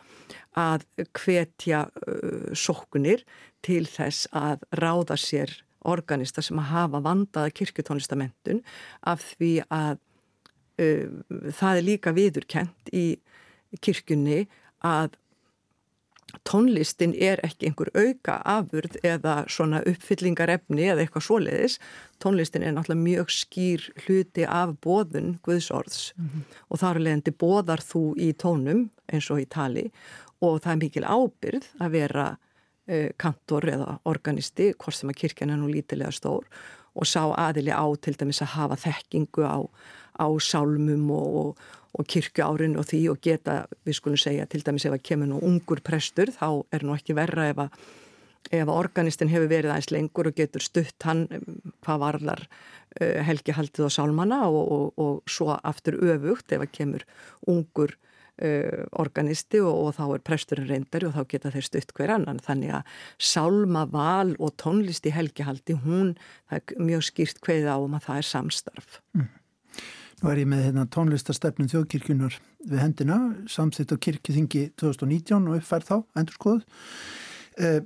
að 0.59 0.87
hvetja 1.17 1.87
uh, 1.87 2.51
sókunir 2.57 3.25
til 3.67 3.85
þess 3.91 4.29
að 4.37 4.67
ráða 4.81 5.19
sér 5.21 5.53
organista 5.87 6.43
sem 6.43 6.59
að 6.59 6.73
hafa 6.73 7.03
vandaða 7.05 7.55
kirkutónlistamentun 7.55 8.63
af 9.07 9.23
því 9.37 9.53
að 9.71 10.01
uh, 10.83 11.07
það 11.53 11.73
er 11.73 11.87
líka 11.87 12.15
viðurkent 12.17 12.93
í 12.93 13.07
kirkunni 13.83 14.45
að 14.87 15.17
tónlistin 16.45 17.15
er 17.15 17.41
ekki 17.47 17.71
einhver 17.71 17.91
auka 17.95 18.41
afurð 18.45 18.99
eða 19.05 19.45
svona 19.49 19.83
uppfyllingarefni 19.89 20.89
eða 20.91 21.05
eitthvað 21.05 21.27
svoleiðis. 21.29 21.79
Tónlistin 22.23 22.65
er 22.67 22.75
náttúrulega 22.77 23.05
mjög 23.05 23.33
skýr 23.33 23.89
hluti 24.07 24.45
af 24.45 24.77
bóðun 24.85 25.39
Guðsorðs 25.47 26.13
mm 26.17 26.29
-hmm. 26.29 26.43
og 26.71 26.79
þar 26.79 27.01
leðandi 27.01 27.33
bóðar 27.33 27.81
þú 27.81 28.15
í 28.17 28.33
tónum 28.33 28.89
eins 29.13 29.31
og 29.31 29.41
í 29.41 29.47
tali 29.47 29.91
og 30.41 30.61
það 30.63 30.73
er 30.73 30.77
mikil 30.77 31.05
ábyrð 31.05 31.67
að 31.81 31.91
vera 31.91 32.37
uh, 32.91 33.11
kantor 33.17 33.69
eða 33.69 33.99
organisti, 34.05 34.75
hvort 34.79 34.95
sem 34.95 35.09
að 35.09 35.17
kirkjan 35.17 35.51
er 35.51 35.57
nú 35.57 35.69
lítilega 35.69 36.11
stór 36.11 36.45
og 36.97 37.07
sá 37.07 37.29
aðili 37.37 37.71
á 37.71 37.85
til 38.01 38.17
dæmis 38.17 38.43
að 38.43 38.55
hafa 38.57 38.77
þekkingu 38.77 39.45
á, 39.45 39.61
á 40.17 40.27
sálmum 40.41 41.11
og, 41.11 41.37
og 41.37 41.57
og 41.97 42.09
kirkjuárin 42.13 42.77
og 42.79 42.89
því 42.91 43.03
og 43.13 43.21
geta, 43.25 43.65
við 43.87 43.99
skulum 43.99 44.21
segja, 44.21 44.47
til 44.51 44.63
dæmis 44.65 44.87
ef 44.89 44.97
að 44.97 45.05
kemur 45.11 45.31
nú 45.31 45.41
ungur 45.45 45.83
prestur, 45.85 46.33
þá 46.33 46.65
er 46.75 46.85
nú 46.85 46.97
ekki 46.97 47.17
verra 47.17 47.49
ef 47.53 47.63
að, 47.67 47.79
ef 48.51 48.65
að 48.67 48.75
organistin 48.77 49.33
hefur 49.33 49.51
verið 49.51 49.75
aðeins 49.75 49.93
lengur 49.95 50.31
og 50.31 50.37
getur 50.39 50.65
stutt 50.65 51.07
hann 51.09 51.27
hvað 51.85 52.03
varlar 52.05 52.43
uh, 52.47 53.23
helgihaldið 53.27 53.89
og 53.89 53.95
sálmana 53.95 54.43
og, 54.49 54.61
og, 54.77 54.91
og 55.01 55.31
svo 55.31 55.55
aftur 55.57 55.99
öfugt 56.03 56.53
ef 56.53 56.67
að 56.67 56.75
kemur 56.77 57.07
ungur 57.49 57.97
uh, 57.97 58.85
organisti 59.01 59.63
og, 59.65 59.73
og 59.87 59.97
þá 59.97 60.05
er 60.09 60.27
presturinn 60.29 60.71
reyndari 60.71 61.09
og 61.09 61.17
þá 61.17 61.33
geta 61.33 61.55
þeir 61.55 61.69
stutt 61.71 61.97
hver 61.97 62.13
annan. 62.19 62.43
Þannig 62.45 62.77
að 62.81 63.01
sálma, 63.33 63.87
val 63.89 64.37
og 64.37 64.55
tónlist 64.61 65.09
í 65.09 65.15
helgihaldi, 65.17 65.81
hún, 65.87 66.15
það 66.51 66.61
er 66.61 66.87
mjög 66.93 67.09
skýrt 67.11 67.43
hveið 67.47 67.73
á 67.73 67.77
um 67.81 67.97
að 67.97 68.09
það 68.11 68.23
er 68.23 68.31
samstarf. 68.35 69.01
Mm. 69.17 69.33
Nú 70.23 70.31
er 70.33 70.41
ég 70.41 70.49
með 70.49 70.63
hérna, 70.69 70.87
tónlistastefnum 70.93 71.69
þjóðkirkjunar 71.69 72.39
við 72.67 72.81
hendina, 72.81 73.19
samþitt 73.53 73.93
á 73.93 73.97
kirkjuþingi 74.07 74.63
2019 74.81 75.51
og 75.51 75.59
uppfærð 75.59 75.91
þá, 75.91 75.97
endur 76.17 76.39
skoð. 76.39 76.63
Eh, 77.61 77.81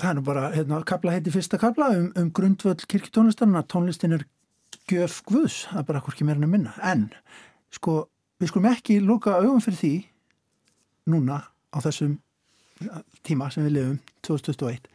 það 0.00 0.10
er 0.10 0.16
nú 0.16 0.24
bara, 0.24 0.46
hérna, 0.54 0.80
kabla 0.88 1.16
heiti 1.16 1.34
fyrsta 1.34 1.60
kabla 1.60 1.90
um, 1.98 2.08
um 2.20 2.30
grundvöld 2.34 2.86
kirkjutónlistarna. 2.88 3.66
Tónlistin 3.68 4.16
er 4.16 4.24
gjöf 4.90 5.20
guðs, 5.28 5.64
það 5.70 5.82
er 5.82 5.88
bara 5.90 6.02
hvorki 6.04 6.26
meira 6.26 6.40
en 6.40 6.48
að 6.48 6.52
minna 6.54 6.74
en 6.84 7.06
sko, 7.74 8.04
við 8.40 8.50
skulum 8.50 8.70
ekki 8.72 8.98
lóka 9.02 9.36
augum 9.38 9.62
fyrir 9.64 9.80
því 9.80 9.94
núna 11.12 11.40
á 11.44 11.78
þessum 11.84 12.18
tíma 13.26 13.50
sem 13.52 13.66
við 13.66 13.76
lifum 13.76 13.98
2021 14.26 14.90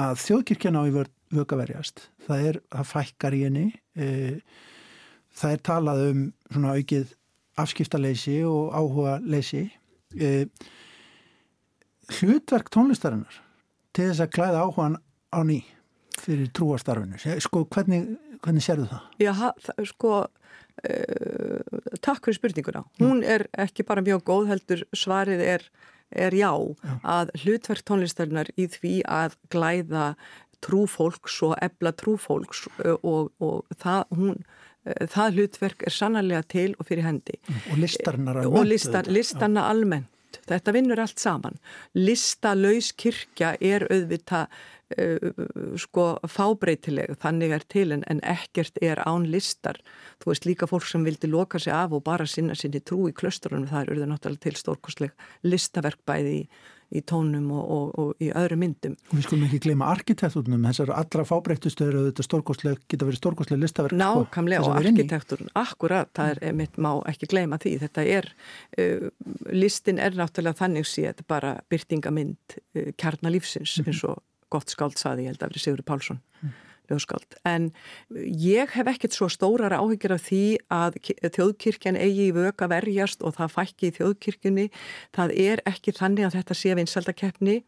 að 0.00 0.22
þjóðkirkjana 0.24 0.82
á 0.82 0.88
í 0.88 0.94
vöka 1.38 1.58
verjast 1.60 2.08
það 2.26 2.48
er 2.50 2.60
að 2.72 2.90
fækkar 2.92 3.36
í 3.36 3.44
henni 3.44 3.66
e, 3.98 4.08
það 5.36 5.54
er 5.54 5.64
talað 5.70 6.04
um 6.08 6.22
svona 6.50 6.74
aukið 6.78 7.14
afskiptaleysi 7.58 8.38
og 8.46 8.72
áhuga 8.76 9.18
leysi 9.26 9.64
e, 10.14 10.46
hlutverk 12.18 12.70
tónlistarinnar 12.74 13.40
til 13.96 14.08
þess 14.10 14.24
að 14.24 14.32
klæða 14.36 14.64
áhugan 14.64 14.98
á 15.34 15.40
ný 15.44 15.60
fyrir 16.18 16.50
trúastarfinu 16.54 17.18
sko 17.42 17.64
hvernig, 17.72 18.16
hvernig 18.42 18.64
sérðu 18.64 18.88
það? 18.90 19.04
Já, 19.22 19.32
það, 19.38 19.84
sko 19.90 20.12
uh, 20.24 21.78
takk 22.04 22.26
fyrir 22.26 22.38
spurninguna. 22.38 22.84
Hún 23.02 23.22
er 23.26 23.46
ekki 23.58 23.86
bara 23.86 24.04
mjög 24.04 24.24
góð 24.28 24.52
heldur 24.52 24.84
svarið 24.96 25.44
er, 25.44 25.66
er 26.10 26.36
já, 26.36 26.50
já. 26.50 26.94
Að 27.02 27.34
hlutverk 27.42 27.86
tónlistarinnar 27.86 28.52
í 28.56 28.68
því 28.72 28.94
að 29.06 29.38
glæða 29.52 30.12
trúfólks 30.64 31.36
og 31.46 31.54
ebla 31.62 31.92
trúfólks 31.94 32.64
og, 33.02 33.30
og 33.38 33.78
það 33.78 34.16
hún 34.18 34.40
það 35.10 35.38
hlutverk 35.38 35.84
er 35.88 35.94
sannarlega 35.94 36.44
til 36.48 36.70
og 36.78 36.88
fyrir 36.88 37.06
hendi. 37.06 37.36
Og 37.72 37.82
listarnar 37.82 38.40
almennt, 38.40 38.58
og 38.60 38.70
listar, 38.70 39.10
listarna 39.10 39.68
almennt. 39.70 40.40
Þetta 40.48 40.72
vinnur 40.76 41.00
allt 41.00 41.20
saman. 41.20 41.56
Listalauðs 41.96 42.90
kirkja 43.00 43.54
er 43.64 43.86
auðvita 43.92 44.46
uh, 44.48 45.44
sko 45.80 46.06
fábreytileg 46.28 47.16
þannig 47.22 47.54
er 47.56 47.66
til 47.72 47.92
en, 47.96 48.04
en 48.12 48.22
ekkert 48.24 48.80
er 48.84 49.00
án 49.08 49.28
listar. 49.32 49.80
Þú 50.22 50.32
veist 50.32 50.48
líka 50.48 50.68
fólk 50.70 50.88
sem 50.88 51.04
vildi 51.04 51.30
loka 51.32 51.60
sig 51.60 51.72
af 51.72 51.96
og 51.96 52.04
bara 52.08 52.28
sinna 52.28 52.56
sinni 52.56 52.80
trú 52.80 53.06
í 53.08 53.16
klöstrunum 53.16 53.68
það 53.70 53.86
eru 53.86 54.02
það 54.02 54.12
náttúrulega 54.14 54.44
til 54.46 54.60
stórkosleg 54.62 55.28
listaverk 55.48 56.04
bæði 56.08 56.34
í 56.42 56.48
í 56.88 57.02
tónum 57.04 57.50
og, 57.52 57.64
og, 57.74 57.88
og 58.00 58.22
í 58.24 58.30
öðru 58.32 58.58
myndum. 58.60 58.94
Við 59.12 59.26
skulum 59.26 59.46
ekki 59.48 59.60
gleyma 59.66 59.90
arkitekturnum, 59.92 60.64
þessar 60.70 60.92
allra 60.96 61.24
fábreyttustöður 61.28 61.98
og 62.00 62.06
þetta 62.08 62.74
geta 62.88 63.08
verið 63.08 63.20
stórkostlega 63.20 63.62
listaverk. 63.64 63.96
Sko, 63.96 64.22
Nákvæmlega 64.24 64.62
og 64.64 64.78
arkitekturn, 64.80 65.50
akkurat, 65.58 66.12
það 66.16 66.32
er, 66.36 66.54
mitt 66.56 66.78
má 66.80 66.90
ekki 67.10 67.28
gleyma 67.28 67.60
því. 67.60 67.74
Þetta 67.84 68.06
er, 68.18 68.30
uh, 68.80 69.10
listin 69.52 70.00
er 70.00 70.16
náttúrulega 70.16 70.62
þannig 70.62 70.88
séð 70.88 71.20
bara 71.28 71.58
byrtingamind 71.68 72.56
uh, 72.56 72.88
kjarnalífsins 72.96 73.78
mm 73.78 73.84
-hmm. 73.84 73.92
eins 73.92 74.04
og 74.08 74.24
gott 74.48 74.72
skáld 74.72 74.96
saði, 74.96 75.26
ég 75.26 75.34
held 75.34 75.42
að 75.42 75.52
verið 75.52 75.66
Sigur 75.66 75.84
Pálsson. 75.84 76.22
Mm 76.40 76.48
-hmm 76.48 76.67
ljóskáld. 76.90 77.38
En 77.48 77.70
ég 78.14 78.72
hef 78.74 78.90
ekkert 78.90 79.16
svo 79.16 79.28
stórar 79.32 79.76
áhyggjur 79.76 80.16
af 80.16 80.26
því 80.28 80.42
að 80.72 80.98
þjóðkirkjan 81.36 81.98
eigi 82.00 82.28
í 82.28 82.34
vöka 82.36 82.68
verjast 82.70 83.22
og 83.22 83.36
það 83.38 83.54
fækki 83.56 83.90
í 83.90 83.96
þjóðkirkjunni. 83.98 84.66
Það 85.16 85.34
er 85.46 85.64
ekki 85.68 85.94
þannig 85.96 86.28
að 86.28 86.38
þetta 86.38 86.58
sé 86.58 86.76
vinsaldakeppni 86.78 87.58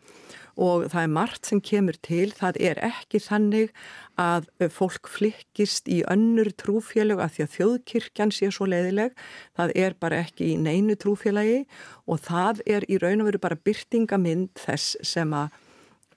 og 0.60 0.88
það 0.92 1.02
er 1.02 1.12
margt 1.14 1.48
sem 1.48 1.62
kemur 1.64 1.96
til. 2.04 2.28
Það 2.36 2.60
er 2.70 2.82
ekki 2.90 3.20
þannig 3.22 3.72
að 4.20 4.50
fólk 4.74 5.08
flikkist 5.08 5.88
í 5.88 6.02
önnur 6.10 6.50
trúfélög 6.60 7.22
að 7.22 7.36
því 7.36 7.46
að 7.46 7.56
þjóðkirkjan 7.56 8.34
sé 8.34 8.50
svo 8.52 8.68
leiðileg. 8.68 9.16
Það 9.56 9.74
er 9.84 9.96
bara 10.00 10.20
ekki 10.26 10.52
í 10.52 10.60
neinu 10.60 10.98
trúfélagi 11.00 11.64
og 12.10 12.22
það 12.26 12.62
er 12.66 12.86
í 12.90 13.00
raun 13.00 13.24
og 13.24 13.30
veru 13.30 13.42
bara 13.42 13.60
byrtingamind 13.64 14.52
þess 14.60 14.98
sem 15.06 15.32
að 15.36 15.56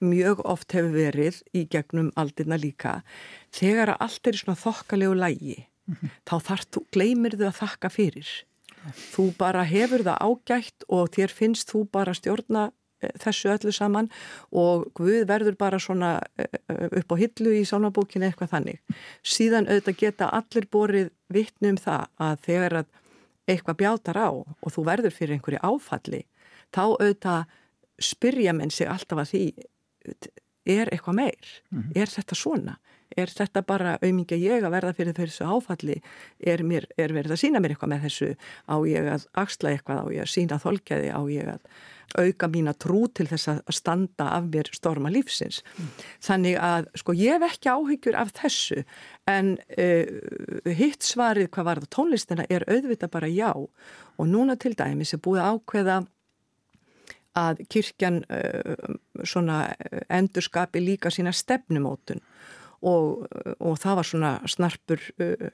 mjög 0.00 0.42
oft 0.44 0.74
hefur 0.74 0.94
verið 0.94 1.42
í 1.54 1.64
gegnum 1.70 2.10
aldina 2.18 2.58
líka. 2.60 3.02
Þegar 3.54 3.94
að 3.94 4.06
allt 4.06 4.26
er 4.26 4.38
í 4.38 4.40
svona 4.42 4.58
þokkalegu 4.58 5.18
lægi 5.18 5.56
mm 5.58 5.94
-hmm. 5.94 6.14
þá 6.26 6.34
þarf 6.48 6.66
þú, 6.70 6.84
gleymir 6.92 7.36
þau 7.38 7.46
að 7.48 7.60
þakka 7.60 7.90
fyrir. 7.90 8.30
Þú 9.14 9.34
bara 9.38 9.62
hefur 9.64 10.04
það 10.04 10.18
ágætt 10.20 10.84
og 10.88 11.10
þér 11.10 11.30
finnst 11.30 11.70
þú 11.70 11.86
bara 11.90 12.14
stjórna 12.14 12.70
e, 13.00 13.08
þessu 13.18 13.48
öllu 13.48 13.72
saman 13.72 14.10
og 14.52 14.92
Guð 14.94 15.24
verður 15.26 15.56
bara 15.56 15.78
svona 15.78 16.20
e, 16.36 16.44
upp 17.00 17.12
á 17.12 17.16
hillu 17.16 17.54
í 17.54 17.64
sálmabókinu 17.64 18.26
eitthvað 18.26 18.50
þannig. 18.50 18.80
Síðan 19.22 19.68
auðvitað 19.68 19.96
geta 19.96 20.28
allir 20.28 20.66
borið 20.70 21.10
vittni 21.28 21.68
um 21.68 21.76
það 21.76 22.06
að 22.18 22.38
þegar 22.44 22.72
að 22.72 22.86
eitthvað 23.48 23.76
bjátar 23.76 24.18
á 24.20 24.30
og 24.32 24.72
þú 24.72 24.84
verður 24.84 25.12
fyrir 25.12 25.36
einhverju 25.36 25.60
áfalli 25.64 26.24
þá 26.74 26.84
auðvitað 26.96 27.44
spyrja 28.00 28.54
menn 28.56 28.72
sig 28.74 28.88
alltaf 28.90 29.22
að 29.22 29.30
því 29.30 29.44
er 30.64 30.90
eitthvað 30.92 31.18
meir? 31.20 31.54
Mm 31.70 31.82
-hmm. 31.82 32.00
Er 32.00 32.08
þetta 32.08 32.34
svona? 32.34 32.76
Er 33.16 33.30
þetta 33.30 33.62
bara 33.62 33.98
auðmingja 34.02 34.36
ég 34.36 34.64
að 34.64 34.74
verða 34.74 34.92
fyrir 34.96 35.14
þessu 35.14 35.44
áfalli? 35.46 36.00
Er, 36.40 36.62
mér, 36.62 36.86
er 36.98 37.12
verið 37.12 37.36
að 37.36 37.42
sína 37.42 37.60
mér 37.60 37.74
eitthvað 37.74 37.92
með 37.92 38.06
þessu? 38.08 38.30
Á 38.66 38.76
ég 38.88 39.10
að 39.12 39.26
axla 39.34 39.70
eitthvað? 39.70 40.00
Á 40.02 40.06
ég 40.14 40.22
að 40.24 40.32
sína 40.32 40.58
þolkjaði? 40.58 41.10
Á 41.14 41.20
ég 41.30 41.48
að 41.54 41.60
auka 42.14 42.48
mína 42.48 42.74
trú 42.74 43.06
til 43.14 43.26
þess 43.26 43.48
að 43.48 43.60
standa 43.70 44.28
af 44.34 44.48
mér 44.50 44.70
storma 44.72 45.10
lífsins? 45.10 45.62
Mm. 45.78 45.90
Þannig 46.20 46.58
að 46.58 46.88
sko 46.94 47.12
ég 47.12 47.38
hef 47.38 47.46
ekki 47.52 47.70
áhyggjur 47.70 48.18
af 48.18 48.32
þessu 48.32 48.84
en 49.30 49.58
uh, 49.78 50.72
hitt 50.74 51.02
svarið 51.02 51.50
hvað 51.50 51.64
var 51.64 51.82
það 51.84 51.94
tónlistina 51.96 52.46
er 52.50 52.66
auðvita 52.68 53.08
bara 53.08 53.30
já 53.30 53.52
og 53.54 54.26
núna 54.26 54.56
til 54.56 54.74
dæmis 54.74 55.14
er 55.14 55.22
búið 55.22 55.46
ákveða 55.54 56.04
að 57.34 57.64
kirkjan 57.68 58.24
uh, 58.30 58.94
svona 59.28 59.60
uh, 59.72 60.00
endurskapi 60.12 60.82
líka 60.82 61.12
sína 61.12 61.32
stefnumótun. 61.34 62.22
Og, 62.84 63.24
og 63.64 63.78
það 63.80 63.96
var 63.96 64.08
svona 64.08 64.32
snarpur 64.50 65.00
uh, 65.22 65.48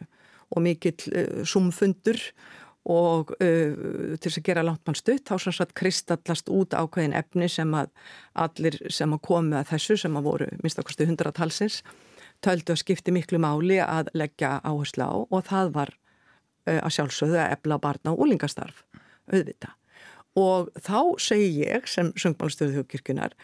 og 0.50 0.64
mikill 0.64 1.14
uh, 1.14 1.44
sumfundur. 1.46 2.18
Og 2.90 3.34
uh, 3.36 4.16
til 4.16 4.24
þess 4.24 4.40
að 4.40 4.46
gera 4.48 4.64
langt 4.64 4.82
mann 4.88 4.98
stutt 4.98 5.28
þá 5.28 5.34
svona 5.36 5.58
satt 5.58 5.74
kristallast 5.76 6.48
út 6.48 6.74
ákveðin 6.74 7.16
efni 7.18 7.48
sem 7.52 7.74
að 7.76 7.90
allir 8.32 8.78
sem 8.88 9.12
að 9.12 9.24
komu 9.28 9.58
að 9.58 9.74
þessu 9.74 9.98
sem 10.00 10.16
að 10.16 10.30
voru 10.30 10.48
minnstakosti 10.62 11.08
hundratalsins 11.10 11.82
töldu 12.40 12.72
að 12.72 12.80
skipti 12.80 13.12
miklu 13.12 13.36
máli 13.42 13.76
að 13.84 14.08
leggja 14.16 14.62
áherslu 14.64 15.04
á. 15.04 15.12
Og 15.28 15.44
það 15.44 15.74
var 15.76 15.92
að 16.70 16.94
sjálfsögðu 16.96 17.36
að 17.42 17.52
ebla 17.58 17.78
barna 17.82 18.14
og 18.14 18.24
úlingastarf 18.24 18.80
auðvita 19.28 19.74
og 20.38 20.70
þá 20.78 21.18
segi 21.18 21.64
ég 21.64 21.88
sem 21.90 22.12
söngmálastöðu 22.18 22.78
þjóðkirkjunar 22.78 23.34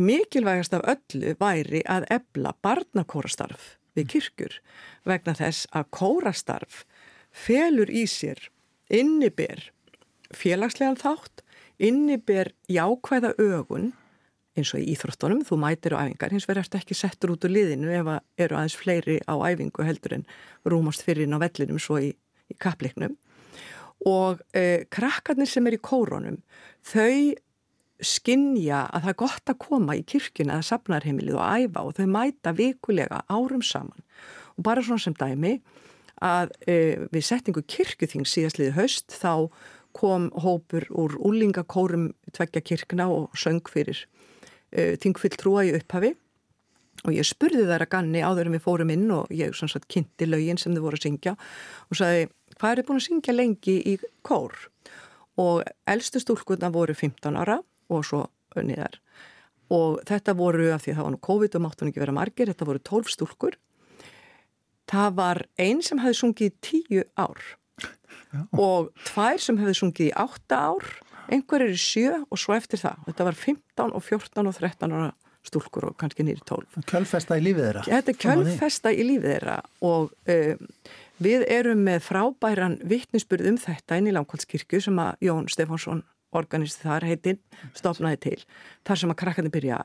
mikilvægast 0.00 0.74
af 0.76 0.84
öllu 0.94 1.34
væri 1.40 1.82
að 1.84 2.08
ebla 2.10 2.54
barnakórastarf 2.64 3.76
við 3.96 4.08
kirkjur 4.14 4.58
vegna 5.08 5.34
þess 5.36 5.68
að 5.76 5.90
kórastarf 5.98 6.84
felur 7.32 7.90
í 7.92 8.06
sér 8.08 8.48
inniber 8.92 9.70
félagslegan 10.32 11.00
þátt 11.00 11.44
inniber 11.82 12.52
jákvæða 12.72 13.34
ögun 13.40 13.92
eins 14.56 14.72
og 14.76 14.82
í 14.82 14.92
íþróttunum, 14.92 15.44
þú 15.48 15.56
mætir 15.62 15.94
á 15.96 16.04
æfingar 16.04 16.32
hins 16.34 16.46
verður 16.48 16.76
ekki 16.76 16.96
settur 16.96 17.32
út 17.34 17.46
úr 17.46 17.54
liðinu 17.54 17.92
ef 17.96 18.10
eru 18.40 18.58
aðeins 18.58 18.76
fleiri 18.76 19.18
á 19.24 19.34
æfingu 19.48 19.84
heldur 19.86 20.18
en 20.18 20.26
rúmast 20.68 21.04
fyrir 21.04 21.24
inn 21.24 21.36
á 21.36 21.40
vellinum 21.40 21.80
svo 21.80 22.00
í, 22.00 22.12
í 22.52 22.56
kapleiknum 22.60 23.16
og 24.08 24.42
eh, 24.56 24.84
krakkarnir 24.92 25.48
sem 25.48 25.66
er 25.68 25.78
í 25.78 25.80
kóronum 25.80 26.40
þau 26.84 27.32
skinnja 28.06 28.86
að 28.90 29.04
það 29.04 29.12
er 29.12 29.18
gott 29.22 29.52
að 29.52 29.60
koma 29.62 29.96
í 29.98 30.02
kirkuna 30.06 30.58
eða 30.58 30.68
safnarheimilið 30.70 31.38
og 31.38 31.66
æfa 31.66 31.84
og 31.86 31.94
þau 31.98 32.08
mæta 32.10 32.54
vikulega 32.56 33.22
árum 33.30 33.62
saman. 33.66 34.02
Og 34.58 34.66
bara 34.66 34.82
svona 34.84 35.02
sem 35.02 35.16
dæmi 35.18 35.56
að 36.22 36.52
eh, 36.70 37.06
við 37.12 37.26
settingu 37.26 37.62
kirkuþing 37.66 38.26
síðastliði 38.28 38.74
haust 38.76 39.14
þá 39.14 39.48
kom 39.96 40.30
hópur 40.40 40.86
úr 40.96 41.16
úlingakórum 41.20 42.12
tveggja 42.32 42.62
kirkna 42.64 43.08
og 43.12 43.32
söng 43.36 43.64
fyrir 43.68 44.04
eh, 44.72 44.94
þingfyll 45.00 45.34
trúa 45.36 45.66
í 45.68 45.74
upphafi. 45.76 46.14
Og 47.02 47.16
ég 47.16 47.26
spurði 47.26 47.64
þær 47.66 47.86
að 47.86 47.92
ganni 47.96 48.22
áður 48.22 48.48
en 48.48 48.56
við 48.56 48.64
fórum 48.66 48.92
inn 48.94 49.08
og 49.10 49.30
ég 49.34 49.56
svona 49.56 49.74
satt 49.74 49.88
kynnti 49.90 50.28
laugin 50.28 50.60
sem 50.60 50.74
þau 50.76 50.84
voru 50.84 51.00
að 51.00 51.06
syngja 51.08 51.34
og 51.88 51.98
sagði 51.98 52.28
hvað 52.60 52.78
er 52.78 52.86
búin 52.86 53.00
að 53.00 53.06
syngja 53.08 53.34
lengi 53.34 53.76
í 53.90 53.96
kór? 54.26 54.54
Og 55.42 55.64
eldstu 55.88 56.20
stúlkunna 56.22 56.70
voru 56.70 56.94
15 56.94 57.40
ára 57.40 57.58
og 57.92 58.06
svo 58.08 58.26
niðar 58.56 58.98
og 59.72 60.02
þetta 60.08 60.34
voru 60.36 60.70
af 60.74 60.84
því 60.84 60.92
að 60.92 60.98
það 60.98 61.06
var 61.06 61.14
nú 61.14 61.20
COVID 61.28 61.56
og 61.56 61.64
máttu 61.64 61.88
ekki 61.88 62.02
vera 62.02 62.16
margir, 62.16 62.50
þetta 62.52 62.68
voru 62.68 62.82
12 62.90 63.14
stúlkur. 63.14 63.56
Það 64.92 65.16
var 65.16 65.40
einn 65.62 65.80
sem 65.84 66.02
hefði 66.02 66.18
sungið 66.18 66.50
í 66.50 66.54
10 66.68 67.04
ár 67.16 67.46
Já. 68.32 68.42
og 68.60 68.90
tvær 69.08 69.40
sem 69.40 69.60
hefði 69.60 69.78
sungið 69.78 70.10
í 70.10 70.14
8 70.24 70.58
ár. 70.58 70.92
Einhver 71.32 71.64
er 71.64 71.72
í 71.72 71.80
7 71.80 72.26
og 72.26 72.40
svo 72.40 72.56
eftir 72.58 72.82
það. 72.82 73.04
Þetta 73.08 73.28
var 73.30 73.38
15 73.38 73.94
og 73.96 74.04
14 74.04 74.50
og 74.50 74.58
13 74.58 74.96
ára 74.98 75.12
stúlkur 75.42 75.88
og 75.88 75.94
kannski 75.98 76.22
nýri 76.26 76.42
12 76.46 76.84
Kjölfesta 76.86 77.38
í 77.38 77.42
lífið 77.42 77.64
þeirra. 77.66 77.86
Þetta 77.88 78.12
er 78.12 78.18
kjölfesta 78.24 78.92
í 78.92 79.06
lífið 79.08 79.32
þeirra 79.32 79.56
og 79.88 80.12
um, 80.30 80.68
Við 81.22 81.44
erum 81.52 81.82
með 81.86 82.00
frábæran 82.06 82.78
vittnisspurð 82.88 83.52
um 83.52 83.58
þetta 83.60 83.98
inn 84.00 84.08
í 84.10 84.14
Langkvaldskirkju 84.16 84.80
sem 84.82 84.96
að 84.98 85.20
Jón 85.28 85.44
Stefánsson 85.52 86.00
organisti 86.38 86.86
þar 86.86 87.06
heitinn 87.08 87.40
stofnaði 87.76 88.20
til 88.26 88.38
þar 88.86 89.00
sem 89.00 89.12
að 89.12 89.20
krakkarnir 89.22 89.54
byrja 89.54 89.78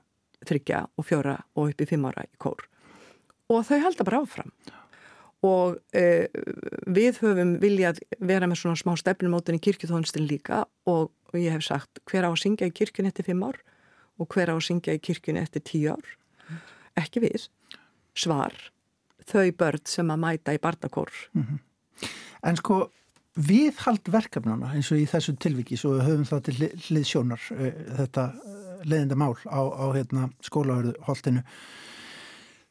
þryggja 0.48 0.84
og 0.98 1.08
fjóra 1.08 1.38
og 1.58 1.72
upp 1.72 1.82
í 1.82 1.88
fimm 1.90 2.06
ára 2.10 2.26
í 2.28 2.34
kór. 2.42 2.68
Og 3.52 3.64
þau 3.66 3.80
halda 3.84 4.06
bara 4.08 4.22
áfram. 4.22 4.52
Og 5.46 5.78
e, 5.96 6.28
við 6.90 7.20
höfum 7.22 7.56
viljað 7.62 8.02
vera 8.20 8.50
með 8.50 8.62
svona 8.62 8.80
smá 8.80 8.96
stefnumótin 9.00 9.58
í 9.60 9.64
kirkjutónlistin 9.64 10.28
líka 10.30 10.64
og, 10.90 11.12
og 11.30 11.38
ég 11.38 11.54
hef 11.54 11.66
sagt 11.66 12.02
hver 12.10 12.26
á 12.26 12.30
að 12.30 12.42
syngja 12.42 12.70
í 12.70 12.74
kirkjun 12.74 13.10
eftir 13.10 13.28
fimm 13.30 13.46
ár 13.46 13.60
og 14.18 14.30
hver 14.34 14.50
á 14.50 14.56
að 14.58 14.66
syngja 14.70 14.98
í 14.98 15.04
kirkjun 15.04 15.40
eftir 15.42 15.66
tíu 15.66 15.94
ár? 15.94 16.10
Ekki 16.98 17.22
við. 17.28 17.48
Svar. 18.18 18.56
Þau 19.30 19.52
börn 19.60 19.86
sem 19.86 20.10
að 20.10 20.24
mæta 20.24 20.56
í 20.56 20.62
bardakór 20.64 21.14
En 22.46 22.58
sko, 22.60 22.88
viðhald 23.38 24.10
verkefnana 24.12 24.74
eins 24.74 24.92
og 24.92 25.02
í 25.02 25.08
þessu 25.10 25.36
tilviki, 25.42 25.78
svo 25.78 25.96
höfum 26.02 26.26
það 26.28 26.44
til 26.48 26.56
hlið- 26.60 26.76
hliðsjónar 26.88 27.48
uh, 27.54 27.72
þetta 28.02 28.28
uh, 28.34 28.84
leiðinda 28.86 29.18
mál 29.20 29.36
á, 29.46 29.62
á 29.62 29.86
hérna, 29.96 30.28
skólaverðu 30.46 30.96
holtinu. 31.08 31.46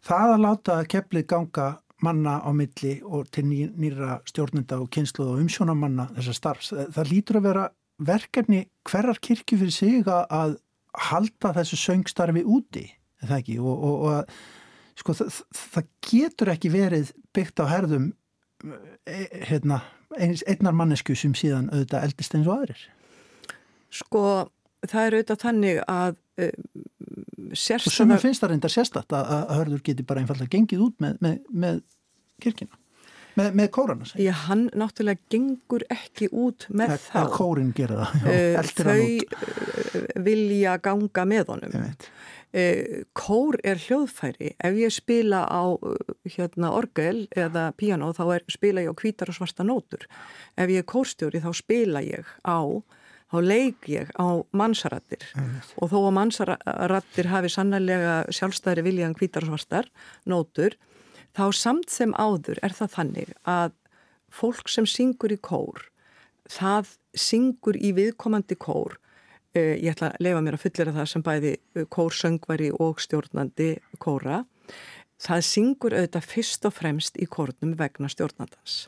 Það 0.06 0.34
að 0.34 0.44
láta 0.44 0.78
keflið 0.86 1.26
ganga 1.30 1.70
manna 2.04 2.36
á 2.44 2.50
milli 2.52 2.98
og 3.06 3.30
til 3.32 3.46
ný, 3.48 3.64
nýra 3.72 4.20
stjórnenda 4.28 4.78
og 4.82 4.90
kynslu 4.92 5.24
og 5.24 5.40
umsjónamanna 5.40 6.10
þessar 6.18 6.36
starfs, 6.38 6.70
það, 6.74 6.92
það 6.98 7.10
lítur 7.12 7.40
að 7.40 7.48
vera 7.48 7.64
verkefni 8.06 8.60
hverjar 8.86 9.20
kirkju 9.24 9.58
fyrir 9.62 9.74
sig 9.74 10.10
að, 10.12 10.58
halda 10.96 11.52
þessu 11.56 11.78
söngstarfi 11.80 12.44
úti, 12.48 12.86
það 13.24 13.38
ekki, 13.40 13.58
og, 13.60 13.82
og, 13.88 14.04
og 14.08 15.00
sko, 15.00 15.16
það, 15.18 15.40
það 15.60 15.90
getur 16.08 16.52
ekki 16.54 16.72
verið 16.72 17.10
byggt 17.36 17.60
á 17.60 17.64
herðum 17.68 18.06
hérna, 19.50 19.82
einnar 20.18 20.76
mannesku 20.76 21.14
sem 21.18 21.34
síðan 21.36 21.68
auðvitað 21.72 22.06
eldist 22.08 22.34
eins 22.38 22.46
og 22.48 22.56
aðrir. 22.60 22.86
sko 23.90 24.22
það 24.86 25.06
er 25.08 25.16
auðvitað 25.18 25.42
þannig 25.42 25.82
að 25.90 26.16
e, 26.38 26.48
Og 27.46 27.54
sérstæða 27.56 27.94
sumum 27.94 28.18
finnst 28.22 28.42
það 28.42 28.50
reyndar 28.52 28.72
sérstætt 28.74 29.14
að, 29.16 29.30
að 29.36 29.54
hörður 29.60 29.82
geti 29.86 30.04
bara 30.06 30.22
einfallega 30.24 30.52
gengið 30.56 30.82
út 30.88 30.96
með, 31.04 31.16
með, 31.22 31.36
með 31.64 31.78
kirkina, 32.42 32.78
með, 33.38 33.50
með 33.60 33.68
kórana. 33.76 34.08
Já, 34.20 34.32
hann 34.48 34.64
náttúrulega 34.74 35.22
gengur 35.32 35.84
ekki 35.92 36.28
út 36.32 36.66
með 36.70 36.96
Að 36.96 37.04
þá. 37.06 37.20
kórin 37.36 37.72
gera 37.76 38.00
það, 38.02 38.26
já, 38.26 38.32
Eh, 38.32 38.58
eldir 38.60 38.90
hann 38.90 39.04
út. 39.04 39.36
Þau 39.36 40.00
eh, 40.00 40.08
vilja 40.26 40.76
ganga 40.84 41.26
með 41.32 41.52
honum. 41.54 41.76
Ég 41.76 41.86
veit. 41.86 42.08
Eh, 42.56 43.04
Kór 43.12 43.58
er 43.66 43.76
hljóðfæri. 43.76 44.54
Ef 44.56 44.76
ég 44.80 44.92
spila 44.94 45.42
á 45.44 45.76
eh, 45.76 46.12
hérna, 46.32 46.70
orgel 46.72 47.26
eða 47.36 47.68
piano 47.76 48.14
þá 48.16 48.22
er, 48.38 48.46
spila 48.48 48.84
ég 48.84 48.94
á 48.94 48.96
hvítar 48.96 49.28
og 49.28 49.36
svarta 49.36 49.66
nótur. 49.66 50.06
Ef 50.56 50.72
ég 50.72 50.80
er 50.80 50.88
kórstjóri 50.88 51.42
þá 51.44 51.50
spila 51.58 52.00
ég 52.00 52.24
á, 52.48 52.64
þá 53.28 53.36
leik 53.44 53.90
ég 53.92 54.08
á 54.16 54.40
mannsaratir. 54.56 55.28
Og 55.76 55.92
þó 55.92 55.98
að 56.06 56.16
mannsaratir 56.16 57.28
hafi 57.28 57.52
sannlega 57.52 58.22
sjálfstæðri 58.32 58.86
viljan 58.88 59.16
hvítar 59.20 59.44
og 59.44 59.52
svartar 59.52 59.92
nótur, 60.24 60.78
þá 61.36 61.52
samt 61.52 61.92
sem 61.92 62.16
áður 62.16 62.62
er 62.64 62.72
það 62.72 62.94
þannig 62.96 63.34
að 63.44 63.76
fólk 64.32 64.72
sem 64.72 64.88
syngur 64.88 65.34
í 65.34 65.36
kór, 65.36 65.90
það 66.48 66.96
syngur 67.12 67.76
í 67.76 67.92
viðkomandi 68.00 68.56
kór 68.56 68.96
ég 69.56 69.92
ætla 69.92 70.10
að 70.12 70.26
leifa 70.26 70.42
mér 70.44 70.56
að 70.56 70.64
fullera 70.64 70.94
það 70.96 71.08
sem 71.12 71.24
bæði 71.26 71.52
eh, 71.56 71.86
kórsöngvari 71.92 72.68
og 72.82 73.00
stjórnandi 73.02 73.70
kóra. 74.02 74.42
Það 75.22 75.46
syngur 75.48 75.96
auðvitað 75.96 76.28
fyrst 76.32 76.68
og 76.68 76.74
fremst 76.76 77.16
í 77.16 77.28
kórnum 77.30 77.72
vegna 77.78 78.10
stjórnandans. 78.12 78.86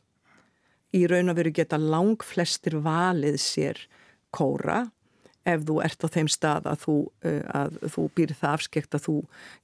Í 0.96 1.04
raun 1.08 1.32
og 1.32 1.38
veru 1.38 1.52
geta 1.56 1.78
lang 1.80 2.24
flestir 2.24 2.78
valið 2.84 3.38
sér 3.40 3.80
kóra 4.34 4.86
ef 5.48 5.62
þú 5.64 5.78
ert 5.84 6.04
á 6.04 6.08
þeim 6.12 6.28
stað 6.28 6.66
að 6.68 6.82
þú, 6.82 6.96
að 7.56 7.78
þú 7.94 8.02
býr 8.16 8.34
það 8.36 8.56
afskekt 8.58 8.96
að 8.96 9.04
þú 9.06 9.14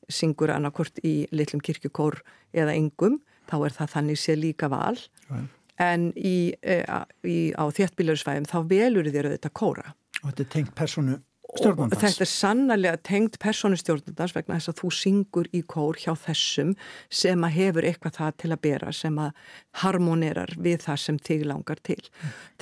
syngur 0.09 0.53
annarkort 0.55 1.01
í 1.05 1.27
litlum 1.33 1.61
kirkjukór 1.65 2.23
eða 2.57 2.77
engum, 2.77 3.19
þá 3.51 3.57
er 3.59 3.77
það 3.77 3.93
þannig 3.97 4.21
sé 4.21 4.37
líka 4.39 4.71
val. 4.73 4.97
Já. 5.29 5.43
en 5.85 6.13
í, 6.15 6.55
í, 6.55 7.37
á 7.53 7.65
þéttbílarsvæðum 7.75 8.49
þá 8.49 8.59
velur 8.71 9.11
þér 9.11 9.33
auðvitað 9.33 9.55
kóra 9.59 9.95
Og 10.25 10.33
þetta 10.33 10.45
er 10.45 10.53
tengt 10.57 10.75
personu 10.75 11.21
og 11.55 11.61
stjórnandans. 11.61 12.03
þetta 12.03 12.25
er 12.25 12.31
sannarlega 12.31 13.01
tengt 13.07 13.39
personustjórnandans 13.43 14.35
vegna 14.35 14.59
þess 14.59 14.73
að 14.73 14.81
þú 14.81 14.91
syngur 14.99 15.51
í 15.55 15.63
kór 15.71 15.99
hjá 16.01 16.13
þessum 16.19 16.75
sem 17.23 17.47
að 17.47 17.57
hefur 17.59 17.89
eitthvað 17.89 18.19
það 18.19 18.37
til 18.43 18.51
að 18.51 18.63
bera 18.67 18.93
sem 18.93 19.19
að 19.23 19.43
harmonerar 19.85 20.55
við 20.59 20.79
það 20.87 21.01
sem 21.05 21.21
þig 21.29 21.47
langar 21.51 21.83
til. 21.87 22.01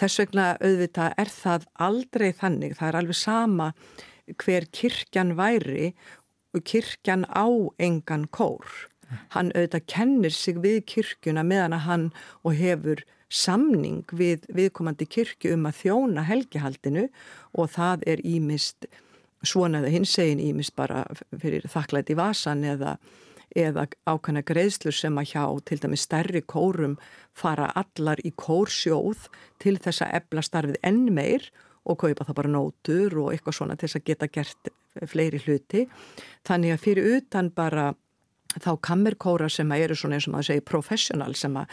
Þess 0.01 0.23
vegna 0.23 0.49
auðvitað 0.61 1.17
er 1.25 1.33
það 1.33 1.69
aldrei 1.89 2.29
þannig, 2.43 2.77
það 2.79 2.89
er 2.89 3.01
alveg 3.01 3.21
sama 3.23 3.73
hver 4.43 4.69
kirkjan 4.73 5.37
væri 5.39 5.93
og 6.53 6.65
kirkjan 6.69 7.25
á 7.33 7.49
engan 7.81 8.29
kór. 8.29 8.69
Hann 9.33 9.53
auðvitað 9.53 9.89
kennir 9.93 10.33
sig 10.33 10.61
við 10.61 10.85
kirkjuna 10.89 11.45
meðan 11.45 11.77
að 11.77 11.87
hann 11.89 12.07
og 12.45 12.57
hefur 12.57 13.05
samning 13.33 14.05
við 14.13 14.45
viðkomandi 14.53 15.09
kirkju 15.09 15.57
um 15.57 15.67
að 15.71 15.79
þjóna 15.81 16.27
helgihaldinu 16.29 17.09
og 17.59 17.73
það 17.73 18.05
er 18.13 18.23
ímist 18.29 18.87
svona 19.43 19.81
eða 19.81 19.93
hins 19.97 20.15
egin 20.23 20.43
ímist 20.43 20.77
bara 20.79 21.05
fyrir 21.41 21.67
þakklæti 21.71 22.17
vasan 22.19 22.63
eða, 22.69 22.97
eða 23.57 23.89
ákvæmna 24.07 24.45
greiðslur 24.47 24.95
sem 24.95 25.19
að 25.19 25.33
hjá 25.33 25.45
til 25.67 25.81
dæmis 25.83 26.07
stærri 26.07 26.45
kórum 26.45 26.99
fara 27.35 27.73
allar 27.79 28.21
í 28.23 28.35
kórsjóð 28.37 29.27
til 29.63 29.79
þess 29.83 30.05
að 30.05 30.17
ebla 30.21 30.45
starfið 30.47 30.79
enn 30.87 31.09
meir 31.15 31.49
og 31.83 31.99
kaupa 32.05 32.29
það 32.29 32.39
bara 32.39 32.55
nótur 32.55 33.19
og 33.25 33.33
eitthvað 33.33 33.59
svona 33.59 33.77
til 33.77 33.89
þess 33.89 33.99
að 33.99 34.09
geta 34.11 34.31
gert 34.31 34.73
fleiri 35.09 35.41
hluti. 35.43 35.87
Þannig 36.47 36.75
að 36.75 36.83
fyrir 36.85 37.17
utan 37.17 37.51
bara 37.55 37.93
þá 38.61 38.71
kammerkóra 38.85 39.49
sem 39.53 39.71
að 39.73 39.85
eru 39.87 39.97
svona 39.99 40.19
eins 40.19 40.27
og 40.29 40.35
maður 40.35 40.49
segir 40.51 40.67
professional 40.69 41.35
sem 41.39 41.57
að 41.57 41.73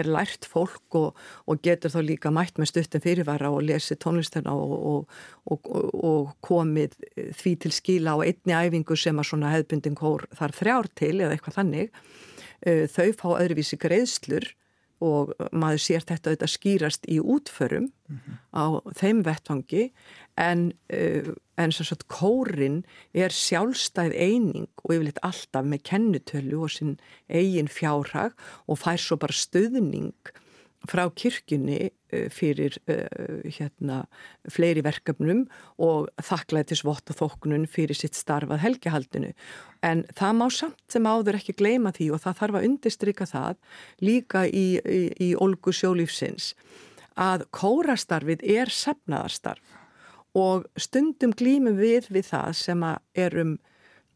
er 0.00 0.10
lært 0.10 0.46
fólk 0.48 0.98
og, 0.98 1.18
og 1.50 1.62
getur 1.64 1.94
þá 1.94 2.00
líka 2.06 2.32
mætt 2.34 2.60
með 2.60 2.72
stuttum 2.72 3.04
fyrirvara 3.04 3.50
og 3.50 3.64
lesi 3.66 3.96
tónlistina 3.98 4.54
og, 4.54 5.10
og, 5.50 5.70
og 5.96 6.32
komið 6.46 6.96
því 7.40 7.56
til 7.64 7.74
skila 7.74 8.14
á 8.14 8.22
einni 8.22 8.56
æfingu 8.56 8.98
sem 8.98 9.18
að 9.18 9.30
svona 9.32 9.52
hefðbundin 9.56 9.98
kór 9.98 10.28
þar 10.38 10.56
þrjár 10.60 10.90
til 10.94 11.16
eða 11.18 11.34
eitthvað 11.34 11.60
þannig. 11.60 12.00
Þau 12.92 13.06
fá 13.16 13.28
öðruvísi 13.40 13.78
greiðslur 13.80 14.50
og 15.00 15.32
maður 15.56 15.80
sér 15.80 16.04
þetta 16.04 16.30
auðvitað 16.30 16.52
skýrast 16.52 17.06
í 17.08 17.16
útförum 17.20 17.88
á 18.52 18.84
þeim 19.00 19.22
vettvangi 19.24 19.86
en, 20.40 20.70
uh, 20.94 21.32
en 21.60 21.72
sagt 21.74 22.06
kórin 22.12 22.82
er 23.12 23.34
sjálfstæð 23.34 24.16
eining 24.16 24.68
og 24.84 24.94
yfirleitt 24.94 25.22
alltaf 25.26 25.66
með 25.66 25.84
kennutölu 25.90 26.64
og 26.64 26.74
sinn 26.74 26.98
eigin 27.28 27.70
fjárhag 27.70 28.36
og 28.66 28.80
fær 28.80 29.00
svo 29.00 29.20
bara 29.20 29.36
stöðning 29.36 30.14
frá 30.88 31.02
kirkjunni 31.12 31.90
uh, 31.90 32.28
fyrir 32.32 32.78
uh, 32.88 33.44
hérna, 33.44 34.04
fleiri 34.48 34.84
verkefnum 34.86 35.44
og 35.76 36.08
þakklætis 36.24 36.86
vott 36.88 37.12
og 37.12 37.20
þóknun 37.20 37.68
fyrir 37.68 37.98
sitt 37.98 38.16
starfað 38.16 38.64
helgihaldinu. 38.64 39.34
En 39.84 40.06
það 40.16 40.38
má 40.38 40.46
samt 40.52 40.80
sem 40.92 41.08
áður 41.08 41.40
ekki 41.40 41.58
gleyma 41.60 41.92
því 41.96 42.14
og 42.14 42.24
það 42.24 42.38
þarf 42.40 42.60
að 42.60 42.70
undistrykka 42.70 43.28
það 43.28 43.60
líka 44.04 44.46
í, 44.48 44.68
í, 44.80 45.02
í 45.20 45.34
Olgu 45.36 45.72
sjólífsins 45.76 46.54
að 47.20 47.44
kórastarfið 47.52 48.44
er 48.48 48.70
sefnaðarstarf 48.72 49.79
og 50.36 50.68
stundum 50.78 51.34
glýmum 51.36 51.78
við 51.80 52.10
við 52.14 52.30
það 52.30 52.54
sem 52.60 52.86
erum 53.18 53.58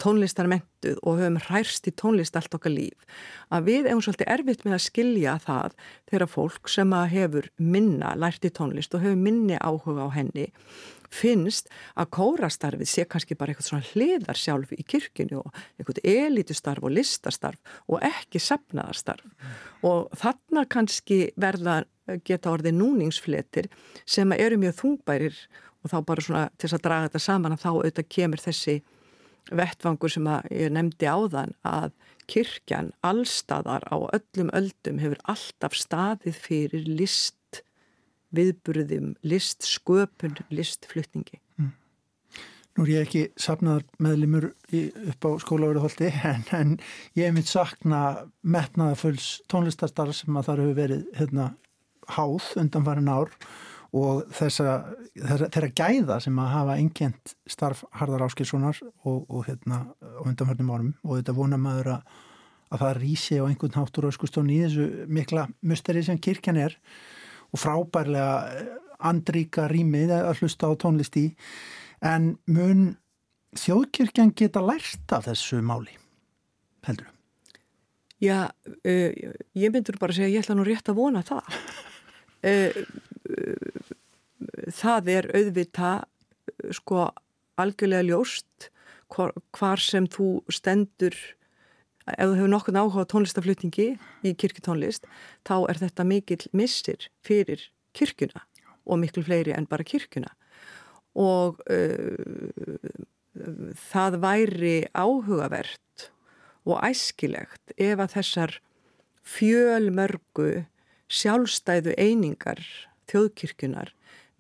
tónlistarmentuð 0.02 0.98
og 1.06 1.20
höfum 1.20 1.38
hærst 1.48 1.86
í 1.86 1.92
tónlist 1.94 2.34
allt 2.38 2.54
okkar 2.56 2.74
líf 2.74 3.20
að 3.54 3.68
við 3.68 3.88
hefum 3.88 4.02
svolítið 4.02 4.32
erfitt 4.34 4.64
með 4.66 4.76
að 4.76 4.84
skilja 4.88 5.36
það 5.44 5.76
þegar 6.10 6.32
fólk 6.32 6.72
sem 6.72 6.96
hefur 7.12 7.48
minna 7.62 8.14
lært 8.18 8.46
í 8.46 8.52
tónlist 8.54 8.94
og 8.96 9.04
hefur 9.04 9.22
minni 9.22 9.58
áhuga 9.60 10.08
á 10.10 10.16
henni 10.16 10.48
finnst 11.14 11.70
að 11.94 12.10
kórastarfið 12.16 12.90
sé 12.90 13.06
kannski 13.06 13.36
bara 13.38 13.52
eitthvað 13.54 13.68
svona 13.68 13.90
hliðar 13.92 14.40
sjálf 14.40 14.72
í 14.74 14.82
kirkjunni 14.82 15.38
og 15.38 15.50
eitthvað 15.78 16.02
elitustarf 16.10 16.82
og 16.82 16.94
listastarf 16.96 17.76
og 17.86 18.02
ekki 18.02 18.42
sapnaðarstarf 18.42 19.86
og 19.86 20.08
þarna 20.18 20.66
kannski 20.70 21.20
verða 21.38 21.84
geta 22.26 22.50
orðið 22.52 22.76
núningsfletir 22.80 23.70
sem 24.04 24.32
eru 24.36 24.58
mjög 24.60 24.80
þungbærir 24.82 25.38
og 25.84 25.92
þá 25.92 25.98
bara 26.08 26.24
svona 26.24 26.44
til 26.56 26.68
þess 26.68 26.78
að 26.78 26.84
draga 26.88 27.08
þetta 27.08 27.22
saman 27.26 27.54
að 27.54 27.64
þá 27.64 27.70
auðvitað 27.74 28.10
kemur 28.16 28.42
þessi 28.42 28.76
vettvangur 29.52 30.12
sem 30.12 30.26
að 30.32 30.50
ég 30.56 30.72
nefndi 30.72 31.08
áðan 31.10 31.52
að 31.68 31.92
kirkjan 32.30 32.90
allstaðar 33.04 33.84
á 33.92 33.96
öllum 34.16 34.50
öldum 34.56 35.00
hefur 35.02 35.20
alltaf 35.28 35.76
staðið 35.76 36.38
fyrir 36.40 36.86
list 36.88 37.60
viðburðum, 38.34 39.14
list 39.22 39.66
sköpun, 39.68 40.38
list 40.50 40.88
flutningi. 40.90 41.38
Nú 42.74 42.82
er 42.82 42.90
ég 42.90 43.04
ekki 43.04 43.20
safnaðar 43.38 43.84
meðlimur 44.02 44.48
upp 44.50 45.26
á 45.28 45.30
skólaverðuholti 45.44 46.08
en, 46.32 46.42
en 46.50 46.72
ég 47.14 47.28
hef 47.28 47.36
mitt 47.36 47.50
sakna 47.50 48.00
metnaðafölls 48.42 49.44
tónlistarstarf 49.52 50.16
sem 50.18 50.34
að 50.34 50.48
það 50.48 50.62
hefur 50.64 50.80
verið 50.80 51.04
hérna, 51.20 51.46
háð 52.16 52.50
undan 52.58 52.88
farin 52.88 53.12
ár 53.12 53.30
og 53.94 54.24
þessa, 54.34 54.76
þeirra, 55.14 55.48
þeirra 55.54 55.72
gæða 55.78 56.18
sem 56.24 56.38
að 56.42 56.52
hafa 56.52 56.76
einkjent 56.82 57.34
starf 57.50 57.84
Harðar 57.94 58.26
Áskilssonar 58.26 58.80
og, 59.06 59.20
og 59.30 59.44
hérna 59.46 59.84
á 60.02 60.22
undanförnum 60.26 60.72
árum. 60.74 60.94
Og 61.06 61.20
þetta 61.20 61.36
vona 61.36 61.60
maður 61.60 61.92
að, 61.94 62.16
að 62.74 62.84
það 62.84 62.98
rísi 63.02 63.38
á 63.38 63.46
einhvern 63.46 63.78
háttur 63.78 64.08
öskustofn 64.10 64.50
í 64.50 64.58
þessu 64.64 64.88
mikla 65.06 65.46
musteri 65.62 66.02
sem 66.06 66.18
kirkjan 66.18 66.58
er 66.64 66.74
og 67.54 67.62
frábærlega 67.62 68.34
eh, 68.50 68.74
andríka 69.04 69.68
rýmið 69.70 70.16
að 70.16 70.42
hlusta 70.42 70.70
á 70.70 70.72
tónlist 70.80 71.18
í. 71.20 71.28
En 72.02 72.34
mun 72.50 72.96
þjóðkirkjan 73.58 74.34
geta 74.34 74.62
lært 74.64 75.14
af 75.14 75.28
þessu 75.28 75.62
máli 75.62 75.94
heldur? 76.84 77.10
Já, 78.22 78.48
uh, 78.48 79.32
ég 79.58 79.72
myndur 79.74 79.98
bara 80.00 80.14
að 80.14 80.18
segja 80.18 80.32
ég 80.32 80.44
ætla 80.44 80.56
nú 80.56 80.64
rétt 80.66 80.88
að 80.88 80.98
vona 80.98 81.22
það. 81.26 81.58
Uh, 82.44 82.78
það 84.72 85.10
er 85.18 85.30
auðvita 85.36 85.92
sko 86.74 87.08
algjörlega 87.60 88.08
ljóst 88.08 88.70
hvar, 89.12 89.32
hvar 89.54 89.82
sem 89.82 90.06
þú 90.10 90.42
stendur 90.52 91.16
ef 92.04 92.26
þú 92.28 92.34
hefur 92.36 92.52
nokkurn 92.52 92.80
áhuga 92.80 93.06
tónlistaflutningi 93.08 93.88
í 94.26 94.34
kirkutónlist 94.36 95.06
þá 95.46 95.56
er 95.70 95.80
þetta 95.84 96.08
mikil 96.08 96.40
missir 96.52 97.08
fyrir 97.24 97.62
kirkuna 97.96 98.44
og 98.84 99.00
miklu 99.00 99.24
fleiri 99.24 99.54
en 99.56 99.68
bara 99.70 99.86
kirkuna 99.86 100.34
og 101.14 101.62
uh, 101.70 102.98
það 103.90 104.20
væri 104.22 104.76
áhugavert 104.92 106.10
og 106.64 106.80
æskilegt 106.84 107.74
ef 107.76 108.00
að 108.00 108.14
þessar 108.18 108.58
fjölmörgu 109.24 110.64
sjálfstæðu 111.08 111.94
einingar 112.00 112.60
þjóðkirkjunar 113.10 113.92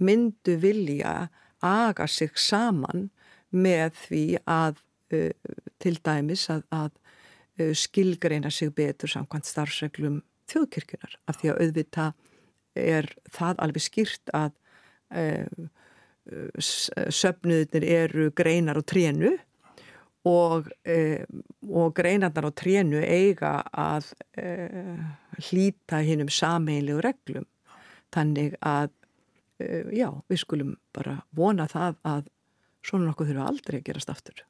myndu 0.04 0.58
vilja 0.62 1.14
aga 1.64 2.06
sig 2.10 2.34
saman 2.38 3.08
með 3.54 3.96
því 4.06 4.24
að 4.50 4.82
til 5.82 5.98
dæmis 6.02 6.48
að, 6.50 6.64
að 6.74 7.74
skilgreina 7.76 8.50
sig 8.50 8.72
betur 8.74 9.10
samkvæmt 9.12 9.46
starfsreglum 9.46 10.22
þjóðkirkjunar 10.50 11.18
af 11.30 11.38
því 11.40 11.50
að 11.52 11.60
auðvita 11.62 12.06
er 12.74 13.08
það 13.32 13.60
alveg 13.64 13.84
skýrt 13.84 14.32
að 14.34 14.56
söfnuðinir 17.14 17.84
eru 17.84 18.30
greinar 18.36 18.80
og 18.80 18.86
trénu 18.90 19.34
og, 20.24 20.70
og 21.68 21.94
greinarnar 21.96 22.48
og 22.48 22.56
trénu 22.58 23.02
eiga 23.04 23.58
að 23.70 24.10
hlýta 25.50 26.00
hinn 26.06 26.24
um 26.24 26.32
sameinlegu 26.32 27.02
reglum. 27.04 27.46
Þannig 28.14 28.56
að 28.64 28.90
já, 29.94 30.08
við 30.30 30.40
skulum 30.42 30.74
bara 30.94 31.20
vona 31.36 31.68
það 31.70 32.00
að 32.04 32.32
svona 32.84 33.08
nokkuð 33.08 33.32
þurfa 33.32 33.48
aldrei 33.50 33.78
að 33.80 33.86
gerast 33.88 34.12
aftur 34.12 34.44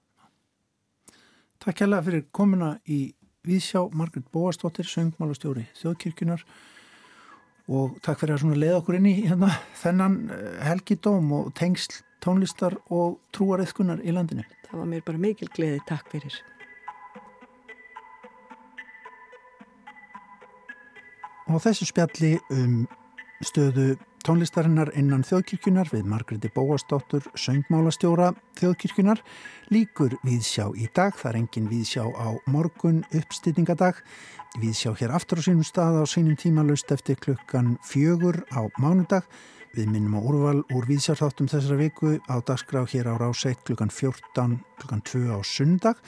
Takk 1.62 1.78
kærlega 1.80 2.04
fyrir 2.04 2.24
komuna 2.34 2.74
í 2.90 3.14
Víðsjá, 3.44 3.82
Margrit 3.92 4.26
Bóastóttir, 4.32 4.88
söngmálastjóri 4.88 5.66
Þjóðkirkjunar 5.76 6.44
og 7.72 7.98
takk 8.04 8.20
fyrir 8.20 8.36
að 8.36 8.58
leiða 8.60 8.80
okkur 8.80 8.98
inn 8.98 9.08
í 9.08 9.14
hérna, 9.24 9.48
þennan 9.80 10.16
eh, 10.32 10.58
helgidóm 10.68 11.30
og 11.32 11.52
tengsl 11.56 12.02
tónlistar 12.24 12.76
og 12.92 13.18
trúariðkunar 13.36 14.00
í 14.04 14.12
landinu. 14.16 14.44
Það 14.66 14.80
var 14.80 14.90
mér 14.90 15.04
bara 15.04 15.20
mikil 15.20 15.48
gleði, 15.52 15.80
takk 15.88 16.08
fyrir. 16.12 16.36
Og 21.52 21.60
þessu 21.60 21.88
spjalli 21.88 22.38
um 22.52 22.84
stöðu 23.44 23.92
tónlistarinnar 24.24 24.88
innan 24.96 25.24
þjóðkirkjunar 25.26 25.90
við 25.92 26.06
Margreti 26.08 26.48
Bóastóttur, 26.54 27.26
söngmálastjóra 27.36 28.30
þjóðkirkjunar, 28.56 29.20
líkur 29.74 30.16
viðsjá 30.24 30.70
í 30.80 30.88
dag, 30.96 31.12
það 31.18 31.30
er 31.30 31.38
engin 31.42 31.68
viðsjá 31.68 32.04
á 32.08 32.28
morgun 32.48 33.02
uppstýtingadag, 33.12 34.00
viðsjá 34.62 34.94
hér 35.00 35.14
aftur 35.18 35.42
á 35.44 35.46
sínum 35.46 35.66
stað 35.68 36.00
á 36.00 36.04
sínum 36.08 36.38
tíma 36.40 36.64
laust 36.64 36.92
eftir 36.94 37.20
klukkan 37.20 37.74
fjögur 37.84 38.40
á 38.48 38.64
mánudag, 38.80 39.28
við 39.76 39.90
minnum 39.92 40.16
á 40.16 40.20
úrval 40.24 40.60
úr 40.72 40.88
viðsjárþáttum 40.88 41.50
þessara 41.52 41.80
viku 41.82 42.16
á 42.24 42.36
dagskrá 42.40 42.86
hér 42.88 43.12
á 43.12 43.14
ráseitt 43.20 43.60
klukkan 43.68 43.92
14, 43.92 44.60
klukkan 44.80 45.04
2 45.04 45.36
á 45.36 45.38
sundag 45.44 46.00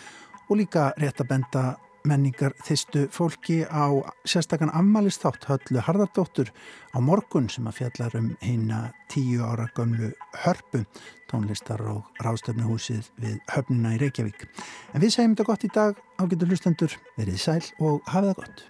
og 0.48 0.62
líka 0.62 0.92
rétt 0.96 1.20
að 1.20 1.34
benda 1.34 1.64
menningar 2.06 2.54
þistu 2.66 3.06
fólki 3.12 3.62
á 3.66 3.90
sérstakann 4.28 4.72
afmælistátt 4.74 5.46
höllu 5.48 5.82
Harðardóttur 5.82 6.52
á 6.94 6.98
morgun 7.02 7.50
sem 7.52 7.66
að 7.68 7.80
fjallar 7.80 8.16
um 8.20 8.30
heina 8.44 8.80
tíu 9.12 9.42
ára 9.44 9.68
gömlu 9.76 10.12
hörpu 10.44 10.84
tónlistar 11.30 11.82
og 11.90 12.22
ráðstöfnuhúsið 12.22 13.10
við 13.22 13.36
höfnina 13.50 13.96
í 13.96 14.00
Reykjavík. 14.04 14.46
En 14.94 15.02
við 15.02 15.16
segjum 15.16 15.34
þetta 15.34 15.50
gott 15.50 15.66
í 15.66 15.74
dag, 15.74 16.00
ágættu 16.22 16.48
hlustendur, 16.48 16.96
verið 17.18 17.42
sæl 17.42 17.62
og 17.82 18.02
hafið 18.06 18.32
það 18.32 18.42
gott. 18.42 18.66